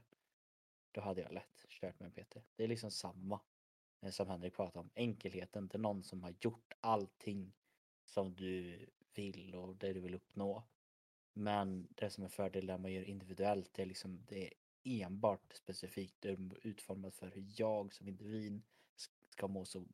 Då 0.91 1.01
hade 1.01 1.21
jag 1.21 1.31
lätt 1.33 1.65
kört 1.69 1.99
med 1.99 2.05
en 2.05 2.25
PT. 2.25 2.37
Det 2.55 2.63
är 2.63 2.67
liksom 2.67 2.91
samma 2.91 3.41
eh, 4.01 4.11
som 4.11 4.27
Henrik 4.27 4.53
pratade 4.55 4.79
om. 4.79 4.89
Enkelheten. 4.95 5.67
Det 5.67 5.75
är 5.75 5.79
någon 5.79 6.03
som 6.03 6.23
har 6.23 6.35
gjort 6.39 6.73
allting 6.79 7.53
som 8.09 8.35
du 8.35 8.85
vill 9.13 9.55
och 9.55 9.75
det 9.75 9.93
du 9.93 9.99
vill 9.99 10.15
uppnå. 10.15 10.63
Men 11.33 11.87
det 11.89 12.09
som 12.09 12.23
är 12.23 12.27
fördelen 12.27 12.81
man 12.81 12.91
gör 12.91 13.03
individuellt 13.03 13.73
det 13.73 13.81
är 13.81 13.85
liksom 13.85 14.25
det 14.27 14.47
är 14.47 14.53
enbart 14.83 15.53
specifikt 15.53 16.25
utformat 16.61 17.15
för 17.15 17.27
hur 17.27 17.45
jag 17.55 17.93
som 17.93 18.07
individ 18.07 18.61
ska 19.29 19.47
må 19.47 19.65
så 19.65 19.85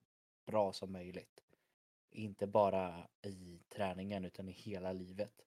bra 0.46 0.74
som 0.74 0.92
möjligt. 0.92 1.44
Inte 2.12 2.48
bara 2.48 3.08
i 3.22 3.60
träningen 3.70 4.26
utan 4.26 4.50
i 4.50 4.52
hela 4.52 4.94
livet. 4.94 5.46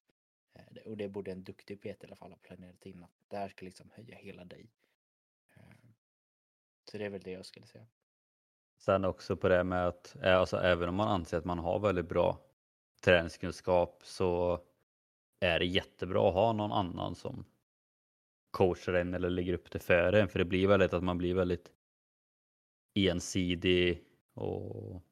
Eh, 0.52 0.82
och 0.84 0.96
det 0.96 1.08
borde 1.08 1.32
en 1.32 1.44
duktig 1.44 1.80
PT 1.80 1.86
i 1.86 2.06
alla 2.06 2.16
fall 2.16 2.32
ha 2.32 2.38
planerat 2.38 2.86
in 2.86 3.04
att 3.04 3.24
det 3.28 3.36
här 3.36 3.48
ska 3.48 3.64
liksom 3.64 3.90
höja 3.90 4.16
hela 4.16 4.44
dig. 4.44 4.70
Eh, 5.54 5.62
så 6.84 6.98
det 6.98 7.04
är 7.04 7.10
väl 7.10 7.20
det 7.20 7.30
jag 7.30 7.46
skulle 7.46 7.66
säga. 7.66 7.86
Sen 8.78 9.04
också 9.04 9.36
på 9.36 9.48
det 9.48 9.64
med 9.64 9.86
att 9.86 10.16
eh, 10.16 10.36
alltså, 10.36 10.56
även 10.56 10.88
om 10.88 10.94
man 10.94 11.08
anser 11.08 11.38
att 11.38 11.44
man 11.44 11.58
har 11.58 11.78
väldigt 11.78 12.08
bra 12.08 12.47
träningskunskap 13.00 14.00
så 14.04 14.60
är 15.40 15.58
det 15.58 15.66
jättebra 15.66 16.28
att 16.28 16.34
ha 16.34 16.52
någon 16.52 16.72
annan 16.72 17.14
som 17.14 17.44
coachar 18.50 18.92
en 18.92 19.14
eller 19.14 19.30
lägger 19.30 19.52
upp 19.52 19.70
det 19.70 19.78
för 19.78 20.12
en. 20.12 20.28
För 20.28 20.38
det 20.38 20.44
blir 20.44 20.68
väldigt 20.68 20.92
att 20.92 21.02
man 21.02 21.18
blir 21.18 21.34
väldigt 21.34 21.72
ensidig 22.94 24.04
och 24.34 25.02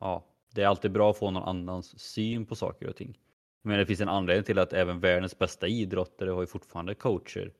ja, 0.00 0.24
det 0.54 0.62
är 0.62 0.66
alltid 0.66 0.92
bra 0.92 1.10
att 1.10 1.18
få 1.18 1.30
någon 1.30 1.42
annans 1.42 1.98
syn 1.98 2.46
på 2.46 2.56
saker 2.56 2.88
och 2.88 2.96
ting. 2.96 3.18
Men 3.62 3.78
det 3.78 3.86
finns 3.86 4.00
en 4.00 4.08
anledning 4.08 4.44
till 4.44 4.58
att 4.58 4.72
även 4.72 5.00
världens 5.00 5.38
bästa 5.38 5.66
idrottare 5.66 6.30
har 6.30 6.40
ju 6.40 6.46
fortfarande 6.46 6.94
coacher. 6.94 7.52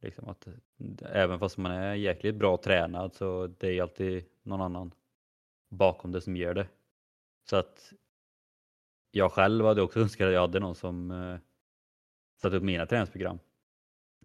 Liksom 0.00 0.28
att, 0.28 0.48
även 1.00 1.38
fast 1.38 1.56
man 1.56 1.72
är 1.72 1.94
jäkligt 1.94 2.34
bra 2.34 2.56
tränad 2.56 3.14
så 3.14 3.46
det 3.46 3.78
är 3.78 3.82
alltid 3.82 4.24
någon 4.42 4.60
annan 4.60 4.94
bakom 5.68 6.12
det 6.12 6.20
som 6.20 6.36
gör 6.36 6.54
det. 6.54 6.68
Så 7.44 7.56
att 7.56 7.92
jag 9.12 9.32
själv 9.32 9.64
hade 9.64 9.82
också 9.82 10.00
önskat 10.00 10.26
att 10.26 10.32
jag 10.32 10.40
hade 10.40 10.60
någon 10.60 10.74
som 10.74 11.10
eh, 11.10 11.38
satte 12.42 12.56
upp 12.56 12.62
mina 12.62 12.86
träningsprogram. 12.86 13.38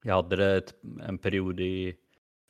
Jag 0.04 0.16
hade 0.16 0.36
det 0.36 0.58
ett, 0.58 0.76
en 1.02 1.18
period 1.18 1.60
i 1.60 1.98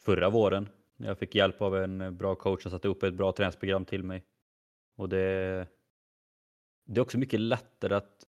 förra 0.06 0.30
våren 0.30 0.70
när 0.98 1.08
jag 1.08 1.18
fick 1.18 1.36
hjälp 1.36 1.62
av 1.62 1.78
en 1.78 2.18
bra 2.18 2.36
coach 2.36 2.62
som 2.62 2.72
satte 2.72 2.88
upp 2.88 3.04
ett 3.04 3.14
bra 3.14 3.32
träningsprogram 3.32 3.86
till 3.86 4.04
mig. 4.04 4.24
Och 4.96 5.10
det, 5.10 5.68
det 6.86 7.00
är 7.00 7.02
också 7.02 7.18
mycket 7.18 7.40
lättare 7.40 7.96
att 7.96 8.28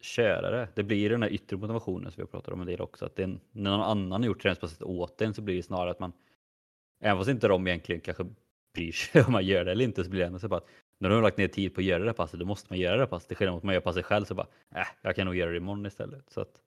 köra 0.00 0.50
det. 0.50 0.68
Det 0.74 0.82
blir 0.82 1.10
den 1.10 1.22
här 1.22 1.32
yttre 1.32 1.56
motivationen 1.56 2.12
som 2.12 2.16
vi 2.16 2.22
har 2.22 2.28
pratat 2.28 2.54
om 2.54 2.60
en 2.60 2.66
del 2.66 2.80
också. 2.80 3.06
Att 3.06 3.16
det 3.16 3.24
en, 3.24 3.40
när 3.52 3.70
någon 3.70 3.80
annan 3.80 4.22
har 4.22 4.26
gjort 4.26 4.42
träningspasset 4.42 4.82
åt 4.82 5.22
en 5.22 5.34
så 5.34 5.42
blir 5.42 5.56
det 5.56 5.62
snarare 5.62 5.90
att 5.90 6.00
man, 6.00 6.12
även 7.00 7.18
fast 7.18 7.30
inte 7.30 7.48
de 7.48 7.66
egentligen 7.66 8.00
kanske 8.00 8.26
bryr 8.74 8.92
sig 8.92 9.22
om 9.26 9.32
man 9.32 9.46
gör 9.46 9.64
det 9.64 9.72
eller 9.72 9.84
inte, 9.84 10.04
så 10.04 10.10
blir 10.10 10.20
det 10.20 10.26
ändå 10.26 10.38
så 10.38 10.54
att 10.54 10.66
när 11.02 11.08
de 11.08 11.14
har 11.14 11.22
lagt 11.22 11.36
ner 11.36 11.48
tid 11.48 11.74
på 11.74 11.80
att 11.80 11.84
göra 11.84 12.04
det 12.04 12.12
passet, 12.12 12.40
då 12.40 12.46
måste 12.46 12.72
man 12.72 12.78
göra 12.78 12.96
det 12.96 13.06
passet. 13.06 13.28
Det 13.28 13.34
sker 13.34 13.50
mot 13.50 13.58
att 13.58 13.62
man 13.62 13.74
gör 13.74 13.80
passet 13.80 14.04
själv 14.04 14.24
så 14.24 14.34
bara, 14.34 14.46
äh, 14.74 14.86
jag 15.02 15.16
kan 15.16 15.26
nog 15.26 15.36
göra 15.36 15.50
det 15.50 15.56
imorgon 15.56 15.86
istället. 15.86 16.30
Så 16.30 16.40
att, 16.40 16.62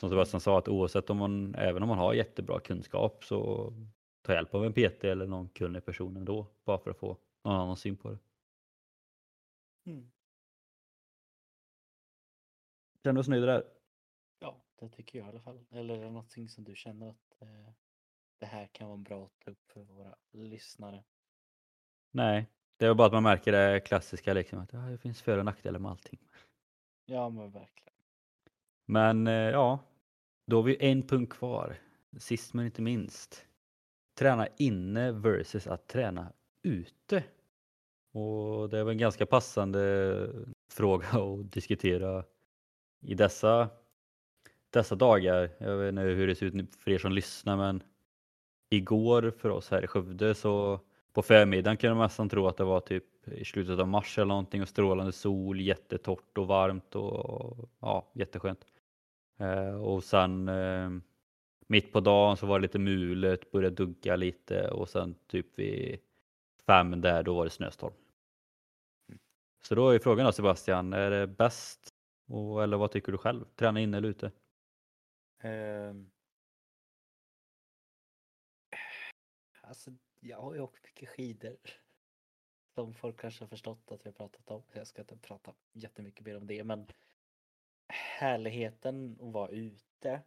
som 0.00 0.08
Sebastian 0.08 0.40
sa, 0.40 0.58
att 0.58 0.68
oavsett 0.68 1.10
om 1.10 1.16
man, 1.16 1.54
även 1.54 1.82
om 1.82 1.88
man 1.88 1.98
har 1.98 2.14
jättebra 2.14 2.60
kunskap 2.60 3.24
så 3.24 3.72
ta 4.22 4.34
hjälp 4.34 4.54
av 4.54 4.64
en 4.64 4.72
PT 4.72 5.04
eller 5.04 5.26
någon 5.26 5.48
kunnig 5.48 5.84
person 5.84 6.16
ändå, 6.16 6.46
bara 6.64 6.78
för 6.78 6.90
att 6.90 6.96
få 6.96 7.16
någon 7.44 7.54
annan 7.54 7.76
syn 7.76 7.96
på 7.96 8.10
det. 8.10 8.18
Mm. 9.86 10.10
Känner 13.02 13.14
du 13.14 13.20
oss 13.20 13.28
nöjda 13.28 13.46
där? 13.46 13.64
Ja, 14.38 14.64
det 14.76 14.88
tycker 14.88 15.18
jag 15.18 15.26
i 15.26 15.30
alla 15.30 15.40
fall. 15.40 15.66
Eller 15.70 15.98
är 15.98 16.04
det 16.04 16.10
någonting 16.10 16.48
som 16.48 16.64
du 16.64 16.76
känner 16.76 17.10
att 17.10 17.42
eh, 17.42 17.72
det 18.38 18.46
här 18.46 18.66
kan 18.66 18.88
vara 18.88 18.98
bra 18.98 19.24
att 19.24 19.40
ta 19.44 19.50
upp 19.50 19.70
för 19.70 19.80
våra 19.80 20.16
lyssnare? 20.32 21.04
Nej, 22.10 22.46
det 22.78 22.86
är 22.86 22.94
bara 22.94 23.06
att 23.06 23.12
man 23.12 23.22
märker 23.22 23.52
det 23.52 23.80
klassiska 23.80 24.32
liksom 24.32 24.58
att 24.58 24.72
ja, 24.72 24.78
det 24.78 24.98
finns 24.98 25.22
för 25.22 25.38
och 25.38 25.44
nackdelar 25.44 25.78
med 25.78 25.90
allting. 25.90 26.18
Ja, 27.06 27.28
men 27.28 27.50
verkligen. 27.50 27.94
Men 28.86 29.26
eh, 29.26 29.32
ja, 29.32 29.78
då 30.46 30.56
har 30.56 30.62
vi 30.62 30.76
en 30.80 31.02
punkt 31.02 31.32
kvar. 31.32 31.76
Sist 32.18 32.54
men 32.54 32.66
inte 32.66 32.82
minst. 32.82 33.46
Träna 34.18 34.48
inne 34.56 35.12
versus 35.12 35.66
att 35.66 35.88
träna 35.88 36.32
ute. 36.62 37.24
Och 38.12 38.68
det 38.68 38.78
är 38.78 38.84
väl 38.84 38.92
en 38.92 38.98
ganska 38.98 39.26
passande 39.26 40.32
fråga 40.70 41.06
att 41.12 41.52
diskutera 41.52 42.24
i 43.00 43.14
dessa, 43.14 43.68
dessa 44.70 44.94
dagar. 44.94 45.50
Jag 45.58 45.76
vet 45.76 45.88
inte 45.88 46.02
hur 46.02 46.26
det 46.26 46.34
ser 46.34 46.46
ut 46.46 46.74
för 46.74 46.90
er 46.90 46.98
som 46.98 47.12
lyssnar 47.12 47.56
men 47.56 47.82
igår 48.70 49.32
för 49.38 49.48
oss 49.48 49.70
här 49.70 49.84
i 49.84 49.86
Skövde 49.86 50.34
så 50.34 50.80
på 51.18 51.22
förmiddagen 51.22 51.76
kunde 51.76 51.94
man 51.94 52.04
nästan 52.04 52.28
tro 52.28 52.46
att 52.46 52.56
det 52.56 52.64
var 52.64 52.80
typ 52.80 53.28
i 53.28 53.44
slutet 53.44 53.78
av 53.78 53.88
mars 53.88 54.18
eller 54.18 54.26
någonting 54.26 54.62
och 54.62 54.68
strålande 54.68 55.12
sol, 55.12 55.60
jättetorrt 55.60 56.38
och 56.38 56.46
varmt 56.46 56.94
och 56.94 57.70
ja, 57.80 58.10
jätteskönt. 58.14 58.64
Eh, 59.38 59.74
och 59.74 60.04
sen 60.04 60.48
eh, 60.48 60.90
mitt 61.66 61.92
på 61.92 62.00
dagen 62.00 62.36
så 62.36 62.46
var 62.46 62.58
det 62.58 62.62
lite 62.62 62.78
mulet, 62.78 63.50
började 63.50 63.76
dugga 63.76 64.16
lite 64.16 64.70
och 64.70 64.88
sen 64.88 65.14
typ 65.26 65.58
vid 65.58 65.98
fem 66.66 67.00
där 67.00 67.22
då 67.22 67.34
var 67.34 67.44
det 67.44 67.50
snöstorm. 67.50 67.92
Så 69.62 69.74
då 69.74 69.88
är 69.90 69.98
frågan 69.98 70.26
då 70.26 70.32
Sebastian, 70.32 70.92
är 70.92 71.10
det 71.10 71.26
bäst 71.26 71.88
och, 72.28 72.62
eller 72.62 72.76
vad 72.76 72.90
tycker 72.90 73.12
du 73.12 73.18
själv? 73.18 73.44
Träna 73.56 73.80
inne 73.80 73.96
eller 73.96 74.08
ute? 74.08 74.32
Um... 75.42 76.10
Alltså, 79.62 79.90
jag 80.20 80.40
har 80.40 80.54
ju 80.54 80.60
åkt 80.60 80.84
mycket 80.84 81.08
skidor. 81.08 81.58
Som 82.74 82.94
folk 82.94 83.20
kanske 83.20 83.44
har 83.44 83.48
förstått 83.48 83.92
att 83.92 84.06
vi 84.06 84.08
har 84.08 84.14
pratat 84.14 84.50
om. 84.50 84.62
Jag 84.72 84.86
ska 84.86 85.02
inte 85.02 85.16
prata 85.16 85.54
jättemycket 85.72 86.26
mer 86.26 86.36
om 86.36 86.46
det 86.46 86.64
men 86.64 86.86
härligheten 87.88 89.18
att 89.20 89.32
vara 89.32 89.50
ute 89.50 90.22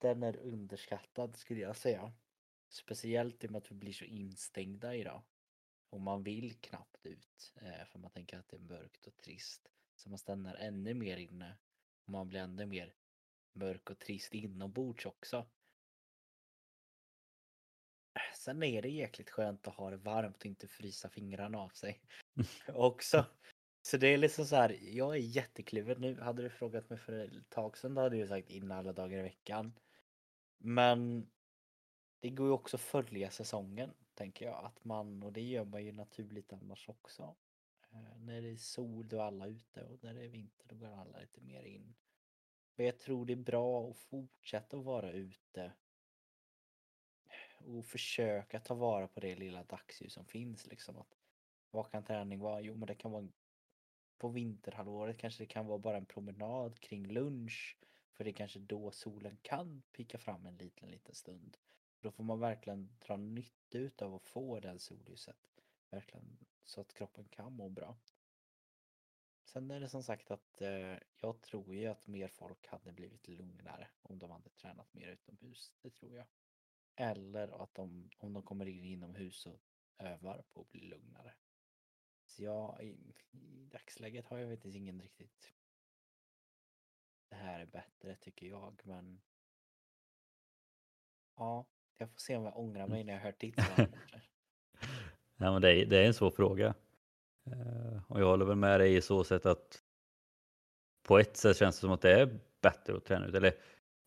den 0.00 0.22
är 0.22 0.36
underskattad 0.36 1.36
skulle 1.36 1.60
jag 1.60 1.76
säga. 1.76 2.12
Speciellt 2.68 3.44
i 3.44 3.46
och 3.46 3.50
med 3.50 3.58
att 3.58 3.70
vi 3.70 3.74
blir 3.74 3.92
så 3.92 4.04
instängda 4.04 4.94
idag. 4.94 5.22
Och 5.90 6.00
man 6.00 6.22
vill 6.22 6.54
knappt 6.60 7.06
ut 7.06 7.54
eh, 7.56 7.84
för 7.84 7.98
man 7.98 8.10
tänker 8.10 8.38
att 8.38 8.48
det 8.48 8.56
är 8.56 8.60
mörkt 8.60 9.06
och 9.06 9.16
trist. 9.16 9.70
Så 9.96 10.08
man 10.08 10.18
stannar 10.18 10.54
ännu 10.54 10.94
mer 10.94 11.16
inne. 11.16 11.58
Och 12.04 12.12
man 12.12 12.28
blir 12.28 12.40
ännu 12.40 12.66
mer 12.66 12.94
mörk 13.52 13.90
och 13.90 13.98
trist 13.98 14.34
inombords 14.34 15.06
också. 15.06 15.46
Sen 18.40 18.62
är 18.62 18.82
det 18.82 18.88
jäkligt 18.88 19.30
skönt 19.30 19.68
att 19.68 19.74
ha 19.74 19.90
det 19.90 19.96
varmt 19.96 20.36
och 20.36 20.46
inte 20.46 20.68
frysa 20.68 21.08
fingrarna 21.08 21.58
av 21.58 21.68
sig. 21.68 22.00
också. 22.74 23.26
Så 23.82 23.96
det 23.96 24.08
är 24.08 24.18
liksom 24.18 24.44
så 24.44 24.56
här, 24.56 24.78
jag 24.80 25.14
är 25.14 25.20
jättekluven 25.20 26.00
nu. 26.00 26.20
Hade 26.20 26.42
du 26.42 26.50
frågat 26.50 26.90
mig 26.90 26.98
för 26.98 27.12
ett 27.12 27.50
tag 27.50 27.78
sedan 27.78 27.94
då 27.94 28.00
hade 28.00 28.16
jag 28.16 28.28
sagt 28.28 28.50
in 28.50 28.72
alla 28.72 28.92
dagar 28.92 29.18
i 29.18 29.22
veckan. 29.22 29.72
Men 30.58 31.30
det 32.20 32.30
går 32.30 32.46
ju 32.46 32.52
också 32.52 32.76
att 32.76 32.80
följa 32.80 33.30
säsongen, 33.30 33.90
tänker 34.14 34.46
jag. 34.46 34.64
Att 34.64 34.84
man, 34.84 35.22
och 35.22 35.32
det 35.32 35.42
gör 35.42 35.64
man 35.64 35.84
ju 35.84 35.92
naturligt 35.92 36.52
annars 36.52 36.88
också. 36.88 37.36
Eh, 37.92 38.18
när 38.18 38.42
det 38.42 38.50
är 38.50 38.56
sol 38.56 39.08
då 39.08 39.16
är 39.16 39.22
alla 39.22 39.46
ute 39.46 39.84
och 39.84 40.04
när 40.04 40.14
det 40.14 40.24
är 40.24 40.28
vinter 40.28 40.66
då 40.68 40.76
går 40.76 40.88
alla 40.88 41.18
lite 41.18 41.40
mer 41.40 41.62
in. 41.62 41.94
Och 42.76 42.84
jag 42.84 42.98
tror 42.98 43.26
det 43.26 43.32
är 43.32 43.36
bra 43.36 43.90
att 43.90 43.98
fortsätta 43.98 44.76
att 44.76 44.84
vara 44.84 45.12
ute. 45.12 45.72
Och 47.64 47.84
försöka 47.84 48.60
ta 48.60 48.74
vara 48.74 49.08
på 49.08 49.20
det 49.20 49.34
lilla 49.34 49.64
dagsljus 49.64 50.12
som 50.12 50.24
finns 50.24 50.66
liksom. 50.66 50.98
Att, 50.98 51.16
vad 51.70 51.90
kan 51.90 52.04
träning 52.04 52.38
vara? 52.38 52.60
Jo 52.60 52.74
men 52.74 52.86
det 52.86 52.94
kan 52.94 53.10
vara 53.10 53.28
på 54.18 54.28
vinterhalvåret 54.28 55.18
kanske 55.18 55.42
det 55.42 55.46
kan 55.46 55.66
vara 55.66 55.78
bara 55.78 55.96
en 55.96 56.06
promenad 56.06 56.80
kring 56.80 57.06
lunch. 57.06 57.76
För 58.12 58.24
det 58.24 58.30
är 58.30 58.34
kanske 58.34 58.58
då 58.58 58.90
solen 58.90 59.38
kan 59.42 59.82
pika 59.92 60.18
fram 60.18 60.46
en 60.46 60.56
liten, 60.56 60.88
liten 60.90 61.14
stund. 61.14 61.56
Då 62.00 62.10
får 62.10 62.24
man 62.24 62.40
verkligen 62.40 62.98
dra 63.06 63.16
nytta 63.16 63.78
utav 63.78 64.14
att 64.14 64.22
få 64.22 64.60
det 64.60 64.78
solljuset. 64.78 65.50
Verkligen 65.90 66.38
så 66.64 66.80
att 66.80 66.94
kroppen 66.94 67.28
kan 67.28 67.52
må 67.52 67.68
bra. 67.68 67.98
Sen 69.44 69.70
är 69.70 69.80
det 69.80 69.88
som 69.88 70.02
sagt 70.02 70.30
att 70.30 70.60
eh, 70.60 70.96
jag 71.16 71.40
tror 71.40 71.74
ju 71.74 71.86
att 71.86 72.06
mer 72.06 72.28
folk 72.28 72.66
hade 72.66 72.92
blivit 72.92 73.28
lugnare 73.28 73.88
om 74.02 74.18
de 74.18 74.30
hade 74.30 74.50
tränat 74.50 74.94
mer 74.94 75.08
utomhus. 75.08 75.72
Det 75.82 75.90
tror 75.90 76.16
jag. 76.16 76.26
Eller 77.00 77.62
att 77.62 77.74
de, 77.74 78.10
om 78.18 78.32
de 78.32 78.42
kommer 78.42 78.66
in 78.66 78.84
inomhus 78.84 79.46
och 79.46 79.60
övar 79.98 80.44
på 80.52 80.60
att 80.60 80.70
bli 80.70 80.80
lugnare. 80.80 81.34
Så 82.26 82.42
jag, 82.42 82.82
i, 82.82 83.14
i 83.30 83.68
dagsläget 83.72 84.26
har 84.26 84.38
jag 84.38 84.52
inte 84.52 84.68
ingen 84.68 85.00
riktigt 85.00 85.52
det 87.30 87.36
här 87.36 87.60
är 87.60 87.66
bättre 87.66 88.16
tycker 88.16 88.46
jag 88.46 88.80
men 88.84 89.20
ja, 91.36 91.66
jag 91.96 92.10
får 92.10 92.18
se 92.18 92.36
om 92.36 92.44
jag 92.44 92.58
ångrar 92.58 92.86
mig 92.86 93.04
när 93.04 93.12
jag 93.12 93.20
hört 93.20 93.40
ditt 93.40 93.54
svar. 93.54 93.88
Ja, 95.42 95.52
men 95.52 95.62
det, 95.62 95.72
är, 95.72 95.86
det 95.86 95.98
är 95.98 96.06
en 96.06 96.14
svår 96.14 96.30
fråga. 96.30 96.74
Eh, 97.46 98.02
och 98.08 98.20
jag 98.20 98.26
håller 98.26 98.44
väl 98.44 98.56
med 98.56 98.80
dig 98.80 98.96
i 98.96 99.00
så 99.00 99.24
sätt 99.24 99.46
att 99.46 99.82
på 101.02 101.18
ett 101.18 101.36
sätt 101.36 101.56
känns 101.56 101.76
det 101.76 101.80
som 101.80 101.90
att 101.90 102.00
det 102.00 102.20
är 102.20 102.38
bättre 102.60 102.96
att 102.96 103.04
träna 103.04 103.26
ute. 103.26 103.36
Eller 103.36 103.54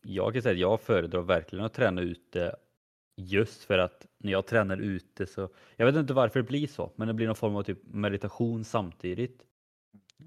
jag 0.02 0.32
kan 0.32 0.42
säga 0.42 0.52
att 0.52 0.58
jag 0.58 0.80
föredrar 0.80 1.22
verkligen 1.22 1.64
att 1.64 1.74
träna 1.74 2.00
ute 2.00 2.56
just 3.16 3.64
för 3.64 3.78
att 3.78 4.06
när 4.18 4.32
jag 4.32 4.46
tränar 4.46 4.76
ute 4.76 5.26
så, 5.26 5.48
jag 5.76 5.86
vet 5.86 5.96
inte 5.96 6.14
varför 6.14 6.40
det 6.40 6.48
blir 6.48 6.66
så, 6.66 6.92
men 6.96 7.08
det 7.08 7.14
blir 7.14 7.26
någon 7.26 7.36
form 7.36 7.56
av 7.56 7.62
typ 7.62 7.78
meditation 7.84 8.64
samtidigt. 8.64 9.46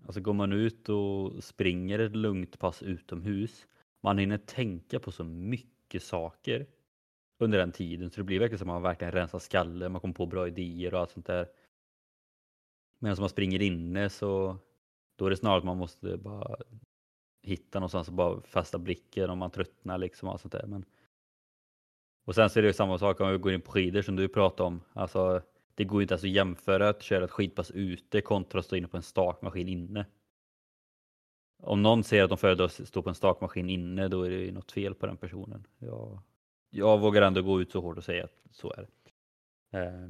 Alltså 0.05 0.21
går 0.21 0.33
man 0.33 0.53
ut 0.53 0.89
och 0.89 1.43
springer 1.43 1.99
ett 1.99 2.15
lugnt 2.15 2.59
pass 2.59 2.83
utomhus, 2.83 3.67
man 4.03 4.17
hinner 4.17 4.37
tänka 4.37 4.99
på 4.99 5.11
så 5.11 5.23
mycket 5.23 6.03
saker 6.03 6.67
under 7.39 7.57
den 7.57 7.71
tiden 7.71 8.09
så 8.09 8.19
det 8.19 8.23
blir 8.23 8.39
verkligen 8.39 8.59
som 8.59 8.69
att 8.69 8.75
man 8.75 8.81
verkligen 8.81 9.11
rensar 9.11 9.39
skallen, 9.39 9.91
man 9.91 10.01
kommer 10.01 10.13
på 10.13 10.25
bra 10.25 10.47
idéer 10.47 10.93
och 10.93 10.99
allt 10.99 11.11
sånt 11.11 11.25
där. 11.25 11.47
Medan 12.99 13.17
man 13.19 13.29
springer 13.29 13.61
inne 13.61 14.09
så 14.09 14.57
då 15.15 15.25
är 15.25 15.29
det 15.29 15.37
snarare 15.37 15.57
att 15.57 15.65
man 15.65 15.77
måste 15.77 16.17
bara 16.17 16.57
hitta 17.43 17.79
någonstans 17.79 18.07
och 18.07 18.13
bara 18.13 18.41
fästa 18.41 18.77
blicken 18.79 19.29
om 19.29 19.37
man 19.37 19.51
tröttnar 19.51 19.97
liksom 19.97 20.27
och 20.27 20.33
allt 20.33 20.41
sånt 20.41 20.51
där. 20.51 20.67
Men... 20.67 20.85
Och 22.27 22.35
sen 22.35 22.49
så 22.49 22.59
är 22.59 22.63
det 22.63 22.73
samma 22.73 22.97
sak 22.97 23.21
om 23.21 23.31
vi 23.31 23.37
går 23.37 23.53
in 23.53 23.61
på 23.61 23.71
skidor 23.71 24.01
som 24.01 24.15
du 24.15 24.27
pratade 24.27 24.67
om. 24.67 24.81
Alltså, 24.93 25.41
det 25.75 25.83
går 25.83 26.01
inte 26.01 26.13
ens 26.13 26.23
att 26.23 26.29
jämföra 26.29 26.89
att 26.89 27.01
köra 27.01 27.25
ett 27.25 27.31
skidpass 27.31 27.71
ute 27.71 28.21
kontra 28.21 28.59
att 28.59 28.65
stå 28.65 28.75
inne 28.75 28.87
på 28.87 28.97
en 28.97 29.03
stakmaskin 29.03 29.67
inne. 29.67 30.05
Om 31.63 31.81
någon 31.81 32.03
säger 32.03 32.23
att 32.23 32.29
de 32.29 32.37
föredrar 32.37 32.65
att 32.65 32.87
stå 32.87 33.01
på 33.01 33.09
en 33.09 33.15
stakmaskin 33.15 33.69
inne, 33.69 34.07
då 34.07 34.23
är 34.23 34.29
det 34.29 34.51
något 34.51 34.71
fel 34.71 34.95
på 34.95 35.05
den 35.05 35.17
personen. 35.17 35.67
Jag, 35.79 36.19
jag 36.69 36.99
vågar 36.99 37.21
ändå 37.21 37.41
gå 37.41 37.61
ut 37.61 37.71
så 37.71 37.81
hårt 37.81 37.97
och 37.97 38.03
säga 38.03 38.23
att 38.23 38.39
så 38.51 38.71
är 38.71 38.87
det. 39.71 39.79
Eh, 39.79 40.07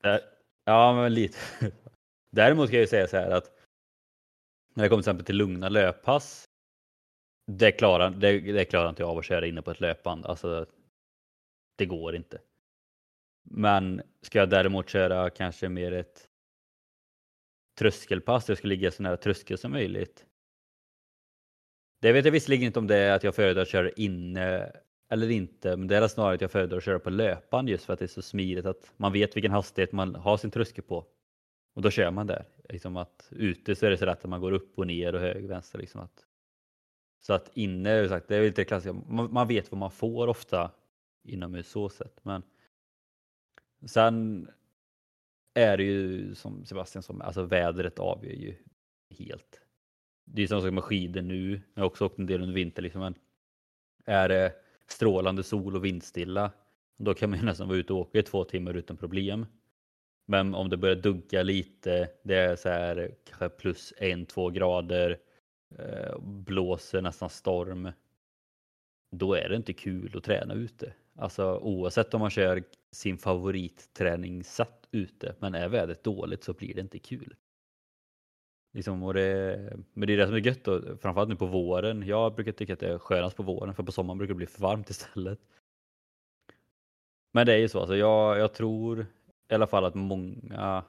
där, 0.00 0.20
ja, 0.64 0.94
men 0.94 1.14
lite. 1.14 1.38
Däremot 2.30 2.66
ska 2.66 2.76
jag 2.76 2.82
ju 2.82 2.86
säga 2.86 3.06
så 3.06 3.16
här 3.16 3.30
att 3.30 3.50
när 4.74 4.84
det 4.84 4.88
kommer 4.88 5.02
till 5.02 5.10
exempel 5.10 5.26
till 5.26 5.36
lugna 5.36 5.68
löppass. 5.68 6.44
Det 7.46 7.72
klarar, 7.72 8.10
det, 8.10 8.40
det 8.40 8.64
klarar 8.64 8.88
inte 8.88 9.02
jag 9.02 9.10
av 9.10 9.18
att 9.18 9.24
köra 9.24 9.46
inne 9.46 9.62
på 9.62 9.70
ett 9.70 9.80
löpband. 9.80 10.26
Alltså, 10.26 10.66
det 11.82 11.86
går 11.86 12.16
inte. 12.16 12.40
Men 13.42 14.02
ska 14.22 14.38
jag 14.38 14.50
däremot 14.50 14.88
köra 14.88 15.30
kanske 15.30 15.68
mer 15.68 15.92
ett 15.92 16.28
tröskelpass, 17.78 18.48
jag 18.48 18.58
ska 18.58 18.68
ligga 18.68 18.90
så 18.90 19.02
nära 19.02 19.16
tröskel 19.16 19.58
som 19.58 19.70
möjligt. 19.70 20.26
Det 22.00 22.12
vet 22.12 22.24
jag 22.24 22.32
visserligen 22.32 22.66
inte 22.66 22.78
om 22.78 22.86
det 22.86 22.96
är 22.96 23.12
att 23.12 23.24
jag 23.24 23.34
föredrar 23.34 23.62
att 23.62 23.68
köra 23.68 23.90
inne 23.90 24.72
eller 25.10 25.30
inte, 25.30 25.76
men 25.76 25.88
det 25.88 25.96
är 25.96 26.08
snarare 26.08 26.34
att 26.34 26.40
jag 26.40 26.50
föredrar 26.50 26.76
att 26.76 26.84
köra 26.84 26.98
på 26.98 27.10
löpband 27.10 27.68
just 27.68 27.84
för 27.84 27.92
att 27.92 27.98
det 27.98 28.04
är 28.04 28.06
så 28.06 28.22
smidigt 28.22 28.66
att 28.66 28.92
man 28.96 29.12
vet 29.12 29.36
vilken 29.36 29.52
hastighet 29.52 29.92
man 29.92 30.14
har 30.14 30.36
sin 30.36 30.50
tröskel 30.50 30.84
på. 30.84 31.06
Och 31.74 31.82
då 31.82 31.90
kör 31.90 32.10
man 32.10 32.26
där. 32.26 32.44
Liksom 32.68 32.96
att 32.96 33.28
ute 33.30 33.76
så 33.76 33.86
är 33.86 33.90
det 33.90 33.96
så 33.96 34.04
lätt 34.04 34.24
att 34.24 34.30
man 34.30 34.40
går 34.40 34.52
upp 34.52 34.78
och 34.78 34.86
ner 34.86 35.14
och 35.14 35.20
höger 35.20 35.44
och 35.44 35.50
vänster. 35.50 35.78
Liksom 35.78 36.00
att, 36.00 36.26
så 37.20 37.32
att 37.32 37.50
inne, 37.54 38.08
sagt, 38.08 38.28
det 38.28 38.36
är 38.36 38.42
lite 38.42 38.64
klassiskt, 38.64 38.94
man, 39.08 39.32
man 39.32 39.48
vet 39.48 39.70
vad 39.70 39.78
man 39.78 39.90
får 39.90 40.28
ofta 40.28 40.70
inomhus 41.22 41.68
så 41.68 41.88
sett. 41.88 42.24
Men 42.24 42.42
sen 43.86 44.48
är 45.54 45.76
det 45.76 45.84
ju 45.84 46.34
som 46.34 46.64
Sebastian 46.64 47.02
som 47.02 47.20
alltså 47.20 47.42
vädret 47.42 47.98
avgör 47.98 48.32
ju 48.32 48.54
helt. 49.18 49.60
Det 50.24 50.42
är 50.42 50.46
samma 50.46 50.60
sak 50.60 50.72
med 50.72 50.84
skidor 50.84 51.22
nu. 51.22 51.60
Jag 51.74 51.82
har 51.82 51.86
också 51.86 52.06
åkt 52.06 52.18
en 52.18 52.26
del 52.26 52.40
under 52.42 52.54
vintern 52.54 52.82
liksom. 52.82 53.00
Men 53.00 53.14
är 54.04 54.28
det 54.28 54.54
strålande 54.86 55.42
sol 55.42 55.76
och 55.76 55.84
vindstilla, 55.84 56.52
då 56.98 57.14
kan 57.14 57.30
man 57.30 57.38
ju 57.38 57.44
nästan 57.46 57.68
vara 57.68 57.78
ute 57.78 57.92
och 57.92 57.98
åka 57.98 58.18
i 58.18 58.22
två 58.22 58.44
timmar 58.44 58.74
utan 58.74 58.96
problem. 58.96 59.46
Men 60.26 60.54
om 60.54 60.68
det 60.68 60.76
börjar 60.76 60.96
dugga 60.96 61.42
lite, 61.42 62.10
det 62.22 62.34
är 62.34 62.56
så 62.56 62.68
här 62.68 63.14
kanske 63.24 63.48
plus 63.48 63.92
en, 63.96 64.26
två 64.26 64.50
grader, 64.50 65.18
eh, 65.78 66.18
blåser 66.20 67.02
nästan 67.02 67.30
storm. 67.30 67.90
Då 69.10 69.34
är 69.34 69.48
det 69.48 69.56
inte 69.56 69.72
kul 69.72 70.16
att 70.16 70.24
träna 70.24 70.54
ute. 70.54 70.92
Alltså 71.22 71.58
oavsett 71.58 72.14
om 72.14 72.20
man 72.20 72.30
kör 72.30 72.62
sin 72.92 73.18
favoritträningssätt 73.18 74.88
ute, 74.90 75.34
men 75.38 75.54
är 75.54 75.68
vädret 75.68 76.04
dåligt 76.04 76.44
så 76.44 76.52
blir 76.52 76.74
det 76.74 76.80
inte 76.80 76.98
kul. 76.98 77.34
Liksom, 78.72 79.02
och 79.02 79.14
det, 79.14 79.76
men 79.92 80.06
det 80.06 80.12
är 80.12 80.16
det 80.16 80.26
som 80.26 80.34
är 80.34 80.46
gött 80.46 80.64
då, 80.64 80.96
framförallt 80.96 81.28
nu 81.28 81.36
på 81.36 81.46
våren. 81.46 82.02
Jag 82.06 82.34
brukar 82.34 82.52
tycka 82.52 82.72
att 82.72 82.80
det 82.80 82.88
är 82.88 82.98
skönast 82.98 83.36
på 83.36 83.42
våren 83.42 83.74
för 83.74 83.82
på 83.82 83.92
sommaren 83.92 84.18
brukar 84.18 84.34
det 84.34 84.36
bli 84.36 84.46
för 84.46 84.62
varmt 84.62 84.90
istället. 84.90 85.40
Men 87.32 87.46
det 87.46 87.52
är 87.52 87.58
ju 87.58 87.68
så, 87.68 87.80
alltså 87.80 87.96
jag, 87.96 88.38
jag 88.38 88.54
tror 88.54 89.06
i 89.48 89.54
alla 89.54 89.66
fall 89.66 89.84
att 89.84 89.94
många 89.94 90.84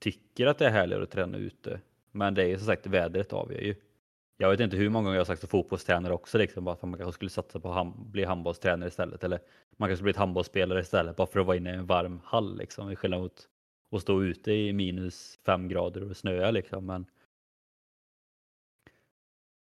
tycker 0.00 0.46
att 0.46 0.58
det 0.58 0.66
är 0.66 0.70
härligare 0.70 1.02
att 1.02 1.10
träna 1.10 1.38
ute. 1.38 1.80
Men 2.10 2.34
det 2.34 2.42
är 2.42 2.46
ju 2.46 2.58
som 2.58 2.66
sagt 2.66 2.86
vädret 2.86 3.32
avgör 3.32 3.60
ju. 3.60 3.74
Jag 4.36 4.50
vet 4.50 4.60
inte 4.60 4.76
hur 4.76 4.88
många 4.88 5.04
gånger 5.04 5.16
jag 5.16 5.20
har 5.20 5.24
sagt 5.24 5.40
som 5.40 5.48
fotbollstränare 5.48 6.14
också, 6.14 6.38
liksom, 6.38 6.64
bara 6.64 6.76
för 6.76 6.86
att 6.86 6.90
man 6.90 6.98
kanske 6.98 7.12
skulle 7.12 7.30
satsa 7.30 7.60
på 7.60 7.72
att 7.72 7.96
bli 7.96 8.24
handbollstränare 8.24 8.88
istället. 8.88 9.24
Eller 9.24 9.40
man 9.76 9.88
kanske 9.88 9.96
skulle 9.96 10.04
bli 10.04 10.10
ett 10.10 10.16
handbollsspelare 10.16 10.80
istället 10.80 11.16
bara 11.16 11.26
för 11.26 11.40
att 11.40 11.46
vara 11.46 11.56
inne 11.56 11.70
i 11.70 11.74
en 11.74 11.86
varm 11.86 12.20
hall. 12.24 12.58
Liksom, 12.58 12.90
i 12.90 12.96
skillnad 12.96 13.20
mot 13.20 13.48
att 13.90 14.02
stå 14.02 14.22
ute 14.22 14.52
i 14.52 14.72
minus 14.72 15.38
fem 15.46 15.68
grader 15.68 16.10
och 16.10 16.16
snöa. 16.16 16.50
Liksom. 16.50 16.86
Men 16.86 17.06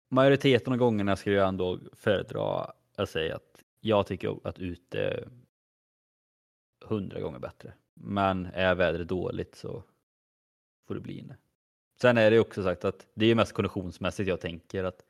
majoriteten 0.09 0.73
av 0.73 0.79
gångerna 0.79 1.17
skulle 1.17 1.37
jag 1.37 1.49
ändå 1.49 1.81
föredra 1.93 2.73
att 2.97 3.11
säga 3.11 3.37
att 3.37 3.63
jag 3.81 4.07
tycker 4.07 4.37
att 4.45 4.59
ute 4.59 5.01
är 5.01 5.29
hundra 6.85 7.21
gånger 7.21 7.39
bättre. 7.39 7.73
Men 7.95 8.47
är 8.47 8.75
vädret 8.75 9.09
dåligt 9.09 9.55
så 9.55 9.83
får 10.87 10.95
det 10.95 11.01
bli 11.01 11.19
inne. 11.19 11.37
Sen 12.01 12.19
är 12.19 12.31
det 12.31 12.41
också 12.41 12.63
sagt 12.63 12.85
att 12.85 13.07
det 13.15 13.27
är 13.27 13.35
mest 13.35 13.53
konditionsmässigt 13.53 14.29
jag 14.29 14.41
tänker 14.41 14.85
att 14.85 15.05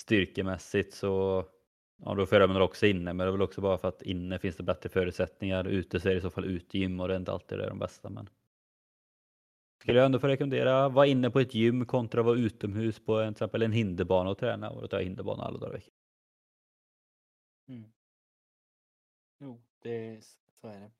styrkemässigt 0.00 0.94
så 0.94 1.44
ja, 2.04 2.14
då 2.14 2.26
föredrar 2.26 2.48
man 2.48 2.62
också 2.62 2.86
inne, 2.86 3.12
men 3.12 3.18
det 3.18 3.24
är 3.24 3.32
väl 3.32 3.42
också 3.42 3.60
bara 3.60 3.78
för 3.78 3.88
att 3.88 4.02
inne 4.02 4.38
finns 4.38 4.56
det 4.56 4.62
bättre 4.62 4.88
förutsättningar. 4.88 5.64
Ute 5.66 6.00
så 6.00 6.08
är 6.08 6.12
det 6.12 6.18
i 6.18 6.22
så 6.22 6.30
fall 6.30 6.44
utegym 6.44 7.00
och 7.00 7.08
det 7.08 7.14
är 7.14 7.18
inte 7.18 7.32
alltid 7.32 7.58
det 7.58 7.64
är 7.64 7.68
de 7.68 7.78
bästa. 7.78 8.10
Men 8.10 8.28
skulle 9.80 9.98
jag 9.98 10.06
ändå 10.06 10.18
få 10.18 10.28
rekommendera 10.28 10.88
vara 10.88 11.06
inne 11.06 11.30
på 11.30 11.40
ett 11.40 11.54
gym 11.54 11.86
kontra 11.86 12.22
vara 12.22 12.38
utomhus 12.38 13.04
på 13.04 13.20
en, 13.20 13.34
till 13.34 13.44
exempel 13.44 13.62
en 13.62 13.72
hinderbana 13.72 14.30
och 14.30 14.38
träna 14.38 14.70
och 14.70 14.82
då 14.82 14.88
tar 14.88 14.98
jag 14.98 15.04
hinderbana 15.04 15.42
alla 15.42 15.58
dagar 15.58 15.72
i 15.72 15.76
veckan. 15.76 15.94
Mm. 17.68 17.92
Jo, 19.40 19.62
det, 19.82 20.24
så 20.60 20.68
är 20.68 20.80
det. 20.80 20.99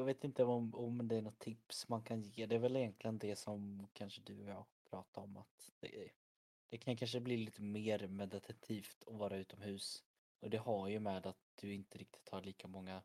Jag 0.00 0.04
vet 0.04 0.24
inte 0.24 0.44
om, 0.44 0.74
om 0.74 1.08
det 1.08 1.16
är 1.16 1.22
något 1.22 1.38
tips 1.38 1.88
man 1.88 2.02
kan 2.02 2.22
ge. 2.22 2.46
Det 2.46 2.54
är 2.54 2.58
väl 2.58 2.76
egentligen 2.76 3.18
det 3.18 3.36
som 3.36 3.88
kanske 3.92 4.22
du 4.22 4.40
och 4.40 4.48
jag 4.48 4.64
pratar 4.90 5.22
om 5.22 5.36
att 5.36 5.72
det, 5.80 6.10
det 6.68 6.78
kan 6.78 6.96
kanske 6.96 7.20
bli 7.20 7.36
lite 7.36 7.62
mer 7.62 8.06
meditativt 8.06 9.04
att 9.06 9.14
vara 9.14 9.36
utomhus. 9.36 10.04
Och 10.38 10.50
det 10.50 10.58
har 10.58 10.88
ju 10.88 11.00
med 11.00 11.26
att 11.26 11.38
du 11.54 11.74
inte 11.74 11.98
riktigt 11.98 12.28
har 12.28 12.42
lika 12.42 12.68
många 12.68 13.02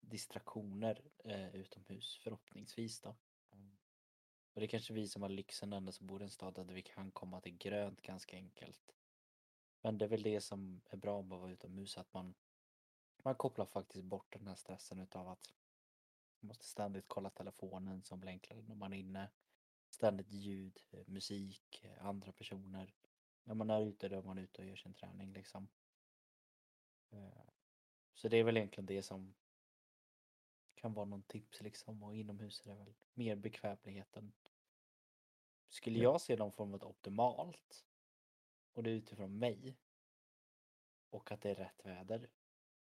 distraktioner 0.00 1.02
eh, 1.24 1.54
utomhus 1.56 2.20
förhoppningsvis 2.22 3.00
då. 3.00 3.16
Mm. 3.52 3.76
Och 4.52 4.60
det 4.60 4.66
är 4.66 4.68
kanske 4.68 4.94
vi 4.94 5.08
som 5.08 5.22
har 5.22 5.28
lyxen 5.28 5.72
ändå 5.72 5.92
som 5.92 6.06
bor 6.06 6.20
i 6.20 6.24
en 6.24 6.30
stad 6.30 6.54
där 6.54 6.74
vi 6.74 6.82
kan 6.82 7.10
komma 7.10 7.40
till 7.40 7.56
grönt 7.56 8.02
ganska 8.02 8.36
enkelt. 8.36 8.94
Men 9.80 9.98
det 9.98 10.04
är 10.04 10.08
väl 10.08 10.22
det 10.22 10.40
som 10.40 10.80
är 10.90 10.96
bra 10.96 11.22
med 11.22 11.36
att 11.36 11.42
vara 11.42 11.52
utomhus, 11.52 11.98
att 11.98 12.14
man, 12.14 12.34
man 13.22 13.34
kopplar 13.34 13.66
faktiskt 13.66 14.04
bort 14.04 14.32
den 14.32 14.46
här 14.46 14.54
stressen 14.54 15.00
utav 15.00 15.28
att 15.28 15.52
måste 16.40 16.64
ständigt 16.64 17.04
kolla 17.08 17.30
telefonen 17.30 18.02
som 18.02 18.22
enklare 18.22 18.62
när 18.62 18.74
man 18.74 18.92
är 18.92 18.96
inne. 18.96 19.30
Ständigt 19.90 20.32
ljud, 20.32 20.80
eh, 20.90 21.06
musik, 21.06 21.84
eh, 21.84 22.06
andra 22.06 22.32
personer. 22.32 22.94
När 23.44 23.54
man 23.54 23.70
är 23.70 23.86
ute 23.86 24.08
då 24.08 24.18
är 24.18 24.22
man 24.22 24.38
ute 24.38 24.62
och 24.62 24.68
gör 24.68 24.76
sin 24.76 24.94
träning 24.94 25.32
liksom. 25.32 25.68
Eh, 27.10 27.50
så 28.14 28.28
det 28.28 28.36
är 28.36 28.44
väl 28.44 28.56
egentligen 28.56 28.86
det 28.86 29.02
som 29.02 29.34
kan 30.74 30.94
vara 30.94 31.04
någon 31.04 31.22
tips 31.22 31.60
liksom 31.60 32.02
och 32.02 32.16
inomhus 32.16 32.60
är 32.60 32.70
det 32.70 32.74
väl 32.74 32.94
mer 33.14 33.36
bekvämligheten. 33.36 34.32
Skulle 35.68 35.98
jag 35.98 36.20
se 36.20 36.36
någon 36.36 36.52
form 36.52 36.74
av 36.74 36.84
optimalt 36.84 37.84
och 38.72 38.82
det 38.82 38.90
är 38.90 38.94
utifrån 38.94 39.38
mig 39.38 39.76
och 41.10 41.32
att 41.32 41.40
det 41.40 41.50
är 41.50 41.54
rätt 41.54 41.86
väder 41.86 42.30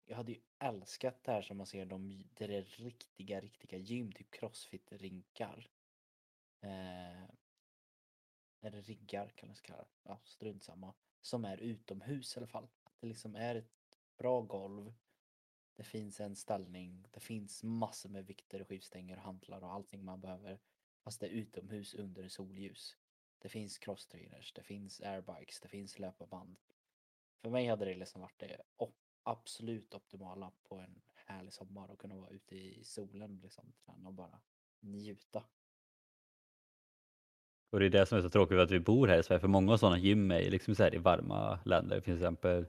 jag 0.06 0.18
hade 0.18 0.32
ju 0.32 0.41
älskat 0.60 1.24
det 1.24 1.32
här 1.32 1.41
som 1.41 1.58
man 1.58 1.68
ser 1.68 1.86
de, 1.86 2.24
där 2.34 2.47
det 2.47 2.56
är 2.56 2.64
riktiga, 2.64 3.41
riktiga 3.41 3.80
gym, 3.80 4.12
typ 4.12 4.32
crossfit-rinkar. 4.32 5.70
Eh, 6.62 7.24
eller 8.62 8.82
riggar 8.82 9.30
kan 9.36 9.49
man 9.49 9.56
kalla 9.56 9.84
det. 9.84 9.89
Ja, 10.03 10.22
strunt 10.24 10.64
samma. 10.64 10.93
Som 11.22 11.45
är 11.45 11.58
utomhus 11.58 12.36
i 12.36 12.39
alla 12.39 12.47
fall. 12.47 12.68
Det 12.99 13.08
liksom 13.08 13.36
är 13.36 13.56
ett 13.56 13.99
bra 14.18 14.41
golv. 14.41 14.93
Det 15.76 15.84
finns 15.84 16.20
en 16.20 16.36
ställning. 16.36 17.08
Det 17.12 17.20
finns 17.20 17.64
massor 17.64 18.10
med 18.10 18.26
vikter, 18.26 18.64
skivstänger, 18.64 19.18
hantlar 19.18 19.64
och 19.64 19.74
allting 19.74 20.03
man 20.03 20.22
behöver. 20.22 20.60
Fast 21.03 21.20
det 21.20 21.28
är 21.28 21.32
utomhus 21.32 21.93
under 21.93 22.28
solljus. 22.28 22.97
Det 23.39 23.49
finns 23.49 23.78
crosstrainers, 23.78 24.53
det 24.53 24.64
finns 24.64 25.01
airbikes, 25.01 25.60
det 25.60 25.68
finns 25.68 25.99
löparband. 25.99 26.60
För 27.41 27.49
mig 27.49 27.68
hade 27.68 27.86
det 27.86 27.95
liksom 27.95 28.22
varit 28.22 28.39
det 28.39 28.62
absolut 29.26 29.93
optimala 29.93 30.51
på 30.69 30.76
en 30.76 31.01
härlig 31.13 31.53
sommar 31.53 31.91
och 31.91 31.99
kunna 31.99 32.15
vara 32.15 32.30
ute 32.30 32.55
i 32.55 32.84
solen 32.84 33.39
liksom, 33.43 33.73
och 34.05 34.13
bara 34.13 34.39
njuta. 34.80 35.43
Och 37.69 37.80
det 37.80 37.86
är 37.86 37.89
det 37.89 38.05
som 38.05 38.17
är 38.17 38.21
så 38.21 38.30
tråkigt 38.30 38.59
att 38.59 38.71
vi 38.71 38.80
bor 38.80 39.07
här 39.07 39.19
i 39.19 39.23
Sverige, 39.23 39.39
för 39.39 39.47
många 39.47 39.78
sådana 39.78 39.97
gym 39.97 40.32
är 40.32 40.49
liksom 40.51 40.76
så 40.76 40.84
här 40.84 40.95
i 40.95 40.97
varma 40.97 41.59
länder. 41.65 41.99
Till 41.99 42.13
exempel 42.13 42.65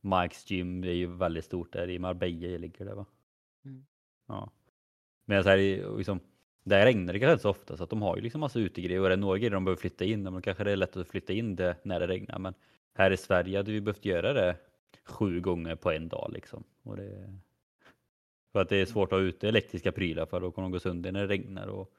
Mikes 0.00 0.50
gym, 0.50 0.80
det 0.80 0.88
är 0.88 0.94
ju 0.94 1.06
väldigt 1.06 1.44
stort 1.44 1.72
där 1.72 1.90
i 1.90 1.98
Marbella 1.98 2.58
ligger 2.58 2.84
det 2.84 2.94
va? 2.94 3.06
Mm. 3.64 3.86
Ja. 4.26 4.50
Men 5.24 5.42
så 5.42 5.48
här, 5.48 5.96
liksom, 5.96 6.20
där 6.64 6.84
regnar 6.84 7.12
det 7.12 7.18
kanske 7.18 7.32
inte 7.32 7.42
så 7.42 7.50
ofta 7.50 7.76
så 7.76 7.84
att 7.84 7.90
de 7.90 8.02
har 8.02 8.16
ju 8.16 8.22
liksom 8.22 8.40
massa 8.40 8.58
utegrejer 8.58 9.00
och 9.00 9.06
är 9.06 9.10
det 9.10 9.16
några 9.16 9.38
grejer 9.38 9.50
de 9.50 9.64
behöver 9.64 9.80
flytta 9.80 10.04
in, 10.04 10.22
men 10.22 10.42
kanske 10.42 10.64
det 10.64 10.72
är 10.72 10.76
lätt 10.76 10.96
att 10.96 11.08
flytta 11.08 11.32
in 11.32 11.56
det 11.56 11.76
när 11.82 12.00
det 12.00 12.06
regnar. 12.06 12.38
Men 12.38 12.54
här 12.94 13.10
i 13.10 13.16
Sverige 13.16 13.56
hade 13.56 13.72
vi 13.72 13.80
behövt 13.80 14.04
göra 14.04 14.32
det 14.32 14.56
sju 15.04 15.40
gånger 15.40 15.76
på 15.76 15.90
en 15.90 16.08
dag 16.08 16.30
liksom. 16.32 16.64
Och 16.82 16.96
det, 16.96 17.38
för 18.52 18.60
att 18.60 18.68
det 18.68 18.76
är 18.76 18.86
svårt 18.86 19.12
att 19.12 19.18
ha 19.18 19.26
ute 19.26 19.48
elektriska 19.48 19.92
prylar 19.92 20.26
för 20.26 20.40
då 20.40 20.50
kommer 20.50 20.68
de 20.68 20.72
gå 20.72 20.80
sönder 20.80 21.12
när 21.12 21.20
det 21.20 21.26
regnar. 21.26 21.66
Och, 21.66 21.92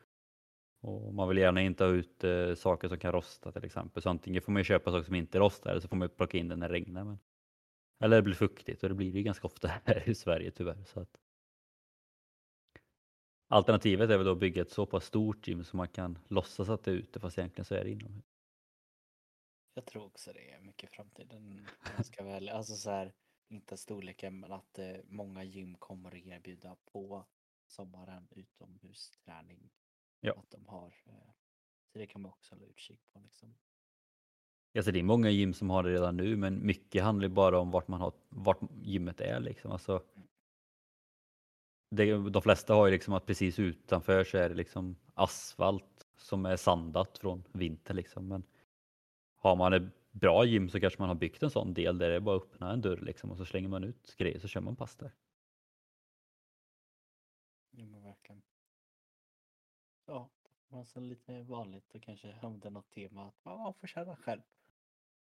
och 0.81 1.13
man 1.13 1.29
vill 1.29 1.37
gärna 1.37 1.61
inte 1.61 1.83
ha 1.83 1.91
ut 1.91 2.23
eh, 2.23 2.53
saker 2.53 2.87
som 2.87 2.99
kan 2.99 3.11
rosta 3.11 3.51
till 3.51 3.65
exempel. 3.65 4.03
Så 4.03 4.09
antingen 4.09 4.41
får 4.41 4.51
man 4.51 4.63
köpa 4.63 4.91
saker 4.91 5.05
som 5.05 5.15
inte 5.15 5.39
rostar 5.39 5.71
eller 5.71 5.81
så 5.81 5.87
får 5.87 5.95
man 5.95 6.09
plocka 6.09 6.37
in 6.37 6.47
den 6.47 6.59
när 6.59 6.69
det 6.69 6.73
regnar. 6.73 7.03
Men, 7.03 7.19
eller 7.99 8.15
det 8.15 8.21
blir 8.21 8.35
fuktigt 8.35 8.83
och 8.83 8.89
det 8.89 8.95
blir 8.95 9.13
det 9.13 9.23
ganska 9.23 9.47
ofta 9.47 9.67
här 9.85 10.09
i 10.09 10.15
Sverige 10.15 10.51
tyvärr. 10.51 10.83
Så 10.85 10.99
att, 10.99 11.17
alternativet 13.47 14.09
är 14.09 14.17
väl 14.17 14.25
då 14.25 14.31
att 14.31 14.39
bygga 14.39 14.61
ett 14.61 14.71
så 14.71 14.85
pass 14.85 15.05
stort 15.05 15.47
gym 15.47 15.63
så 15.63 15.77
man 15.77 15.87
kan 15.87 16.17
låtsas 16.27 16.69
att 16.69 16.83
det 16.83 16.91
är 16.91 16.95
ute 16.95 17.19
fast 17.19 17.37
egentligen 17.37 17.65
så 17.65 17.75
är 17.75 17.83
det 17.83 17.91
inomhus. 17.91 18.30
Jag 19.73 19.85
tror 19.85 20.05
också 20.05 20.33
det 20.33 20.51
är 20.51 20.59
mycket 20.59 20.91
framtiden. 20.91 21.67
Ganska 21.95 22.23
väl. 22.23 22.49
Alltså 22.49 22.75
så 22.75 22.89
här, 22.89 23.13
inte 23.47 23.77
storleken, 23.77 24.39
men 24.39 24.51
att 24.51 24.79
eh, 24.79 24.97
många 25.05 25.43
gym 25.43 25.75
kommer 25.75 26.09
att 26.09 26.25
erbjuda 26.25 26.75
på 26.85 27.25
sommaren 27.67 28.27
utomhusträning. 28.31 29.69
Ja. 30.19 30.33
Att 30.33 30.49
de 30.49 30.67
har. 30.67 30.95
Eh, 31.05 31.33
så 31.93 31.99
det 31.99 32.07
kan 32.07 32.21
man 32.21 32.31
också 32.31 32.55
hålla 32.55 32.65
utkik 32.65 33.01
på 33.13 33.19
liksom. 33.19 33.55
Alltså 34.75 34.91
det 34.91 34.99
är 34.99 35.03
många 35.03 35.29
gym 35.29 35.53
som 35.53 35.69
har 35.69 35.83
det 35.83 35.93
redan 35.93 36.17
nu, 36.17 36.35
men 36.35 36.65
mycket 36.65 37.03
handlar 37.03 37.27
bara 37.27 37.59
om 37.59 37.71
vart 37.71 37.87
man 37.87 38.01
har, 38.01 38.13
vart 38.29 38.59
gymmet 38.81 39.21
är 39.21 39.39
liksom. 39.39 39.71
Alltså, 39.71 40.03
det, 41.95 42.29
de 42.29 42.41
flesta 42.41 42.73
har 42.73 42.87
ju 42.87 42.91
liksom 42.91 43.13
att 43.13 43.25
precis 43.25 43.59
utanför 43.59 44.23
så 44.23 44.37
är 44.37 44.49
det 44.49 44.55
liksom 44.55 44.95
asfalt 45.13 46.07
som 46.17 46.45
är 46.45 46.57
sandat 46.57 47.17
från 47.17 47.43
vinter 47.51 47.93
liksom. 47.93 48.27
Men 48.27 48.43
har 49.41 49.55
man 49.55 49.73
ett 49.73 50.11
bra 50.11 50.45
gym 50.45 50.69
så 50.69 50.79
kanske 50.79 51.01
man 51.01 51.09
har 51.09 51.15
byggt 51.15 51.43
en 51.43 51.49
sån 51.49 51.73
del 51.73 51.97
där 51.97 52.09
det 52.09 52.15
är 52.15 52.19
bara 52.19 52.37
att 52.37 52.43
öppna 52.43 52.71
en 52.71 52.81
dörr 52.81 52.97
liksom 52.97 53.31
och 53.31 53.37
så 53.37 53.45
slänger 53.45 53.69
man 53.69 53.83
ut 53.83 54.15
grejer 54.17 54.39
så 54.39 54.47
kör 54.47 54.61
man 54.61 54.75
pass 54.75 54.95
där. 54.95 55.11
Ja, 57.71 57.85
men 57.85 58.03
verkligen. 58.03 58.41
Ja, 60.05 60.29
men 60.67 60.85
sen 60.85 61.09
lite 61.09 61.41
vanligt 61.41 61.95
och 61.95 62.01
kanske 62.01 62.35
om 62.41 62.59
det 62.59 62.67
är 62.67 62.71
något 62.71 62.91
tema 62.91 63.27
att 63.27 63.45
man 63.45 63.73
får 63.73 63.87
känna 63.87 64.15
själv. 64.15 64.41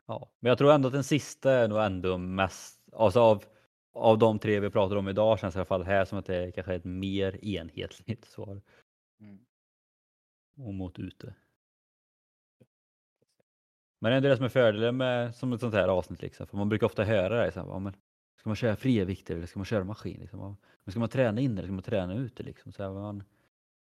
Ja, 0.06 0.30
men 0.40 0.50
jag 0.50 0.58
tror 0.58 0.72
ändå 0.72 0.88
att 0.88 0.94
den 0.94 1.04
sista 1.04 1.52
är 1.52 1.68
nog 1.68 1.80
ändå 1.80 2.18
mest, 2.18 2.94
alltså 2.94 3.20
av, 3.20 3.46
av 3.92 4.18
de 4.18 4.40
tre 4.40 4.60
vi 4.60 4.70
pratar 4.70 4.96
om 4.96 5.10
idag 5.10 5.40
känns 5.40 5.54
det 5.54 5.58
i 5.58 5.60
alla 5.60 5.66
fall 5.66 5.84
här 5.84 6.06
som 6.06 6.18
att 6.18 6.26
det 6.26 6.36
är 6.36 6.52
kanske 6.52 6.76
ett 6.76 6.86
mer 6.86 7.46
enhetligt 7.46 8.26
svar. 8.26 8.62
Mm. 9.20 9.46
Och 10.58 10.74
mot 10.74 11.00
ute. 11.00 11.36
Men 14.00 14.10
det 14.12 14.14
är 14.14 14.18
ändå 14.18 14.30
det 14.30 14.36
som 14.36 14.46
är 14.46 14.50
fördelen 14.50 14.98
med 14.98 15.36
som 15.36 15.54
ett 15.54 15.60
sånt 15.60 15.74
här 15.74 15.88
avsnitt 15.88 16.22
liksom. 16.22 16.48
För 16.48 16.58
man 16.58 16.70
brukar 16.70 16.86
ofta 16.86 17.04
höra 17.04 17.46
det. 17.46 17.52
Ja, 17.56 17.80
men, 17.80 17.94
ska 18.40 18.50
man 18.50 18.56
köra 18.56 18.76
fria 18.76 19.06
vikter 19.06 19.36
eller 19.36 19.46
ska 19.46 19.60
man 19.60 19.66
köra 19.66 19.84
maskin? 19.84 20.20
Liksom? 20.20 20.40
Ja, 20.40 20.56
Men 20.84 20.92
ska 20.92 21.00
man 21.00 21.10
träna 21.10 21.42
inne 21.42 21.54
eller 21.54 21.68
ska 21.68 21.74
man 21.74 21.84
träna 21.84 22.14
ute? 22.16 22.44
Liksom? 22.44 22.72
Så 22.72 22.84
här, 22.84 22.92
man, 22.92 23.24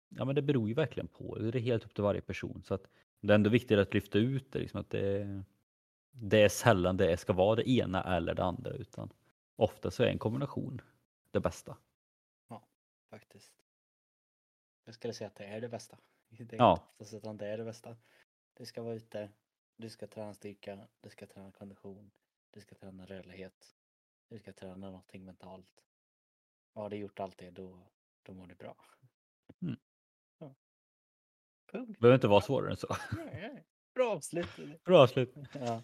ja, 0.09 0.25
men 0.25 0.35
det 0.35 0.43
beror 0.43 0.69
ju 0.69 0.75
verkligen 0.75 1.09
på. 1.09 1.39
Det 1.39 1.59
är 1.59 1.61
helt 1.63 1.85
upp 1.85 1.95
till 1.95 2.05
varje 2.05 2.21
person. 2.21 2.63
Så 2.65 2.75
att 2.75 2.89
det 3.21 3.33
är 3.33 3.35
ändå 3.35 3.51
viktigt 3.51 3.79
att 3.79 3.95
lyfta 3.95 4.19
ut 4.19 4.53
det. 4.53 4.59
Liksom, 4.59 4.81
att 4.81 4.91
det, 4.91 5.43
det 6.11 6.43
är 6.43 6.49
sällan 6.49 6.97
det 6.97 7.17
ska 7.17 7.33
vara 7.33 7.57
det 7.57 7.71
ena 7.71 8.17
eller 8.17 8.35
det 8.35 8.45
andra. 8.45 8.71
Utan 8.71 9.13
ofta 9.57 9.91
så 9.91 10.03
är 10.03 10.07
en 10.07 10.19
kombination 10.19 10.81
det 11.31 11.41
bästa. 11.41 11.77
Faktiskt. 13.11 13.53
Jag 14.85 14.95
skulle 14.95 15.15
säga 15.15 15.29
att 15.29 15.35
det 15.37 15.45
är 15.45 15.61
det 15.61 15.69
bästa. 15.69 15.99
Det 16.29 16.53
är 16.53 16.57
Ja. 16.57 16.73
oftast 16.73 17.15
utan 17.15 17.37
det 17.37 17.47
är 17.47 17.59
det 17.59 17.65
bästa. 17.65 17.97
Du 18.59 18.65
ska 18.65 18.83
vara 18.83 18.95
ute, 18.95 19.29
du 19.83 19.91
ska 19.91 20.07
träna 20.07 20.35
styrka, 20.35 20.89
du 21.01 21.11
ska 21.11 21.27
träna 21.27 21.53
kondition, 21.53 22.11
du 22.51 22.61
ska 22.61 22.75
träna 22.75 23.07
rörlighet, 23.07 23.77
du 24.29 24.39
ska 24.39 24.53
träna 24.53 24.77
någonting 24.91 25.25
mentalt. 25.25 25.85
Har 26.75 26.91
du 26.91 26.97
gjort 26.97 27.21
allt 27.21 27.39
det 27.39 27.51
då, 27.51 27.91
då 28.23 28.35
mår 28.35 28.47
du 28.47 28.55
bra. 28.55 28.77
Mm. 29.63 29.77
Ja. 30.39 30.55
Punkt. 31.73 32.01
Behöver 32.01 32.15
inte 32.15 32.29
vara 32.29 32.41
svårare 32.41 32.71
än 32.71 32.77
så. 32.77 32.97
Nej, 33.17 33.51
nej. 33.53 33.67
Bra 33.95 34.13
avslut. 34.13 34.49
Bra 34.85 35.07
slut. 35.07 35.35
Ja. 35.55 35.83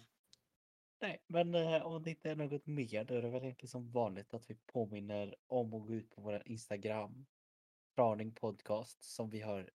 Nej, 1.01 1.23
men 1.27 1.55
eh, 1.55 1.81
om 1.81 2.03
det 2.03 2.09
inte 2.09 2.31
är 2.31 2.35
något 2.35 2.65
mer 2.65 3.03
då 3.03 3.13
är 3.13 3.21
det 3.21 3.29
väl 3.29 3.43
egentligen 3.43 3.69
som 3.69 3.91
vanligt 3.91 4.33
att 4.33 4.49
vi 4.49 4.55
påminner 4.55 5.35
om 5.47 5.73
att 5.73 5.87
gå 5.87 5.93
ut 5.93 6.09
på 6.09 6.21
vår 6.21 6.43
Instagram. 6.45 7.25
Traning 7.95 8.31
podcast 8.31 9.03
som 9.03 9.29
vi 9.29 9.41
har 9.41 9.69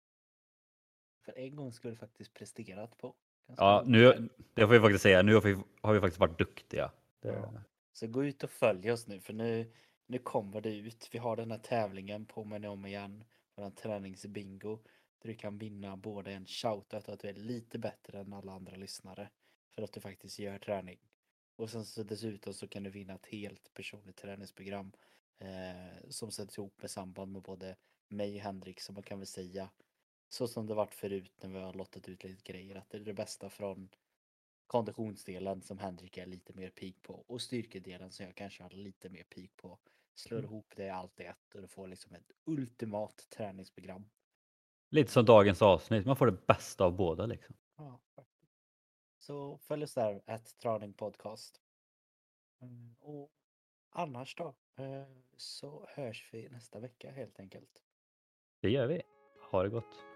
för 1.24 1.38
en 1.38 1.56
gång 1.56 1.72
skulle 1.72 1.96
faktiskt 1.96 2.34
presterat 2.34 2.98
på. 2.98 3.16
Ganska 3.46 3.64
Ja, 3.64 3.82
nu, 3.86 4.28
det 4.54 4.60
får 4.60 4.72
vi 4.72 4.80
faktiskt 4.80 5.02
säga. 5.02 5.22
Nu 5.22 5.34
har 5.34 5.40
vi, 5.40 5.56
har 5.80 5.94
vi 5.94 6.00
faktiskt 6.00 6.20
varit 6.20 6.38
duktiga. 6.38 6.90
Ja. 7.20 7.52
Så 7.92 8.06
gå 8.06 8.24
ut 8.24 8.44
och 8.44 8.50
följ 8.50 8.92
oss 8.92 9.06
nu 9.06 9.20
för 9.20 9.32
nu, 9.32 9.72
nu 10.06 10.18
kommer 10.18 10.60
det 10.60 10.76
ut. 10.76 11.08
Vi 11.12 11.18
har 11.18 11.36
den 11.36 11.50
här 11.50 11.58
tävlingen 11.58 12.26
påminner 12.26 12.68
om 12.68 12.86
igen. 12.86 13.24
Vår 13.54 13.70
träningsbingo. 13.70 14.78
Där 15.22 15.28
du 15.28 15.34
kan 15.34 15.58
vinna 15.58 15.96
både 15.96 16.32
en 16.32 16.46
shoutout 16.46 17.08
att 17.08 17.20
du 17.20 17.28
är 17.28 17.34
lite 17.34 17.78
bättre 17.78 18.20
än 18.20 18.32
alla 18.32 18.52
andra 18.52 18.76
lyssnare. 18.76 19.30
För 19.74 19.82
att 19.82 19.92
du 19.92 20.00
faktiskt 20.00 20.38
gör 20.38 20.58
träning. 20.58 20.98
Och 21.56 21.70
sen 21.70 21.84
så 21.84 22.02
dessutom 22.02 22.54
så 22.54 22.68
kan 22.68 22.82
du 22.82 22.90
vinna 22.90 23.14
ett 23.14 23.26
helt 23.26 23.74
personligt 23.74 24.16
träningsprogram. 24.16 24.92
Eh, 25.38 26.08
som 26.08 26.30
sätts 26.30 26.58
ihop 26.58 26.82
med 26.82 26.90
samband 26.90 27.32
med 27.32 27.42
både 27.42 27.76
mig 28.08 28.36
och 28.36 28.42
Henrik 28.42 28.80
som 28.80 28.94
man 28.94 29.02
kan 29.02 29.18
väl 29.18 29.26
säga. 29.26 29.70
Så 30.34 30.48
som 30.48 30.66
det 30.66 30.74
varit 30.74 30.94
förut 30.94 31.32
när 31.42 31.48
vi 31.50 31.58
har 31.60 31.72
lottat 31.74 32.08
ut 32.08 32.24
lite 32.24 32.52
grejer. 32.52 32.76
Att 32.76 32.90
det 32.90 32.98
är 32.98 33.00
det 33.00 33.14
bästa 33.14 33.50
från 33.50 33.88
konditionsdelen 34.66 35.62
som 35.62 35.78
Henrik 35.78 36.16
är 36.18 36.26
lite 36.26 36.52
mer 36.52 36.70
peak 36.70 36.94
på 37.02 37.14
och 37.26 37.40
styrkedelen 37.42 38.10
som 38.12 38.26
jag 38.26 38.34
kanske 38.34 38.62
har 38.62 38.70
lite 38.70 39.08
mer 39.08 39.24
peak 39.24 39.50
på. 39.56 39.78
Slår 40.14 40.38
Mm. 40.38 40.50
ihop 40.50 40.72
det 40.76 40.88
allt 40.90 41.20
i 41.20 41.24
ett 41.24 41.54
och 41.54 41.60
du 41.62 41.68
får 41.68 41.86
liksom 41.88 42.14
ett 42.14 42.30
ultimat 42.44 43.26
träningsprogram. 43.30 44.10
lite 44.90 45.10
som 45.12 45.24
dagens 45.24 45.62
avsnitt. 45.62 46.06
Man 46.06 46.16
får 46.16 46.26
det 46.26 46.46
bästa 46.46 46.84
av 46.84 46.96
båda 46.96 47.26
liksom. 47.26 47.56
Ja. 47.76 48.00
Så 49.18 49.58
följ 49.58 49.84
oss 49.84 49.94
där, 49.94 50.22
ett 50.26 50.58
Traning 50.58 50.92
Podcast. 50.94 51.60
Mm, 52.60 52.94
Och 53.00 53.30
annars 53.90 54.34
då 54.36 54.54
eh, 54.76 55.06
så 55.36 55.86
hörs 55.88 56.30
vi 56.34 56.48
nästa 56.48 56.80
vecka 56.80 57.10
helt 57.10 57.40
enkelt. 57.40 57.82
Det 58.60 58.70
gör 58.70 58.86
vi. 58.86 59.02
Ha 59.50 59.62
det 59.62 59.68
gott. 59.68 60.13